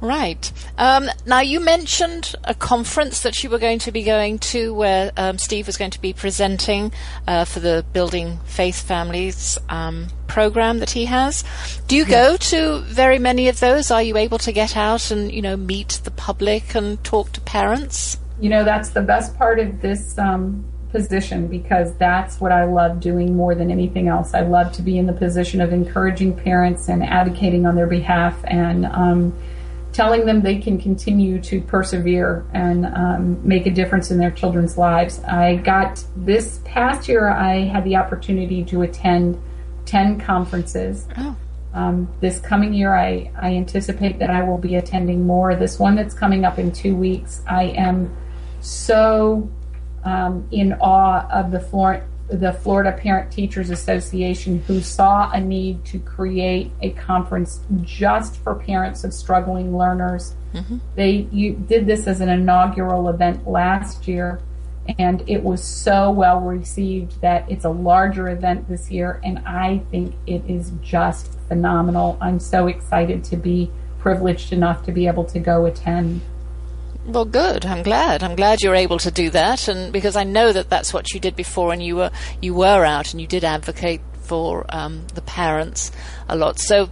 Right. 0.00 0.52
Um, 0.76 1.08
now, 1.24 1.40
you 1.40 1.58
mentioned 1.58 2.34
a 2.44 2.54
conference 2.54 3.22
that 3.22 3.42
you 3.42 3.48
were 3.48 3.58
going 3.58 3.78
to 3.80 3.92
be 3.92 4.02
going 4.02 4.38
to 4.40 4.74
where 4.74 5.10
um, 5.16 5.38
Steve 5.38 5.66
was 5.66 5.78
going 5.78 5.92
to 5.92 6.00
be 6.00 6.12
presenting 6.12 6.92
uh, 7.26 7.46
for 7.46 7.60
the 7.60 7.84
Building 7.92 8.38
Faith 8.44 8.82
Families 8.82 9.56
um, 9.68 10.08
program 10.26 10.80
that 10.80 10.90
he 10.90 11.06
has. 11.06 11.44
Do 11.88 11.96
you 11.96 12.04
go 12.04 12.36
to 12.36 12.80
very 12.80 13.18
many 13.18 13.48
of 13.48 13.58
those? 13.60 13.90
Are 13.90 14.02
you 14.02 14.18
able 14.18 14.38
to 14.38 14.52
get 14.52 14.76
out 14.76 15.10
and, 15.10 15.32
you 15.32 15.40
know, 15.40 15.56
meet 15.56 16.00
the 16.04 16.10
public 16.10 16.74
and 16.74 17.02
talk 17.02 17.32
to 17.32 17.40
parents? 17.40 18.18
You 18.38 18.50
know, 18.50 18.64
that's 18.64 18.90
the 18.90 19.02
best 19.02 19.36
part 19.38 19.58
of 19.58 19.80
this 19.80 20.18
um, 20.18 20.62
position 20.92 21.46
because 21.48 21.94
that's 21.94 22.38
what 22.38 22.52
I 22.52 22.64
love 22.64 23.00
doing 23.00 23.34
more 23.34 23.54
than 23.54 23.70
anything 23.70 24.08
else. 24.08 24.34
I 24.34 24.42
love 24.42 24.72
to 24.72 24.82
be 24.82 24.98
in 24.98 25.06
the 25.06 25.14
position 25.14 25.62
of 25.62 25.72
encouraging 25.72 26.36
parents 26.36 26.90
and 26.90 27.02
advocating 27.02 27.64
on 27.64 27.76
their 27.76 27.86
behalf 27.86 28.36
and, 28.44 28.84
um, 28.84 29.34
telling 29.96 30.26
them 30.26 30.42
they 30.42 30.58
can 30.58 30.78
continue 30.78 31.40
to 31.40 31.58
persevere 31.62 32.44
and 32.52 32.84
um, 32.84 33.48
make 33.48 33.64
a 33.64 33.70
difference 33.70 34.10
in 34.10 34.18
their 34.18 34.30
children's 34.30 34.76
lives. 34.76 35.20
I 35.20 35.56
got 35.56 36.04
this 36.14 36.60
past 36.66 37.08
year, 37.08 37.30
I 37.30 37.60
had 37.60 37.82
the 37.84 37.96
opportunity 37.96 38.62
to 38.64 38.82
attend 38.82 39.40
10 39.86 40.20
conferences. 40.20 41.08
Oh. 41.16 41.34
Um, 41.72 42.12
this 42.20 42.40
coming 42.40 42.74
year, 42.74 42.94
I, 42.94 43.30
I 43.40 43.54
anticipate 43.54 44.18
that 44.18 44.28
I 44.28 44.42
will 44.42 44.58
be 44.58 44.74
attending 44.74 45.26
more. 45.26 45.54
This 45.54 45.78
one 45.78 45.94
that's 45.94 46.12
coming 46.12 46.44
up 46.44 46.58
in 46.58 46.72
two 46.72 46.94
weeks, 46.94 47.40
I 47.48 47.64
am 47.64 48.14
so 48.60 49.50
um, 50.04 50.46
in 50.50 50.74
awe 50.74 51.26
of 51.30 51.50
the 51.50 51.60
Florent 51.60 52.04
the 52.28 52.52
Florida 52.52 52.92
Parent 52.92 53.30
Teachers 53.30 53.70
Association, 53.70 54.62
who 54.66 54.80
saw 54.80 55.30
a 55.30 55.40
need 55.40 55.84
to 55.86 55.98
create 55.98 56.72
a 56.82 56.90
conference 56.90 57.60
just 57.82 58.36
for 58.42 58.54
parents 58.54 59.04
of 59.04 59.14
struggling 59.14 59.76
learners. 59.76 60.34
Mm-hmm. 60.52 60.78
They 60.94 61.28
you, 61.30 61.54
did 61.54 61.86
this 61.86 62.06
as 62.06 62.20
an 62.20 62.28
inaugural 62.28 63.08
event 63.08 63.46
last 63.46 64.08
year, 64.08 64.40
and 64.98 65.22
it 65.28 65.42
was 65.42 65.62
so 65.62 66.10
well 66.10 66.40
received 66.40 67.20
that 67.20 67.50
it's 67.50 67.64
a 67.64 67.70
larger 67.70 68.28
event 68.28 68.68
this 68.68 68.90
year, 68.90 69.20
and 69.22 69.38
I 69.40 69.82
think 69.90 70.14
it 70.26 70.42
is 70.48 70.72
just 70.82 71.38
phenomenal. 71.48 72.18
I'm 72.20 72.40
so 72.40 72.66
excited 72.66 73.22
to 73.24 73.36
be 73.36 73.70
privileged 73.98 74.52
enough 74.52 74.84
to 74.86 74.92
be 74.92 75.06
able 75.06 75.24
to 75.24 75.38
go 75.38 75.66
attend. 75.66 76.20
Well, 77.06 77.24
good. 77.24 77.64
I'm 77.64 77.82
glad. 77.82 78.22
I'm 78.22 78.34
glad 78.34 78.62
you're 78.62 78.74
able 78.74 78.98
to 78.98 79.10
do 79.10 79.30
that, 79.30 79.68
and 79.68 79.92
because 79.92 80.16
I 80.16 80.24
know 80.24 80.52
that 80.52 80.68
that's 80.68 80.92
what 80.92 81.12
you 81.12 81.20
did 81.20 81.36
before, 81.36 81.72
and 81.72 81.82
you 81.82 81.96
were 81.96 82.10
you 82.42 82.54
were 82.54 82.84
out 82.84 83.12
and 83.12 83.20
you 83.20 83.28
did 83.28 83.44
advocate 83.44 84.00
for 84.22 84.66
um, 84.70 85.06
the 85.14 85.22
parents 85.22 85.92
a 86.28 86.36
lot. 86.36 86.58
So, 86.58 86.90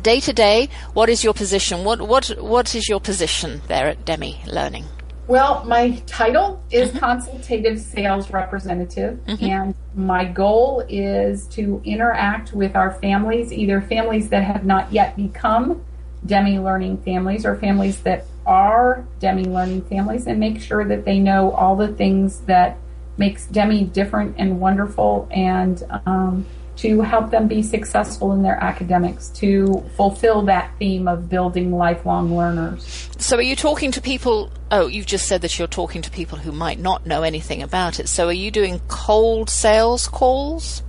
day 0.00 0.20
to 0.20 0.32
day, 0.32 0.70
what 0.94 1.10
is 1.10 1.22
your 1.22 1.34
position? 1.34 1.84
What 1.84 2.00
what 2.00 2.28
what 2.40 2.74
is 2.74 2.88
your 2.88 3.00
position 3.00 3.60
there 3.68 3.88
at 3.88 4.06
Demme 4.06 4.36
Learning? 4.46 4.84
Well, 5.26 5.64
my 5.64 6.02
title 6.06 6.62
is 6.70 6.88
mm-hmm. 6.88 6.98
consultative 6.98 7.80
sales 7.80 8.30
representative, 8.30 9.18
mm-hmm. 9.26 9.44
and 9.44 9.74
my 9.94 10.24
goal 10.24 10.84
is 10.88 11.46
to 11.48 11.82
interact 11.84 12.52
with 12.52 12.74
our 12.74 12.92
families, 12.92 13.52
either 13.52 13.82
families 13.82 14.30
that 14.30 14.44
have 14.44 14.64
not 14.64 14.92
yet 14.92 15.16
become 15.16 15.84
Demme 16.24 16.62
learning 16.62 16.98
families 16.98 17.44
or 17.44 17.56
families 17.56 18.00
that 18.02 18.24
are 18.46 19.04
Demme 19.18 19.52
learning 19.52 19.82
families 19.82 20.26
and 20.26 20.40
make 20.40 20.60
sure 20.60 20.84
that 20.84 21.04
they 21.04 21.18
know 21.18 21.52
all 21.52 21.76
the 21.76 21.88
things 21.88 22.40
that 22.42 22.78
makes 23.18 23.46
Demme 23.46 23.86
different 23.86 24.36
and 24.38 24.60
wonderful 24.60 25.28
and 25.30 25.82
um, 26.06 26.46
to 26.76 27.00
help 27.00 27.30
them 27.30 27.48
be 27.48 27.62
successful 27.62 28.32
in 28.32 28.42
their 28.42 28.62
academics 28.62 29.28
to 29.30 29.82
fulfill 29.96 30.42
that 30.42 30.70
theme 30.78 31.08
of 31.08 31.28
building 31.28 31.72
lifelong 31.72 32.36
learners. 32.36 33.08
So 33.18 33.38
are 33.38 33.42
you 33.42 33.56
talking 33.56 33.90
to 33.92 34.00
people 34.00 34.50
oh 34.70 34.86
you've 34.86 35.06
just 35.06 35.26
said 35.26 35.40
that 35.40 35.58
you're 35.58 35.68
talking 35.68 36.02
to 36.02 36.10
people 36.10 36.38
who 36.38 36.52
might 36.52 36.78
not 36.78 37.06
know 37.06 37.22
anything 37.22 37.62
about 37.62 37.98
it. 37.98 38.08
So 38.08 38.28
are 38.28 38.32
you 38.32 38.50
doing 38.50 38.80
cold 38.88 39.48
sales 39.48 40.06
calls? 40.06 40.82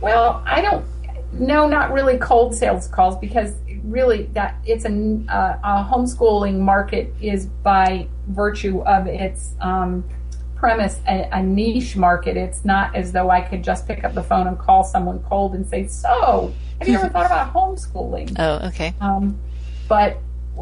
Well, 0.00 0.42
I 0.46 0.60
don't. 0.60 0.84
No, 1.32 1.68
not 1.68 1.92
really 1.92 2.16
cold 2.16 2.54
sales 2.54 2.88
calls 2.88 3.18
because 3.18 3.54
really 3.90 4.24
that 4.34 4.56
it's 4.64 4.84
a, 4.84 4.88
uh, 5.28 5.58
a 5.62 5.84
homeschooling 5.84 6.58
market 6.58 7.12
is 7.20 7.46
by 7.46 8.06
virtue 8.28 8.82
of 8.82 9.06
its 9.06 9.54
um, 9.60 10.04
premise 10.56 11.00
a, 11.08 11.28
a, 11.32 11.42
niche 11.42 11.96
market. 11.96 12.36
It's 12.36 12.64
not 12.64 12.94
as 12.94 13.12
though 13.12 13.30
I 13.30 13.40
could 13.40 13.62
just 13.62 13.86
pick 13.86 14.04
up 14.04 14.14
the 14.14 14.22
phone 14.22 14.46
and 14.46 14.58
call 14.58 14.84
someone 14.84 15.20
cold 15.20 15.54
and 15.54 15.66
say, 15.66 15.86
"So, 15.86 16.52
have 16.78 16.88
you 16.88 16.96
ever 16.98 17.08
thought 17.08 17.26
about 17.26 17.52
homeschooling?" 17.52 18.36
Oh, 18.38 18.66
okay. 18.68 18.94
Um, 19.00 19.38
but 19.88 20.18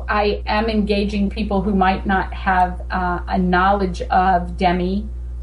I 0.09 0.43
am 0.47 0.69
engaging 0.69 1.31
people 1.31 1.63
who 1.63 1.75
might 1.75 2.07
not 2.07 2.33
have 2.35 2.83
uh, 2.91 3.21
a 3.27 3.39
knowledge 3.39 4.03
of 4.03 4.57
Demme 4.57 4.79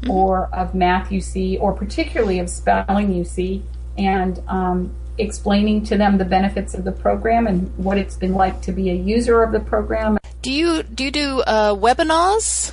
mm-hmm. 0.04 0.10
or 0.10 0.48
of 0.54 0.74
Math 0.74 1.10
U 1.10 1.20
See 1.20 1.58
or 1.58 1.72
particularly 1.72 2.38
of 2.38 2.48
Spelling 2.48 3.12
You 3.12 3.24
See 3.24 3.62
and 3.98 4.42
um, 4.48 4.94
explaining 5.18 5.84
to 5.84 5.96
them 5.96 6.18
the 6.18 6.24
benefits 6.24 6.74
of 6.74 6.84
the 6.84 6.92
program 6.92 7.46
and 7.46 7.76
what 7.76 7.98
it's 7.98 8.16
been 8.16 8.34
like 8.34 8.60
to 8.62 8.72
be 8.72 8.90
a 8.90 8.94
user 8.94 9.42
of 9.42 9.52
the 9.52 9.60
program. 9.60 10.18
Do 10.42 10.52
you 10.52 10.82
do 10.82 11.04
you 11.04 11.10
do 11.10 11.40
uh, 11.40 11.74
webinars? 11.74 12.72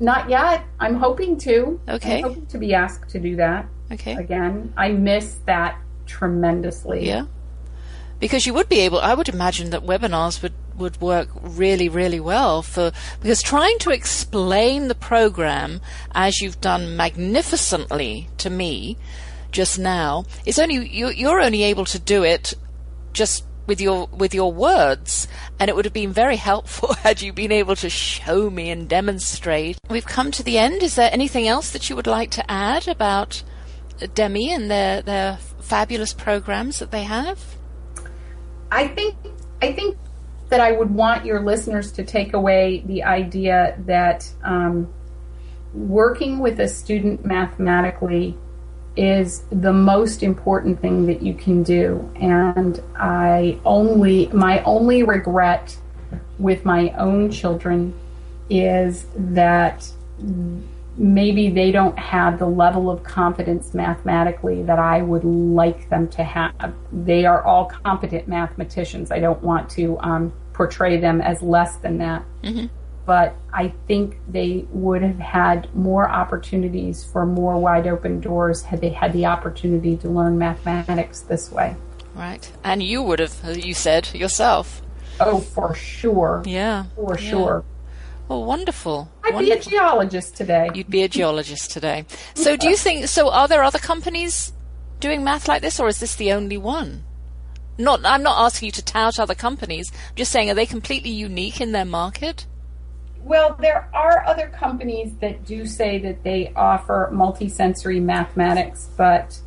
Not 0.00 0.28
yet. 0.28 0.64
I'm 0.80 0.96
hoping 0.96 1.38
to. 1.38 1.80
Okay. 1.88 2.18
I'm 2.18 2.22
hoping 2.24 2.46
to 2.46 2.58
be 2.58 2.74
asked 2.74 3.10
to 3.10 3.20
do 3.20 3.36
that. 3.36 3.66
Okay. 3.92 4.14
Again, 4.14 4.72
I 4.76 4.92
miss 4.92 5.36
that 5.46 5.78
tremendously. 6.06 7.06
Yeah. 7.06 7.26
Because 8.20 8.46
you 8.46 8.54
would 8.54 8.68
be 8.68 8.80
able, 8.80 8.98
I 9.00 9.14
would 9.14 9.28
imagine 9.28 9.70
that 9.70 9.82
webinars 9.82 10.42
would, 10.42 10.54
would 10.76 11.00
work 11.00 11.28
really, 11.42 11.88
really 11.88 12.20
well 12.20 12.62
for, 12.62 12.92
because 13.20 13.42
trying 13.42 13.78
to 13.80 13.90
explain 13.90 14.88
the 14.88 14.94
program 14.94 15.80
as 16.12 16.40
you've 16.40 16.60
done 16.60 16.96
magnificently 16.96 18.28
to 18.38 18.50
me 18.50 18.96
just 19.54 19.78
now. 19.78 20.26
Is 20.44 20.58
only, 20.58 20.86
you, 20.86 21.08
you're 21.08 21.40
only 21.40 21.62
able 21.62 21.86
to 21.86 21.98
do 21.98 22.24
it 22.24 22.52
just 23.14 23.46
with 23.66 23.80
your 23.80 24.08
with 24.08 24.34
your 24.34 24.52
words. 24.52 25.26
And 25.58 25.70
it 25.70 25.76
would 25.76 25.86
have 25.86 25.94
been 25.94 26.12
very 26.12 26.36
helpful 26.36 26.92
had 27.02 27.22
you 27.22 27.32
been 27.32 27.52
able 27.52 27.76
to 27.76 27.88
show 27.88 28.50
me 28.50 28.70
and 28.70 28.86
demonstrate. 28.86 29.78
We've 29.88 30.04
come 30.04 30.30
to 30.32 30.42
the 30.42 30.58
end. 30.58 30.82
Is 30.82 30.96
there 30.96 31.10
anything 31.10 31.48
else 31.48 31.70
that 31.70 31.88
you 31.88 31.96
would 31.96 32.06
like 32.06 32.30
to 32.32 32.50
add 32.50 32.86
about 32.88 33.42
Demme 34.14 34.50
and 34.50 34.70
their 34.70 35.00
their 35.00 35.38
fabulous 35.60 36.12
programs 36.12 36.80
that 36.80 36.90
they 36.90 37.04
have? 37.04 37.56
I 38.70 38.88
think 38.88 39.14
I 39.62 39.72
think 39.72 39.96
that 40.50 40.60
I 40.60 40.72
would 40.72 40.90
want 40.90 41.24
your 41.24 41.40
listeners 41.40 41.90
to 41.92 42.04
take 42.04 42.34
away 42.34 42.82
the 42.86 43.04
idea 43.04 43.78
that 43.86 44.30
um, 44.42 44.92
working 45.72 46.38
with 46.38 46.60
a 46.60 46.68
student 46.68 47.24
mathematically 47.24 48.36
is 48.96 49.42
the 49.50 49.72
most 49.72 50.22
important 50.22 50.80
thing 50.80 51.06
that 51.06 51.22
you 51.22 51.34
can 51.34 51.62
do. 51.62 52.10
And 52.16 52.80
I 52.96 53.58
only 53.64 54.28
my 54.28 54.62
only 54.62 55.02
regret 55.02 55.76
with 56.38 56.64
my 56.64 56.90
own 56.90 57.30
children 57.30 57.98
is 58.50 59.06
that 59.16 59.90
maybe 60.96 61.50
they 61.50 61.72
don't 61.72 61.98
have 61.98 62.38
the 62.38 62.46
level 62.46 62.88
of 62.90 63.02
competence 63.02 63.74
mathematically 63.74 64.62
that 64.62 64.78
I 64.78 65.02
would 65.02 65.24
like 65.24 65.88
them 65.88 66.08
to 66.10 66.22
have. 66.22 66.72
They 66.92 67.24
are 67.24 67.42
all 67.42 67.66
competent 67.66 68.28
mathematicians. 68.28 69.10
I 69.10 69.18
don't 69.18 69.42
want 69.42 69.68
to 69.70 69.98
um, 70.00 70.32
portray 70.52 70.98
them 70.98 71.20
as 71.20 71.42
less 71.42 71.76
than 71.76 71.98
that. 71.98 72.24
Mm-hmm. 72.42 72.66
But 73.06 73.36
I 73.52 73.72
think 73.86 74.18
they 74.28 74.64
would 74.70 75.02
have 75.02 75.18
had 75.18 75.74
more 75.74 76.08
opportunities 76.08 77.04
for 77.04 77.26
more 77.26 77.58
wide 77.58 77.86
open 77.86 78.20
doors 78.20 78.62
had 78.62 78.80
they 78.80 78.88
had 78.88 79.12
the 79.12 79.26
opportunity 79.26 79.96
to 79.98 80.08
learn 80.08 80.38
mathematics 80.38 81.20
this 81.20 81.52
way. 81.52 81.76
Right. 82.14 82.50
And 82.62 82.82
you 82.82 83.02
would 83.02 83.18
have, 83.18 83.56
you 83.56 83.74
said 83.74 84.14
yourself. 84.14 84.80
Oh, 85.20 85.40
for 85.40 85.74
sure. 85.74 86.42
Yeah. 86.46 86.86
For 86.94 87.18
yeah. 87.18 87.30
sure. 87.30 87.64
Oh, 88.30 88.40
wonderful. 88.40 89.10
I'd 89.22 89.34
wonderful. 89.34 89.54
be 89.54 89.66
a 89.66 89.70
geologist 89.70 90.36
today. 90.36 90.70
You'd 90.74 90.88
be 90.88 91.02
a 91.02 91.08
geologist 91.08 91.70
today. 91.70 92.06
So 92.34 92.56
do 92.56 92.68
you 92.68 92.76
think, 92.76 93.08
so 93.08 93.30
are 93.30 93.48
there 93.48 93.62
other 93.62 93.78
companies 93.78 94.54
doing 95.00 95.22
math 95.22 95.46
like 95.46 95.60
this 95.60 95.78
or 95.78 95.88
is 95.88 96.00
this 96.00 96.14
the 96.16 96.32
only 96.32 96.56
one? 96.56 97.04
Not, 97.76 98.00
I'm 98.04 98.22
not 98.22 98.42
asking 98.46 98.66
you 98.66 98.72
to 98.72 98.84
tout 98.84 99.18
other 99.18 99.34
companies. 99.34 99.90
I'm 99.92 100.16
just 100.16 100.32
saying, 100.32 100.48
are 100.48 100.54
they 100.54 100.64
completely 100.64 101.10
unique 101.10 101.60
in 101.60 101.72
their 101.72 101.84
market? 101.84 102.46
Well, 103.24 103.56
there 103.58 103.88
are 103.94 104.22
other 104.26 104.48
companies 104.48 105.14
that 105.20 105.46
do 105.46 105.66
say 105.66 105.98
that 106.00 106.22
they 106.22 106.52
offer 106.54 107.08
multisensory 107.10 108.02
mathematics, 108.02 108.90
but 108.98 109.40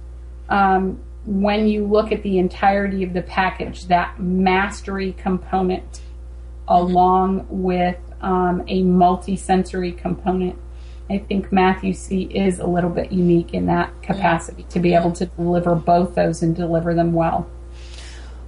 um, 0.50 1.00
when 1.26 1.68
you 1.68 1.86
look 1.86 2.12
at 2.12 2.24
the 2.24 2.40
entirety 2.40 3.04
of 3.04 3.14
the 3.14 3.22
package, 3.22 3.86
that 3.86 4.20
mastery 4.20 5.14
component, 5.14 6.02
along 6.68 7.46
with 7.50 7.98
um, 8.22 8.64
a 8.68 8.82
multi-sensory 8.82 9.92
component. 9.92 10.58
I 11.10 11.20
think 11.20 11.52
Math 11.52 11.84
U 11.84 11.94
See 11.94 12.24
is 12.24 12.60
a 12.60 12.68
little 12.68 12.90
bit 12.90 13.12
unique 13.12 13.54
in 13.54 13.68
that 13.68 14.02
capacity 14.02 14.64
to 14.70 14.80
be 14.80 14.94
able 14.94 15.12
to 15.14 15.26
deliver 15.28 15.76
both 15.76 16.16
those 16.16 16.42
and 16.42 16.56
deliver 16.56 16.94
them 16.94 17.14
well. 17.14 17.50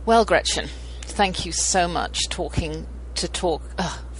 Well, 0.05 0.25
Gretchen, 0.25 0.69
thank 1.03 1.45
you 1.45 1.51
so 1.51 1.87
much 1.87 2.27
talking 2.29 2.87
to 3.15 3.27
talk. 3.27 3.61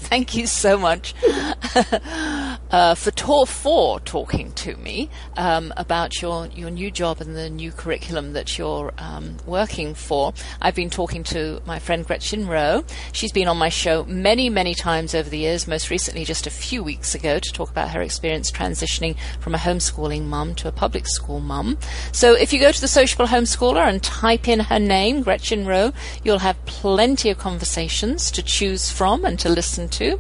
Thank 0.08 0.36
you 0.36 0.48
so 0.48 0.78
much 0.78 1.14
uh, 2.72 2.96
for 2.96 3.12
Tor 3.12 3.46
4 3.46 4.00
talking 4.02 4.52
to 4.54 4.76
me 4.78 5.10
um, 5.38 5.74
about 5.78 6.22
your, 6.22 6.48
your 6.48 6.70
new 6.70 6.92
job 6.92 7.22
and 7.22 7.36
the 7.36 7.50
new 7.50 7.72
curriculum 7.72 8.34
that 8.34 8.58
you're 8.58 8.94
um, 8.98 9.38
working 9.46 9.94
for. 9.94 10.34
I've 10.62 10.76
been 10.76 10.90
talking 10.90 11.24
to 11.26 11.62
my 11.66 11.80
friend 11.80 12.06
Gretchen 12.06 12.48
Roe. 12.48 12.84
She's 13.12 13.32
been 13.32 13.48
on 13.48 13.58
my 13.58 13.70
show 13.70 14.04
many, 14.06 14.50
many 14.50 14.76
times 14.76 15.16
over 15.16 15.30
the 15.30 15.40
years, 15.40 15.68
most 15.68 15.90
recently 15.90 16.26
just 16.26 16.48
a 16.48 16.52
few 16.52 16.84
weeks 16.84 17.16
ago 17.16 17.40
to 17.40 17.54
talk 17.54 17.70
about 17.70 17.90
her 17.90 18.02
experience 18.02 18.52
transitioning 18.52 19.16
from 19.40 19.56
a 19.56 19.58
homeschooling 19.58 20.26
mum 20.26 20.56
to 20.56 20.68
a 20.68 20.72
public 20.72 21.08
school 21.08 21.40
mum. 21.40 21.78
So 22.12 22.34
if 22.34 22.54
you 22.54 22.60
go 22.60 22.72
to 22.72 22.82
the 22.82 22.88
Sociable 22.88 23.28
Homeschooler 23.28 23.88
and 23.88 24.02
type 24.04 24.48
in 24.48 24.60
her 24.60 24.80
name, 24.80 25.24
Gretchen 25.24 25.66
Roe, 25.66 25.92
you'll 26.24 26.40
have 26.40 26.64
plenty 26.66 27.30
of 27.30 27.38
conversations 27.38 28.32
to 28.32 28.44
choose 28.44 28.92
from 28.92 29.26
and 29.26 29.40
to 29.40 29.50
listen 29.50 29.90
to. 29.90 30.20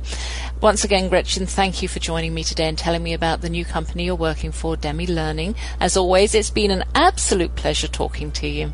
Once 0.61 0.83
again, 0.83 1.07
Gretchen, 1.07 1.45
thank 1.45 1.81
you 1.81 1.87
for 1.87 1.99
joining 1.99 2.33
me 2.33 2.43
today 2.43 2.67
and 2.67 2.77
telling 2.77 3.01
me 3.01 3.13
about 3.13 3.39
the 3.39 3.49
new 3.49 3.63
company 3.63 4.03
you're 4.03 4.15
working 4.15 4.51
for, 4.51 4.75
Demme 4.75 5.05
Learning. 5.05 5.55
As 5.79 5.95
always, 5.95 6.35
it's 6.35 6.49
been 6.49 6.69
an 6.69 6.83
absolute 6.93 7.55
pleasure 7.55 7.87
talking 7.87 8.29
to 8.33 8.47
you. 8.47 8.73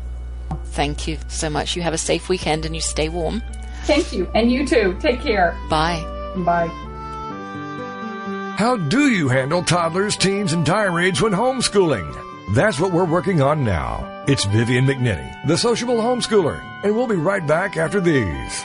Thank 0.64 1.06
you 1.06 1.16
so 1.28 1.48
much. 1.48 1.76
You 1.76 1.82
have 1.82 1.94
a 1.94 1.98
safe 1.98 2.28
weekend 2.28 2.66
and 2.66 2.74
you 2.74 2.80
stay 2.80 3.08
warm. 3.08 3.40
Thank 3.84 4.12
you. 4.12 4.28
And 4.34 4.50
you 4.50 4.66
too. 4.66 4.96
Take 5.00 5.20
care. 5.20 5.56
Bye. 5.70 6.02
Bye. 6.38 6.66
How 8.58 8.76
do 8.76 9.08
you 9.10 9.28
handle 9.28 9.62
toddlers, 9.62 10.16
teens, 10.16 10.52
and 10.52 10.66
tirades 10.66 11.22
when 11.22 11.32
homeschooling? 11.32 12.20
That's 12.52 12.80
what 12.80 12.90
we're 12.90 13.04
working 13.04 13.42
on 13.42 13.62
now. 13.62 14.24
It's 14.26 14.44
Vivian 14.44 14.86
McNinney, 14.86 15.46
the 15.46 15.56
sociable 15.56 15.98
homeschooler, 15.98 16.60
and 16.82 16.96
we'll 16.96 17.06
be 17.06 17.14
right 17.14 17.46
back 17.46 17.76
after 17.76 18.00
these. 18.00 18.64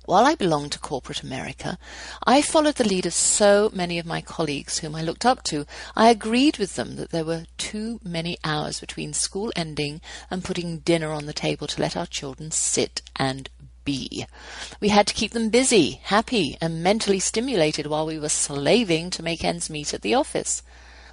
While 0.04 0.26
I 0.26 0.34
belonged 0.34 0.72
to 0.72 0.80
corporate 0.80 1.22
America, 1.22 1.78
I 2.26 2.42
followed 2.42 2.74
the 2.74 2.88
lead 2.88 3.06
of 3.06 3.14
so 3.14 3.70
many 3.72 4.00
of 4.00 4.06
my 4.06 4.20
colleagues 4.20 4.78
whom 4.78 4.96
I 4.96 5.02
looked 5.02 5.24
up 5.24 5.44
to. 5.44 5.64
I 5.94 6.10
agreed 6.10 6.58
with 6.58 6.74
them 6.74 6.96
that 6.96 7.10
there 7.10 7.24
were 7.24 7.46
too 7.56 8.00
many 8.02 8.36
hours 8.42 8.80
between 8.80 9.12
school 9.12 9.52
ending 9.54 10.00
and 10.28 10.42
putting 10.42 10.78
dinner 10.78 11.12
on 11.12 11.26
the 11.26 11.32
table 11.32 11.68
to 11.68 11.80
let 11.80 11.96
our 11.96 12.06
children 12.06 12.50
sit 12.50 13.00
and 13.14 13.48
be. 13.84 14.26
We 14.80 14.88
had 14.88 15.06
to 15.06 15.14
keep 15.14 15.32
them 15.32 15.50
busy, 15.50 16.00
happy, 16.02 16.56
and 16.60 16.82
mentally 16.82 17.20
stimulated 17.20 17.86
while 17.86 18.06
we 18.06 18.18
were 18.18 18.28
slaving 18.28 19.10
to 19.10 19.22
make 19.22 19.44
ends 19.44 19.70
meet 19.70 19.94
at 19.94 20.02
the 20.02 20.14
office. 20.14 20.62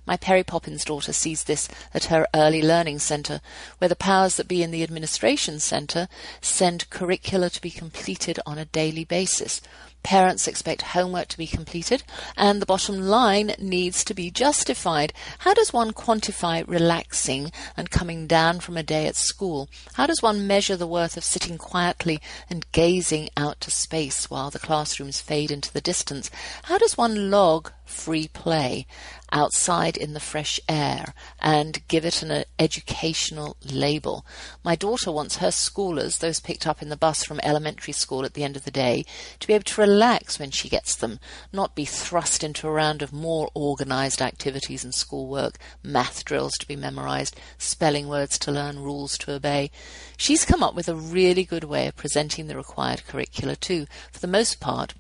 My 0.10 0.18
Perry 0.18 0.44
Poppins 0.44 0.84
daughter 0.86 1.14
sees 1.14 1.44
this 1.44 1.70
at 1.94 2.06
her 2.06 2.28
early 2.34 2.64
learning 2.64 2.98
centre, 2.98 3.42
where 3.78 3.90
the 3.90 3.96
powers 3.96 4.38
that 4.38 4.48
be 4.48 4.64
in 4.64 4.72
the 4.72 4.82
administration 4.82 5.60
centre 5.60 6.08
send 6.42 6.90
curricula 6.90 7.52
to 7.52 7.62
be 7.62 7.70
completed 7.70 8.40
on 8.44 8.58
a 8.58 8.66
daily 8.66 9.04
basis. 9.04 9.62
Parents 10.02 10.48
expect 10.48 10.82
homework 10.82 11.28
to 11.28 11.38
be 11.38 11.46
completed, 11.46 12.02
and 12.36 12.60
the 12.60 12.66
bottom 12.66 13.02
line 13.02 13.54
needs 13.60 14.04
to 14.06 14.16
be 14.16 14.32
justified. 14.32 15.14
How 15.40 15.54
does 15.54 15.74
one 15.74 15.92
quantify 15.92 16.68
relaxing 16.68 17.52
and 17.78 17.92
coming 17.92 18.26
down 18.26 18.62
from 18.62 18.78
a 18.78 18.84
day 18.84 19.06
at 19.06 19.16
school? 19.16 19.70
How 19.94 20.08
does 20.08 20.24
one 20.24 20.48
measure 20.48 20.76
the 20.76 20.88
worth 20.88 21.18
of 21.18 21.24
sitting 21.24 21.60
quietly 21.60 22.20
and 22.50 22.72
gazing 22.72 23.30
out 23.38 23.62
to 23.62 23.70
space 23.70 24.28
while 24.28 24.50
the 24.50 24.58
classrooms 24.58 25.22
fade 25.22 25.52
into 25.52 25.72
the 25.72 25.82
distance? 25.82 26.32
How 26.64 26.80
does 26.80 26.98
one 26.98 27.30
log 27.30 27.72
free 27.90 28.28
play 28.28 28.86
outside 29.32 29.98
in 29.98 30.14
the 30.14 30.20
fresh 30.20 30.60
air 30.68 31.14
and 31.40 31.86
give 31.88 32.06
it 32.06 32.22
an 32.24 32.32
uh, 32.32 32.44
educational 32.58 33.56
label. 33.64 34.26
My 34.64 34.76
daughter 34.76 35.12
wants 35.12 35.38
her 35.38 35.50
schoolers, 35.50 36.20
those 36.20 36.40
picked 36.40 36.66
up 36.66 36.82
in 36.82 36.90
the 36.90 36.98
bus 36.98 37.24
from 37.24 37.40
elementary 37.44 37.94
school 37.94 38.26
at 38.26 38.34
the 38.34 38.44
end 38.44 38.56
of 38.56 38.66
the 38.66 38.72
day, 38.72 39.06
to 39.40 39.48
be 39.48 39.54
able 39.54 39.64
to 39.66 39.82
relax 39.82 40.40
when 40.40 40.52
she 40.52 40.70
gets 40.70 40.96
them, 40.96 41.20
not 41.52 41.76
be 41.76 41.86
thrust 41.86 42.44
into 42.44 42.68
a 42.68 42.72
round 42.72 43.02
of 43.02 43.14
more 43.14 43.50
organized 43.54 44.22
activities 44.22 44.84
and 44.84 44.94
schoolwork, 44.94 45.58
math 45.84 46.26
drills 46.26 46.54
to 46.60 46.68
be 46.68 46.76
memorized, 46.76 47.40
spelling 47.58 48.08
words 48.08 48.38
to 48.40 48.52
learn, 48.52 48.80
rules 48.80 49.18
to 49.18 49.34
obey. 49.34 49.72
She's 50.18 50.46
come 50.46 50.64
up 50.64 50.76
with 50.76 50.90
a 50.90 50.96
really 50.96 51.44
good 51.44 51.64
way 51.64 51.88
of 51.88 51.96
presenting 51.96 52.48
the 52.48 52.58
required 52.58 53.06
curricula 53.08 53.56
too. 53.56 53.86
For 54.12 54.20
the 54.20 54.28
most 54.28 54.60
part, 54.60 54.94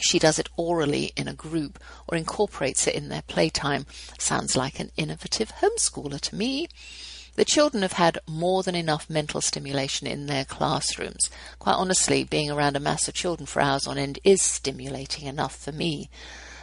she 0.00 0.18
does 0.18 0.38
it 0.38 0.48
orally 0.56 1.12
in 1.16 1.28
a 1.28 1.34
group 1.34 1.78
or 2.06 2.16
incorporates 2.16 2.86
it 2.86 2.94
in 2.94 3.08
their 3.08 3.22
playtime. 3.22 3.86
Sounds 4.18 4.56
like 4.56 4.80
an 4.80 4.90
innovative 4.96 5.52
homeschooler 5.56 6.20
to 6.20 6.34
me. 6.34 6.68
The 7.34 7.44
children 7.46 7.82
have 7.82 7.94
had 7.94 8.18
more 8.26 8.62
than 8.62 8.74
enough 8.74 9.08
mental 9.08 9.40
stimulation 9.40 10.06
in 10.06 10.26
their 10.26 10.44
classrooms. 10.44 11.30
Quite 11.58 11.76
honestly, 11.76 12.24
being 12.24 12.50
around 12.50 12.76
a 12.76 12.80
mass 12.80 13.08
of 13.08 13.14
children 13.14 13.46
for 13.46 13.62
hours 13.62 13.86
on 13.86 13.96
end 13.96 14.18
is 14.22 14.42
stimulating 14.42 15.26
enough 15.26 15.56
for 15.56 15.72
me. 15.72 16.10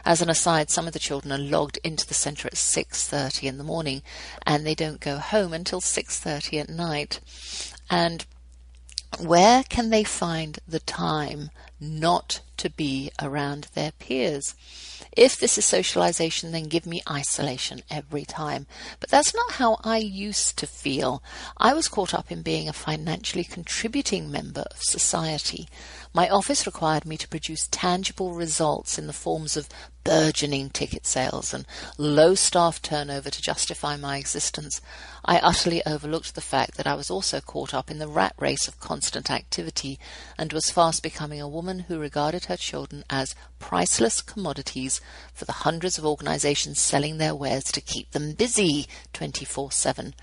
As 0.06 0.22
an 0.22 0.30
aside, 0.30 0.70
some 0.70 0.88
of 0.88 0.94
the 0.94 1.00
children 1.00 1.32
are 1.32 1.38
logged 1.38 1.80
into 1.84 2.06
the 2.06 2.14
centre 2.14 2.48
at 2.48 2.58
6:30 2.58 3.48
in 3.48 3.58
the 3.58 3.64
morning 3.64 4.04
and 4.46 4.66
they 4.66 4.76
don't 4.76 5.00
go 5.00 5.18
home 5.18 5.54
until 5.54 5.82
6:30 5.82 6.60
at 6.60 6.70
night. 6.70 7.20
And 7.90 8.26
where 9.18 9.64
can 9.64 9.90
they 9.90 10.04
find 10.04 10.60
the 10.68 10.80
time 10.80 11.50
not 11.80 12.42
to 12.60 12.70
be 12.70 13.12
around 13.22 13.68
their 13.74 13.92
peers? 13.92 14.56
If 15.16 15.40
this 15.40 15.58
is 15.58 15.66
socialization, 15.66 16.52
then 16.52 16.66
give 16.66 16.86
me 16.86 17.02
isolation 17.10 17.82
every 17.90 18.26
time. 18.26 18.68
But 19.00 19.10
that's 19.10 19.34
not 19.34 19.54
how 19.54 19.80
I 19.84 19.98
used 19.98 20.58
to 20.60 20.68
feel. 20.68 21.24
I 21.58 21.74
was 21.74 21.88
caught 21.88 22.14
up 22.14 22.32
in 22.32 22.42
being 22.42 22.70
a 22.70 22.74
financially 22.74 23.44
contributing 23.44 24.32
member 24.32 24.66
of 24.72 24.84
society. 24.84 25.68
My 26.14 26.30
office 26.30 26.66
required 26.66 27.06
me 27.06 27.18
to 27.18 27.28
produce 27.28 27.68
tangible 27.72 28.34
results 28.34 28.98
in 28.98 29.08
the 29.08 29.14
forms 29.14 29.58
of 29.58 29.70
burgeoning 30.04 30.70
ticket 30.70 31.06
sales 31.06 31.54
and 31.54 31.66
low 31.98 32.34
staff 32.34 32.82
turnover 32.82 33.30
to 33.30 33.42
justify 33.42 33.96
my 33.96 34.18
existence. 34.18 34.82
I 35.24 35.38
utterly 35.40 35.86
overlooked 35.86 36.34
the 36.34 36.42
fact 36.42 36.78
that 36.78 36.88
I 36.88 36.96
was 36.96 37.12
also 37.12 37.42
caught 37.42 37.74
up 37.74 37.92
in 37.92 38.00
the 38.00 38.08
rat 38.08 38.34
race 38.40 38.68
of 38.68 38.80
constant 38.80 39.30
activity 39.30 40.00
and 40.38 40.52
was 40.52 40.72
fast 40.72 41.04
becoming 41.04 41.42
a 41.42 41.48
woman 41.48 41.80
who 41.80 42.00
regarded 42.00 42.46
her 42.50 42.58
children 42.58 43.06
as 43.10 43.34
priceless 43.60 44.22
commodities 44.22 45.00
for 45.34 45.46
the 45.46 45.64
hundreds 45.64 45.98
of 45.98 46.06
organizations 46.06 46.80
selling 46.80 47.18
their 47.18 47.36
wares 47.36 47.66
to 47.66 47.82
keep 47.82 48.12
them 48.12 48.34
busy 48.34 48.88
24 49.14 49.72
7. 49.72 50.14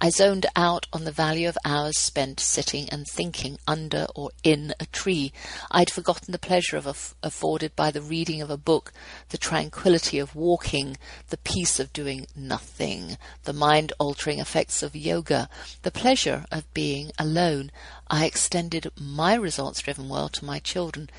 I 0.00 0.10
zoned 0.10 0.46
out 0.56 0.86
on 0.92 1.04
the 1.04 1.12
value 1.12 1.48
of 1.48 1.58
hours 1.64 1.98
spent 1.98 2.40
sitting 2.40 2.88
and 2.90 3.06
thinking 3.06 3.58
under 3.66 4.06
or 4.14 4.30
in 4.42 4.74
a 4.80 4.86
tree. 4.86 5.32
I'd 5.70 5.90
forgotten 5.90 6.32
the 6.32 6.38
pleasure 6.38 6.76
of 6.76 6.86
aff- 6.86 7.14
afforded 7.22 7.76
by 7.76 7.90
the 7.90 8.02
reading 8.02 8.42
of 8.42 8.50
a 8.50 8.56
book, 8.56 8.92
the 9.28 9.38
tranquility 9.38 10.18
of 10.18 10.34
walking, 10.34 10.96
the 11.28 11.38
peace 11.38 11.78
of 11.78 11.92
doing 11.92 12.26
nothing, 12.34 13.16
the 13.44 13.52
mind 13.52 13.92
altering 13.98 14.40
effects 14.40 14.82
of 14.82 14.96
yoga, 14.96 15.48
the 15.82 15.90
pleasure 15.90 16.44
of 16.50 16.72
being 16.74 17.12
alone. 17.18 17.70
I 18.08 18.24
extended 18.24 18.90
my 18.98 19.34
results 19.34 19.80
driven 19.82 20.08
world 20.08 20.32
to 20.34 20.44
my 20.44 20.58
children. 20.58 21.10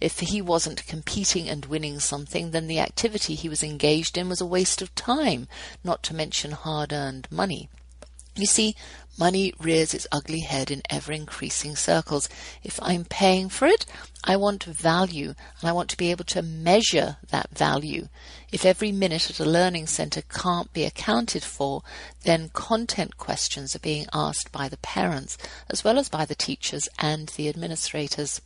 If 0.00 0.20
he 0.20 0.40
wasn't 0.40 0.86
competing 0.86 1.48
and 1.48 1.66
winning 1.66 1.98
something, 1.98 2.52
then 2.52 2.66
the 2.66 2.80
activity 2.80 3.34
he 3.34 3.48
was 3.48 3.62
engaged 3.62 4.16
in 4.16 4.28
was 4.28 4.40
a 4.40 4.46
waste 4.46 4.80
of 4.80 4.94
time, 4.94 5.48
not 5.82 6.02
to 6.04 6.14
mention 6.14 6.52
hard 6.52 6.92
earned 6.92 7.26
money. 7.30 7.68
You 8.36 8.46
see, 8.46 8.76
money 9.18 9.52
rears 9.58 9.92
its 9.92 10.06
ugly 10.12 10.42
head 10.42 10.70
in 10.70 10.82
ever 10.88 11.10
increasing 11.10 11.74
circles. 11.74 12.28
If 12.62 12.78
I'm 12.80 13.04
paying 13.04 13.48
for 13.48 13.66
it, 13.66 13.84
I 14.22 14.36
want 14.36 14.62
value 14.62 15.34
and 15.60 15.68
I 15.68 15.72
want 15.72 15.90
to 15.90 15.96
be 15.96 16.12
able 16.12 16.26
to 16.26 16.42
measure 16.42 17.16
that 17.30 17.50
value. 17.50 18.08
If 18.52 18.64
every 18.64 18.92
minute 18.92 19.28
at 19.28 19.40
a 19.40 19.44
learning 19.44 19.88
center 19.88 20.22
can't 20.22 20.72
be 20.72 20.84
accounted 20.84 21.42
for, 21.42 21.82
then 22.22 22.50
content 22.50 23.16
questions 23.16 23.74
are 23.74 23.80
being 23.80 24.06
asked 24.12 24.52
by 24.52 24.68
the 24.68 24.76
parents 24.76 25.36
as 25.68 25.82
well 25.82 25.98
as 25.98 26.08
by 26.08 26.24
the 26.24 26.36
teachers 26.36 26.88
and 27.00 27.30
the 27.30 27.48
administrators. 27.48 28.40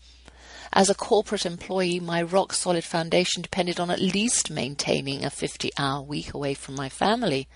As 0.74 0.88
a 0.88 0.94
corporate 0.94 1.44
employee, 1.44 2.00
my 2.00 2.22
rock 2.22 2.54
solid 2.54 2.82
foundation 2.82 3.42
depended 3.42 3.78
on 3.78 3.90
at 3.90 4.00
least 4.00 4.50
maintaining 4.50 5.22
a 5.22 5.28
50 5.28 5.70
hour 5.76 6.00
week 6.00 6.32
away 6.32 6.54
from 6.54 6.74
my 6.74 6.88
family. 6.88 7.46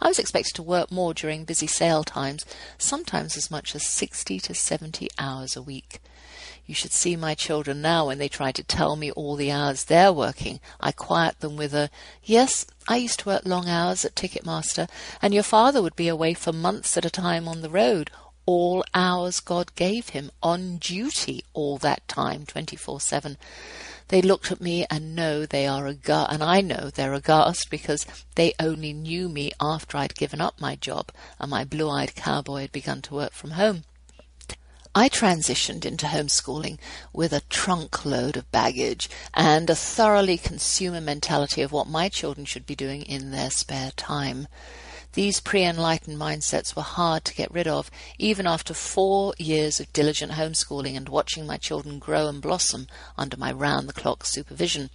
I 0.00 0.08
was 0.08 0.18
expected 0.18 0.54
to 0.56 0.62
work 0.64 0.90
more 0.90 1.14
during 1.14 1.44
busy 1.44 1.68
sale 1.68 2.02
times, 2.02 2.44
sometimes 2.76 3.36
as 3.36 3.48
much 3.48 3.76
as 3.76 3.86
60 3.86 4.40
to 4.40 4.54
70 4.54 5.08
hours 5.20 5.54
a 5.54 5.62
week. 5.62 6.00
You 6.66 6.74
should 6.74 6.92
see 6.92 7.14
my 7.14 7.36
children 7.36 7.80
now 7.80 8.08
when 8.08 8.18
they 8.18 8.28
try 8.28 8.50
to 8.50 8.64
tell 8.64 8.96
me 8.96 9.12
all 9.12 9.36
the 9.36 9.52
hours 9.52 9.84
they're 9.84 10.12
working. 10.12 10.58
I 10.80 10.90
quiet 10.90 11.38
them 11.38 11.56
with 11.56 11.74
a, 11.74 11.90
Yes, 12.24 12.66
I 12.88 12.96
used 12.96 13.20
to 13.20 13.28
work 13.28 13.42
long 13.44 13.68
hours 13.68 14.04
at 14.04 14.16
Ticketmaster, 14.16 14.88
and 15.22 15.32
your 15.32 15.44
father 15.44 15.80
would 15.80 15.94
be 15.94 16.08
away 16.08 16.34
for 16.34 16.52
months 16.52 16.96
at 16.96 17.04
a 17.04 17.10
time 17.10 17.46
on 17.46 17.60
the 17.60 17.70
road, 17.70 18.10
all 18.46 18.84
hours 18.94 19.40
God 19.40 19.74
gave 19.74 20.10
him 20.10 20.30
on 20.42 20.76
duty 20.76 21.44
all 21.52 21.78
that 21.78 22.06
time, 22.08 22.46
24 22.46 23.00
7. 23.00 23.36
They 24.08 24.20
looked 24.20 24.52
at 24.52 24.60
me 24.60 24.86
and 24.90 25.16
know 25.16 25.46
they 25.46 25.66
are 25.66 25.86
aghast, 25.86 26.32
and 26.32 26.42
I 26.42 26.60
know 26.60 26.90
they're 26.90 27.14
aghast 27.14 27.70
because 27.70 28.06
they 28.34 28.52
only 28.60 28.92
knew 28.92 29.28
me 29.28 29.52
after 29.60 29.96
I'd 29.96 30.14
given 30.14 30.40
up 30.40 30.60
my 30.60 30.76
job 30.76 31.10
and 31.38 31.50
my 31.50 31.64
blue-eyed 31.64 32.14
cowboy 32.14 32.62
had 32.62 32.72
begun 32.72 33.00
to 33.02 33.14
work 33.14 33.32
from 33.32 33.52
home. 33.52 33.84
I 34.96 35.08
transitioned 35.08 35.84
into 35.84 36.06
homeschooling 36.06 36.78
with 37.12 37.32
a 37.32 37.40
trunk 37.48 38.04
load 38.04 38.36
of 38.36 38.50
baggage 38.52 39.08
and 39.34 39.68
a 39.68 39.74
thoroughly 39.74 40.38
consumer 40.38 41.00
mentality 41.00 41.62
of 41.62 41.72
what 41.72 41.88
my 41.88 42.08
children 42.08 42.44
should 42.44 42.64
be 42.64 42.76
doing 42.76 43.02
in 43.02 43.32
their 43.32 43.50
spare 43.50 43.90
time. 43.96 44.46
These 45.14 45.38
pre 45.38 45.62
enlightened 45.62 46.18
mindsets 46.18 46.74
were 46.74 46.82
hard 46.82 47.24
to 47.24 47.34
get 47.34 47.52
rid 47.52 47.68
of, 47.68 47.88
even 48.18 48.48
after 48.48 48.74
four 48.74 49.32
years 49.38 49.78
of 49.78 49.92
diligent 49.92 50.32
homeschooling 50.32 50.96
and 50.96 51.08
watching 51.08 51.46
my 51.46 51.56
children 51.56 52.00
grow 52.00 52.26
and 52.26 52.42
blossom 52.42 52.88
under 53.16 53.36
my 53.36 53.52
round 53.52 53.88
the 53.88 53.92
clock 53.92 54.26
supervision. 54.26 54.90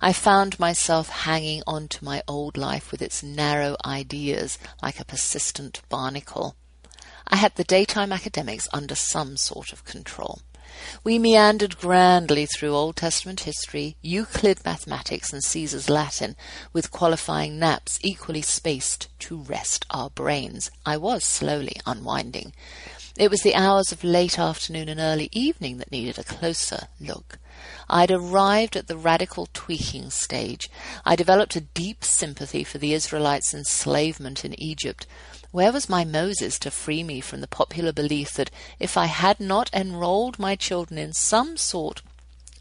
I 0.00 0.12
found 0.12 0.60
myself 0.60 1.08
hanging 1.08 1.64
on 1.66 1.88
to 1.88 2.04
my 2.04 2.22
old 2.28 2.56
life 2.56 2.92
with 2.92 3.02
its 3.02 3.24
narrow 3.24 3.76
ideas 3.84 4.56
like 4.80 5.00
a 5.00 5.04
persistent 5.04 5.82
barnacle. 5.88 6.54
I 7.26 7.34
had 7.34 7.56
the 7.56 7.64
daytime 7.64 8.12
academics 8.12 8.68
under 8.72 8.94
some 8.94 9.36
sort 9.36 9.72
of 9.72 9.84
control. 9.84 10.42
We 11.04 11.18
meandered 11.18 11.78
grandly 11.78 12.46
through 12.46 12.74
Old 12.74 12.96
Testament 12.96 13.40
history, 13.40 13.96
Euclid 14.02 14.64
mathematics, 14.64 15.32
and 15.32 15.42
Caesar's 15.42 15.88
Latin, 15.88 16.36
with 16.72 16.90
qualifying 16.90 17.58
naps 17.58 17.98
equally 18.02 18.42
spaced 18.42 19.08
to 19.20 19.36
rest 19.36 19.86
our 19.90 20.10
brains. 20.10 20.70
I 20.84 20.96
was 20.96 21.24
slowly 21.24 21.76
unwinding. 21.86 22.52
It 23.18 23.30
was 23.30 23.40
the 23.40 23.54
hours 23.54 23.92
of 23.92 24.04
late 24.04 24.38
afternoon 24.38 24.90
and 24.90 25.00
early 25.00 25.30
evening 25.32 25.78
that 25.78 25.90
needed 25.90 26.18
a 26.18 26.24
closer 26.24 26.88
look. 27.00 27.38
I'd 27.88 28.10
arrived 28.10 28.76
at 28.76 28.88
the 28.88 28.96
radical 28.96 29.48
tweaking 29.54 30.10
stage. 30.10 30.68
I 31.04 31.16
developed 31.16 31.56
a 31.56 31.62
deep 31.62 32.04
sympathy 32.04 32.62
for 32.62 32.76
the 32.76 32.92
Israelites' 32.92 33.54
enslavement 33.54 34.44
in 34.44 34.60
Egypt. 34.60 35.06
Where 35.56 35.72
was 35.72 35.88
my 35.88 36.04
Moses 36.04 36.58
to 36.58 36.70
free 36.70 37.02
me 37.02 37.22
from 37.22 37.40
the 37.40 37.46
popular 37.46 37.90
belief 37.90 38.34
that 38.34 38.50
if 38.78 38.98
I 38.98 39.06
had 39.06 39.40
not 39.40 39.70
enrolled 39.72 40.38
my 40.38 40.54
children 40.54 40.98
in 40.98 41.14
some 41.14 41.56
sort 41.56 42.02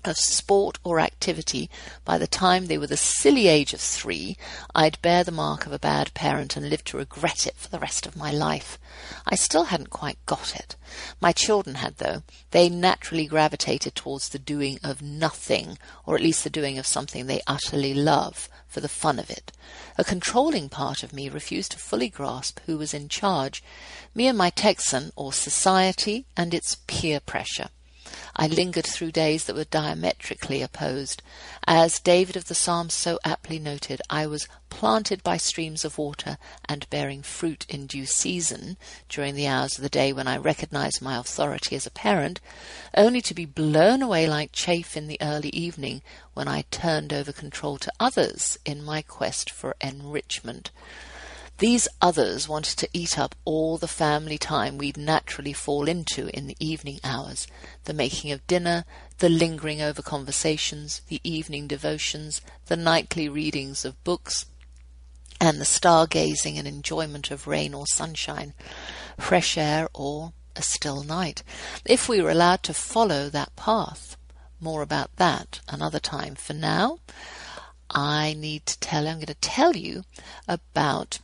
of 0.07 0.17
sport 0.17 0.79
or 0.83 0.99
activity 0.99 1.69
by 2.03 2.17
the 2.17 2.27
time 2.27 2.65
they 2.65 2.77
were 2.77 2.87
the 2.87 2.97
silly 2.97 3.47
age 3.47 3.73
of 3.73 3.81
three, 3.81 4.37
I'd 4.73 5.01
bear 5.01 5.23
the 5.23 5.31
mark 5.31 5.65
of 5.65 5.73
a 5.73 5.79
bad 5.79 6.13
parent 6.13 6.55
and 6.55 6.69
live 6.69 6.83
to 6.85 6.97
regret 6.97 7.47
it 7.47 7.55
for 7.57 7.69
the 7.69 7.79
rest 7.79 8.05
of 8.05 8.15
my 8.15 8.31
life. 8.31 8.77
I 9.25 9.35
still 9.35 9.65
hadn't 9.65 9.89
quite 9.89 10.23
got 10.25 10.55
it. 10.55 10.75
My 11.19 11.31
children 11.31 11.75
had, 11.75 11.97
though. 11.97 12.23
They 12.51 12.69
naturally 12.69 13.25
gravitated 13.25 13.95
towards 13.95 14.29
the 14.29 14.39
doing 14.39 14.79
of 14.83 15.01
nothing, 15.01 15.77
or 16.05 16.15
at 16.15 16.21
least 16.21 16.43
the 16.43 16.49
doing 16.49 16.77
of 16.77 16.87
something 16.87 17.25
they 17.25 17.41
utterly 17.47 17.93
love, 17.93 18.47
for 18.67 18.81
the 18.81 18.87
fun 18.87 19.19
of 19.19 19.29
it. 19.29 19.51
A 19.97 20.03
controlling 20.03 20.69
part 20.69 21.03
of 21.03 21.13
me 21.13 21.29
refused 21.29 21.71
to 21.71 21.79
fully 21.79 22.09
grasp 22.09 22.59
who 22.65 22.77
was 22.77 22.93
in 22.93 23.09
charge, 23.09 23.63
me 24.13 24.27
and 24.27 24.37
my 24.37 24.49
Texan, 24.49 25.11
or 25.15 25.33
society 25.33 26.25
and 26.37 26.53
its 26.53 26.77
peer 26.87 27.19
pressure. 27.19 27.69
I 28.37 28.47
lingered 28.47 28.85
through 28.85 29.13
days 29.13 29.45
that 29.45 29.55
were 29.55 29.63
diametrically 29.63 30.61
opposed. 30.61 31.23
As 31.65 31.99
David 31.99 32.35
of 32.35 32.45
the 32.45 32.55
Psalms 32.55 32.93
so 32.93 33.17
aptly 33.23 33.59
noted, 33.59 34.01
I 34.09 34.27
was 34.27 34.49
planted 34.69 35.23
by 35.23 35.37
streams 35.37 35.85
of 35.85 35.97
water 35.97 36.37
and 36.67 36.89
bearing 36.89 37.21
fruit 37.23 37.65
in 37.69 37.87
due 37.87 38.05
season 38.05 38.75
during 39.07 39.35
the 39.35 39.47
hours 39.47 39.77
of 39.77 39.83
the 39.83 39.89
day 39.89 40.11
when 40.11 40.27
I 40.27 40.35
recognized 40.35 41.01
my 41.01 41.15
authority 41.17 41.77
as 41.77 41.85
a 41.85 41.91
parent, 41.91 42.41
only 42.97 43.21
to 43.21 43.33
be 43.33 43.45
blown 43.45 44.01
away 44.01 44.27
like 44.27 44.51
chaff 44.51 44.97
in 44.97 45.07
the 45.07 45.21
early 45.21 45.49
evening 45.49 46.01
when 46.33 46.49
I 46.49 46.65
turned 46.71 47.13
over 47.13 47.31
control 47.31 47.77
to 47.77 47.93
others 48.01 48.57
in 48.65 48.83
my 48.83 49.01
quest 49.01 49.49
for 49.49 49.77
enrichment. 49.79 50.71
These 51.57 51.87
others 52.01 52.49
wanted 52.49 52.77
to 52.79 52.89
eat 52.91 53.17
up 53.17 53.33
all 53.45 53.77
the 53.77 53.87
family 53.87 54.37
time 54.37 54.77
we'd 54.77 54.97
naturally 54.97 55.53
fall 55.53 55.87
into 55.87 56.27
in 56.37 56.47
the 56.47 56.57
evening 56.59 56.99
hours 57.01 57.47
the 57.85 57.93
making 57.93 58.33
of 58.33 58.45
dinner, 58.45 58.83
the 59.19 59.29
lingering 59.29 59.81
over 59.81 60.01
conversations, 60.01 61.01
the 61.07 61.21
evening 61.23 61.67
devotions, 61.67 62.41
the 62.65 62.75
nightly 62.75 63.29
readings 63.29 63.85
of 63.85 64.03
books, 64.03 64.47
and 65.39 65.61
the 65.61 65.65
stargazing 65.65 66.57
and 66.59 66.67
enjoyment 66.67 67.31
of 67.31 67.47
rain 67.47 67.73
or 67.73 67.87
sunshine, 67.87 68.53
fresh 69.17 69.57
air 69.57 69.87
or 69.93 70.33
a 70.57 70.61
still 70.61 71.03
night, 71.03 71.41
if 71.85 72.09
we 72.09 72.21
were 72.21 72.31
allowed 72.31 72.63
to 72.63 72.73
follow 72.73 73.29
that 73.29 73.55
path. 73.55 74.17
More 74.59 74.81
about 74.81 75.15
that 75.15 75.61
another 75.69 75.99
time. 75.99 76.35
For 76.35 76.53
now, 76.53 76.99
I 77.89 78.33
need 78.33 78.65
to 78.65 78.79
tell, 78.79 79.07
I'm 79.07 79.17
going 79.17 79.27
to 79.27 79.35
tell 79.35 79.75
you 79.75 80.03
about 80.49 81.19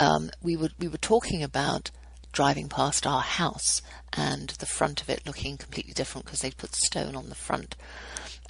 um, 0.00 0.30
we 0.42 0.56
were 0.56 0.70
we 0.78 0.88
were 0.88 0.98
talking 0.98 1.42
about 1.42 1.90
driving 2.32 2.68
past 2.68 3.06
our 3.06 3.22
house 3.22 3.80
and 4.12 4.50
the 4.50 4.66
front 4.66 5.00
of 5.00 5.08
it 5.08 5.26
looking 5.26 5.56
completely 5.56 5.92
different 5.92 6.24
because 6.24 6.40
they'd 6.40 6.56
put 6.56 6.74
stone 6.74 7.14
on 7.14 7.28
the 7.28 7.34
front. 7.34 7.76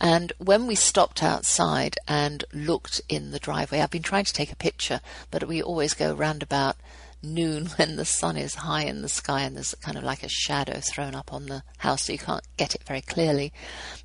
And 0.01 0.33
when 0.39 0.67
we 0.67 0.75
stopped 0.75 1.23
outside 1.23 1.97
and 2.09 2.45
looked 2.53 3.01
in 3.09 3.31
the 3.31 3.39
driveway, 3.39 3.81
I've 3.81 3.91
been 3.91 4.03
trying 4.03 4.25
to 4.25 4.33
take 4.33 4.51
a 4.51 4.57
picture, 4.57 5.01
but 5.31 5.47
we 5.47 5.63
always 5.63 5.95
go 5.95 6.13
round 6.15 6.43
about 6.43 6.77
noon 7.25 7.67
when 7.77 7.97
the 7.97 8.05
sun 8.05 8.37
is 8.37 8.55
high 8.57 8.85
in 8.85 9.03
the 9.03 9.09
sky 9.09 9.43
and 9.43 9.57
there's 9.57 9.75
kind 9.77 9.97
of 9.97 10.05
like 10.05 10.23
a 10.23 10.29
shadow 10.29 10.81
thrown 10.81 11.15
up 11.15 11.33
on 11.33 11.47
the 11.47 11.63
house, 11.79 12.05
so 12.05 12.13
you 12.13 12.19
can't 12.19 12.45
get 12.57 12.75
it 12.75 12.85
very 12.87 13.01
clearly. 13.01 13.53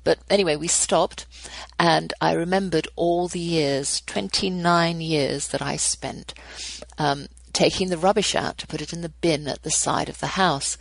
But 0.02 0.18
anyway, 0.28 0.56
we 0.56 0.68
stopped 0.68 1.26
and 1.78 2.12
I 2.20 2.32
remembered 2.32 2.88
all 2.96 3.28
the 3.28 3.38
years, 3.38 4.00
29 4.02 5.00
years 5.00 5.48
that 5.48 5.62
I 5.62 5.76
spent 5.76 6.34
um, 6.98 7.28
taking 7.52 7.88
the 7.88 7.98
rubbish 7.98 8.34
out 8.34 8.58
to 8.58 8.66
put 8.66 8.80
it 8.80 8.92
in 8.92 9.02
the 9.02 9.08
bin 9.08 9.46
at 9.46 9.62
the 9.62 9.70
side 9.70 10.08
of 10.08 10.20
the 10.20 10.28
house. 10.28 10.76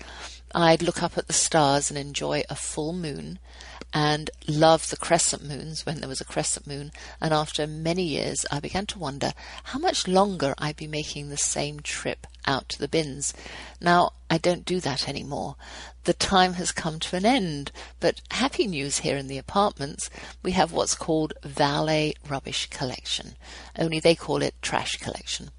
I'd 0.53 0.81
look 0.81 1.03
up 1.03 1.17
at 1.17 1.27
the 1.27 1.33
stars 1.33 1.91
and 1.91 1.97
enjoy 1.97 2.43
a 2.49 2.55
full 2.55 2.93
moon 2.93 3.39
and 3.93 4.29
love 4.47 4.89
the 4.89 4.97
crescent 4.97 5.43
moons 5.43 5.85
when 5.85 5.99
there 5.99 6.09
was 6.09 6.21
a 6.21 6.25
crescent 6.25 6.67
moon. 6.67 6.91
And 7.19 7.33
after 7.33 7.65
many 7.65 8.03
years, 8.03 8.45
I 8.51 8.59
began 8.59 8.85
to 8.87 8.99
wonder 8.99 9.33
how 9.65 9.79
much 9.79 10.07
longer 10.07 10.53
I'd 10.57 10.75
be 10.75 10.87
making 10.87 11.29
the 11.29 11.37
same 11.37 11.79
trip 11.79 12.27
out 12.45 12.69
to 12.69 12.79
the 12.79 12.87
bins. 12.87 13.33
Now, 13.81 14.11
I 14.29 14.37
don't 14.37 14.65
do 14.65 14.79
that 14.81 15.09
anymore. 15.09 15.55
The 16.03 16.13
time 16.13 16.53
has 16.53 16.71
come 16.71 16.99
to 16.99 17.15
an 17.15 17.25
end. 17.25 17.71
But 17.99 18.21
happy 18.31 18.67
news 18.67 18.99
here 18.99 19.17
in 19.17 19.27
the 19.27 19.37
apartments, 19.37 20.09
we 20.43 20.51
have 20.51 20.71
what's 20.71 20.95
called 20.95 21.33
valet 21.43 22.13
rubbish 22.27 22.67
collection. 22.67 23.35
Only 23.77 23.99
they 23.99 24.15
call 24.15 24.41
it 24.41 24.55
trash 24.61 24.97
collection. 24.97 25.49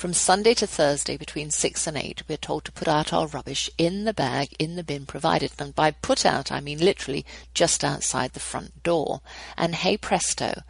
From 0.00 0.14
Sunday 0.14 0.54
to 0.54 0.66
Thursday 0.66 1.18
between 1.18 1.50
6 1.50 1.86
and 1.86 1.94
8, 1.94 2.22
we're 2.26 2.38
told 2.38 2.64
to 2.64 2.72
put 2.72 2.88
out 2.88 3.12
our 3.12 3.26
rubbish 3.26 3.68
in 3.76 4.04
the 4.04 4.14
bag 4.14 4.48
in 4.58 4.76
the 4.76 4.82
bin 4.82 5.04
provided. 5.04 5.52
And 5.58 5.74
by 5.74 5.90
put 5.90 6.24
out, 6.24 6.50
I 6.50 6.60
mean 6.60 6.78
literally 6.78 7.26
just 7.52 7.84
outside 7.84 8.32
the 8.32 8.40
front 8.40 8.82
door. 8.82 9.20
And 9.58 9.74
hey 9.74 9.98
presto, 9.98 10.62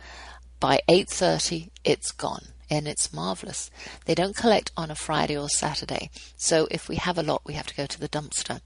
by 0.58 0.80
8.30, 0.88 1.70
it's 1.84 2.10
gone 2.10 2.46
and 2.70 2.86
it's 2.86 3.12
marvelous. 3.12 3.70
They 4.04 4.14
don't 4.14 4.36
collect 4.36 4.70
on 4.76 4.90
a 4.90 4.94
Friday 4.94 5.36
or 5.36 5.48
Saturday, 5.48 6.10
so 6.36 6.68
if 6.70 6.88
we 6.88 6.96
have 6.96 7.18
a 7.18 7.22
lot, 7.22 7.42
we 7.44 7.54
have 7.54 7.66
to 7.66 7.74
go 7.74 7.86
to 7.86 8.00
the 8.00 8.08
dumpster. 8.08 8.60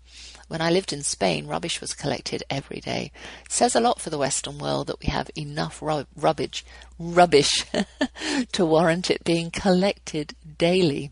When 0.47 0.61
I 0.61 0.71
lived 0.71 0.93
in 0.93 1.03
Spain, 1.03 1.47
rubbish 1.47 1.81
was 1.81 1.95
collected 1.95 2.43
every 2.51 2.81
day. 2.81 3.11
It 3.47 3.53
says 3.53 3.75
a 3.75 3.81
lot 3.81 4.01
for 4.01 4.11
the 4.11 4.19
Western 4.19 4.59
world 4.59 4.89
that 4.89 5.01
we 5.01 5.07
have 5.07 5.31
enough 5.37 5.81
ru- 5.81 6.07
rubbish, 6.15 6.65
rubbish 6.99 7.65
to 8.53 8.67
warrant 8.67 9.11
it 9.11 9.25
being 9.25 9.51
collected 9.51 10.35
daily. 10.59 11.11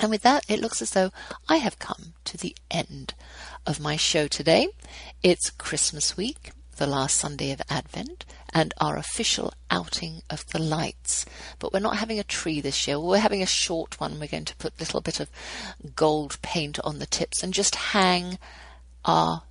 And 0.00 0.10
with 0.10 0.22
that, 0.22 0.44
it 0.48 0.60
looks 0.60 0.80
as 0.80 0.90
though 0.90 1.10
I 1.48 1.56
have 1.56 1.78
come 1.78 2.14
to 2.24 2.36
the 2.38 2.56
end 2.70 3.14
of 3.66 3.80
my 3.80 3.96
show 3.96 4.28
today. 4.28 4.68
It's 5.22 5.50
Christmas 5.50 6.16
week 6.16 6.52
the 6.78 6.86
last 6.86 7.16
Sunday 7.16 7.52
of 7.52 7.60
Advent 7.68 8.24
and 8.54 8.72
our 8.78 8.96
official 8.96 9.52
outing 9.70 10.22
of 10.30 10.46
the 10.46 10.58
lights. 10.58 11.26
But 11.58 11.72
we're 11.72 11.80
not 11.80 11.98
having 11.98 12.18
a 12.18 12.24
tree 12.24 12.60
this 12.60 12.86
year. 12.88 12.98
We're 12.98 13.18
having 13.18 13.42
a 13.42 13.46
short 13.46 14.00
one. 14.00 14.18
We're 14.18 14.28
going 14.28 14.46
to 14.46 14.56
put 14.56 14.74
a 14.76 14.80
little 14.80 15.00
bit 15.00 15.20
of 15.20 15.28
gold 15.94 16.40
paint 16.40 16.78
on 16.80 16.98
the 16.98 17.06
tips 17.06 17.42
and 17.42 17.52
just 17.52 17.74
hang 17.74 18.38
our 19.04 19.42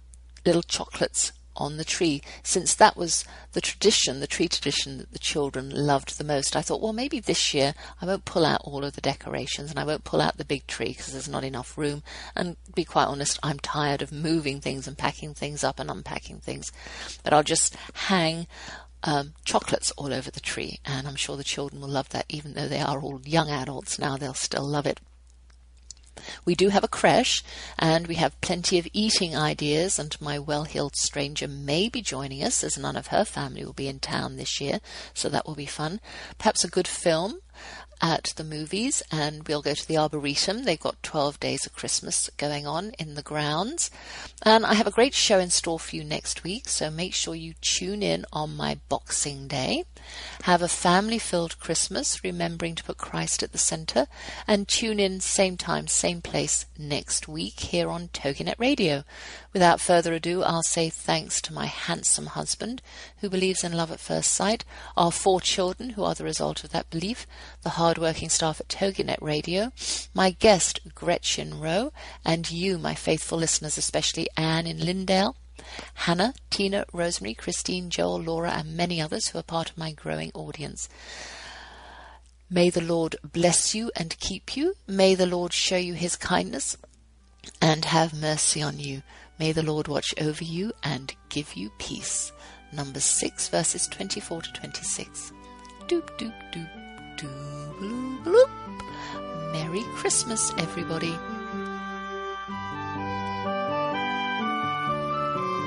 little 0.45 0.63
chocolates 0.63 1.32
on 1.58 1.78
the 1.78 1.84
tree. 1.84 2.22
Since 2.43 2.74
that 2.76 2.95
was 2.95 3.26
the 3.53 3.62
tradition, 3.62 4.20
the 4.20 4.28
tree 4.28 4.47
tradition 4.47 4.97
that 4.99 5.12
the 5.12 5.20
children 5.20 5.70
loved 5.70 6.18
the 6.18 6.24
most, 6.24 6.55
I 6.55 6.62
thought, 6.62 6.82
well, 6.82 6.93
maybe 6.93 7.20
this 7.20 7.53
year 7.53 7.74
I 8.01 8.05
won't 8.05 8.26
pull 8.26 8.45
out 8.45 8.62
all 8.64 8.84
of 8.84 8.93
the 8.93 9.01
decorations 9.01 9.70
and 9.70 9.80
I 9.80 9.84
won't 9.84 10.03
pull 10.03 10.22
out 10.22 10.38
the 10.38 10.45
big 10.45 10.68
tree 10.68 10.89
because 10.89 11.12
there's 11.12 11.30
not 11.30 11.43
enough 11.43 11.78
room. 11.78 12.03
And 12.36 12.55
be 12.74 12.86
quite 12.86 13.05
honest, 13.05 13.39
I'm 13.43 13.60
tired 13.60 14.01
of 14.01 14.12
moving 14.12 14.62
things 14.62 14.88
and 14.88 14.97
packing 14.97 15.34
things 15.34 15.64
up 15.64 15.80
and 15.80 15.91
unpacking 15.91 16.39
things. 16.39 16.72
But 17.24 17.34
I'll 17.34 17.43
just 17.43 17.76
hang 17.93 18.47
um, 19.03 19.34
chocolates 19.45 19.91
all 19.91 20.14
over 20.14 20.32
the 20.32 20.39
tree, 20.39 20.80
and 20.86 21.08
I'm 21.08 21.16
sure 21.16 21.38
the 21.38 21.43
children 21.43 21.82
will 21.82 21.89
love 21.89 22.10
that, 22.10 22.26
even 22.30 22.53
though 22.53 22.68
they 22.68 22.82
are 22.82 22.99
all 22.99 23.22
young 23.24 23.49
adults 23.49 23.99
now, 23.99 24.18
they'll 24.18 24.34
still 24.34 24.68
love 24.68 24.86
it. 24.86 24.99
We 26.45 26.55
do 26.55 26.70
have 26.70 26.84
a 26.84 26.88
creche 26.88 27.43
and 27.78 28.07
we 28.07 28.15
have 28.15 28.39
plenty 28.41 28.78
of 28.80 28.88
eating 28.93 29.36
ideas 29.36 29.99
and 29.99 30.20
my 30.22 30.39
well-heeled 30.39 30.95
stranger 30.95 31.47
may 31.47 31.89
be 31.89 32.01
joining 32.01 32.43
us 32.43 32.63
as 32.63 32.78
none 32.78 32.95
of 32.95 33.07
her 33.07 33.26
family 33.26 33.63
will 33.63 33.74
be 33.74 33.88
in 33.88 33.99
town 33.99 34.38
this 34.38 34.59
year, 34.61 34.80
so 35.13 35.30
that 35.30 35.45
will 35.45 35.55
be 35.55 35.65
fun. 35.65 35.99
Perhaps 36.38 36.63
a 36.63 36.70
good 36.70 36.88
film 36.88 37.39
at 38.02 38.34
the 38.36 38.43
movies 38.43 39.02
and 39.12 39.48
we'll 39.48 39.62
go 39.62 39.74
to 39.74 39.88
the 39.88 39.98
Arboretum. 39.98 40.64
They've 40.64 40.80
got 40.80 41.02
12 41.04 41.39
days 41.39 41.66
of 41.66 41.74
Christmas 41.74 42.30
going 42.38 42.68
on 42.68 42.91
in 43.00 43.16
the 43.16 43.22
grounds. 43.22 43.89
And 44.43 44.66
I 44.66 44.76
have 44.76 44.88
a 44.88 44.91
great 44.91 45.14
show 45.14 45.39
in 45.39 45.50
store 45.50 45.80
for 45.80 45.95
you 45.95 46.04
next 46.04 46.43
week, 46.43 46.70
so 46.70 46.89
make 46.89 47.14
sure 47.14 47.36
you 47.36 47.54
tune 47.62 48.04
in 48.04 48.26
on 48.32 48.56
my 48.56 48.80
Boxing 48.89 49.48
Day. 49.48 49.86
Have 50.43 50.62
a 50.62 50.68
family 50.68 51.20
filled 51.20 51.60
Christmas, 51.60 52.24
remembering 52.24 52.76
to 52.76 52.84
put 52.84 52.98
Christ 52.98 53.43
at 53.43 53.52
the 53.52 53.58
center, 53.58 54.08
and 54.48 54.68
tune 54.68 55.00
in 55.00 55.20
same 55.20 55.58
time, 55.58 55.88
same 55.88 56.22
place 56.22 56.66
next 56.78 57.28
week 57.28 57.60
here 57.60 57.89
on 57.89 58.10
TogiNet 58.10 58.60
Radio. 58.60 59.04
Without 59.58 59.82
further 59.82 60.14
ado, 60.14 60.43
I'll 60.43 60.62
say 60.62 60.91
thanks 60.91 61.41
to 61.41 61.51
my 61.51 61.66
handsome 61.66 62.28
husband, 62.28 62.80
who 63.22 63.28
believes 63.28 63.64
in 63.64 63.74
love 63.74 63.91
at 63.91 63.99
first 63.99 64.32
sight, 64.32 64.64
our 64.95 65.12
four 65.12 65.41
children, 65.41 65.89
who 65.89 66.03
are 66.03 66.14
the 66.14 66.24
result 66.24 66.64
of 66.64 66.70
that 66.70 66.91
belief, 66.91 67.26
the 67.64 67.72
hard-working 67.72 68.30
staff 68.30 68.60
at 68.60 68.68
TogiNet 68.68 69.18
Radio, 69.20 69.72
my 70.14 70.30
guest, 70.30 70.82
Gretchen 70.93 71.60
Roe, 71.60 71.91
and 72.24 72.51
you, 72.51 72.78
my 72.78 72.93
faithful 72.93 73.39
listeners, 73.39 73.80
especially 73.80 74.28
Anne 74.38 74.68
in 74.68 74.78
Lindale, 74.78 75.34
Hannah, 75.95 76.36
Tina, 76.51 76.86
Rosemary, 76.93 77.34
Christine, 77.34 77.89
Joel, 77.89 78.22
Laura, 78.22 78.51
and 78.51 78.78
many 78.78 79.01
others 79.01 79.30
who 79.30 79.39
are 79.39 79.43
part 79.43 79.72
of 79.72 79.78
my 79.80 79.91
growing 79.91 80.30
audience. 80.36 80.88
May 82.47 82.70
the 82.70 82.82
Lord 82.82 83.16
bless 83.24 83.74
you 83.74 83.89
and 83.95 84.20
keep 84.20 84.55
you. 84.55 84.76
May 84.86 85.16
the 85.16 85.26
Lord 85.26 85.51
show 85.51 85.78
you 85.78 85.95
his 85.95 86.16
kindness 86.16 86.78
and 87.60 87.86
have 87.86 88.14
mercy 88.14 88.62
on 88.62 88.78
you. 88.78 89.01
May 89.39 89.51
the 89.51 89.63
Lord 89.63 89.88
watch 89.88 90.13
over 90.19 90.43
you 90.43 90.71
and 90.83 91.13
give 91.29 91.53
you 91.55 91.71
peace. 91.77 92.31
Numbers 92.73 93.03
6, 93.03 93.49
verses 93.49 93.88
24 93.88 94.41
to 94.41 94.53
26. 94.53 95.31
Doop, 95.88 96.09
doop, 96.17 96.33
doop, 96.51 97.17
doop, 97.17 97.79
bloop, 97.79 98.23
bloop. 98.23 99.53
Merry 99.53 99.83
Christmas, 99.95 100.51
everybody. 100.57 101.15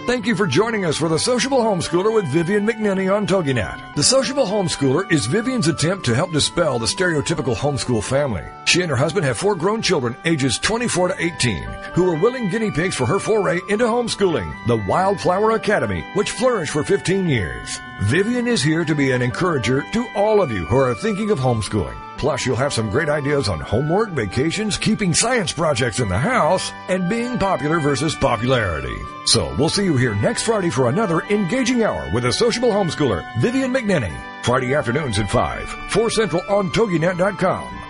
Thank 0.06 0.26
you 0.26 0.34
for 0.34 0.46
joining 0.46 0.84
us 0.84 0.96
for 0.96 1.08
the 1.08 1.18
Sociable 1.18 1.58
Homeschooler 1.58 2.12
with 2.12 2.26
Vivian 2.26 2.66
McNinney 2.66 3.14
on 3.14 3.26
TogiNet. 3.26 3.94
The 3.94 4.02
Sociable 4.02 4.46
Homeschooler 4.46 5.10
is 5.12 5.26
Vivian's 5.26 5.68
attempt 5.68 6.04
to 6.06 6.14
help 6.14 6.32
dispel 6.32 6.78
the 6.78 6.86
stereotypical 6.86 7.54
homeschool 7.54 8.02
family. 8.02 8.44
She 8.64 8.80
and 8.80 8.90
her 8.90 8.96
husband 8.96 9.24
have 9.26 9.38
four 9.38 9.54
grown 9.54 9.82
children 9.82 10.16
ages 10.24 10.58
24 10.58 11.08
to 11.08 11.22
18 11.22 11.62
who 11.94 12.10
are 12.10 12.20
willing 12.20 12.48
guinea 12.48 12.70
pigs 12.70 12.96
for 12.96 13.06
her 13.06 13.20
foray 13.20 13.60
into 13.68 13.84
homeschooling, 13.84 14.52
the 14.66 14.82
Wildflower 14.88 15.52
Academy, 15.52 16.04
which 16.14 16.30
flourished 16.32 16.72
for 16.72 16.82
15 16.82 17.28
years. 17.28 17.78
Vivian 18.04 18.48
is 18.48 18.62
here 18.62 18.82
to 18.84 18.94
be 18.94 19.10
an 19.10 19.20
encourager 19.20 19.82
to 19.92 20.08
all 20.14 20.40
of 20.40 20.50
you 20.50 20.64
who 20.64 20.76
are 20.76 20.94
thinking 20.94 21.30
of 21.30 21.38
homeschooling. 21.38 21.96
Plus, 22.16 22.46
you'll 22.46 22.56
have 22.56 22.72
some 22.72 22.88
great 22.88 23.10
ideas 23.10 23.46
on 23.48 23.60
homework, 23.60 24.10
vacations, 24.10 24.78
keeping 24.78 25.12
science 25.12 25.52
projects 25.52 26.00
in 26.00 26.08
the 26.08 26.18
house, 26.18 26.72
and 26.88 27.10
being 27.10 27.38
popular 27.38 27.78
versus 27.78 28.14
popularity. 28.14 28.96
So, 29.26 29.54
we'll 29.58 29.68
see 29.68 29.84
you 29.84 29.98
here 29.98 30.14
next 30.14 30.44
Friday 30.44 30.70
for 30.70 30.88
another 30.88 31.20
engaging 31.28 31.82
hour 31.82 32.10
with 32.12 32.24
a 32.24 32.32
sociable 32.32 32.70
homeschooler, 32.70 33.22
Vivian 33.40 33.72
McNinney. 33.72 34.14
Friday 34.44 34.74
afternoons 34.74 35.18
at 35.18 35.30
5, 35.30 35.68
4 35.90 36.10
Central 36.10 36.42
on 36.48 36.70
TogiNet.com. 36.70 37.89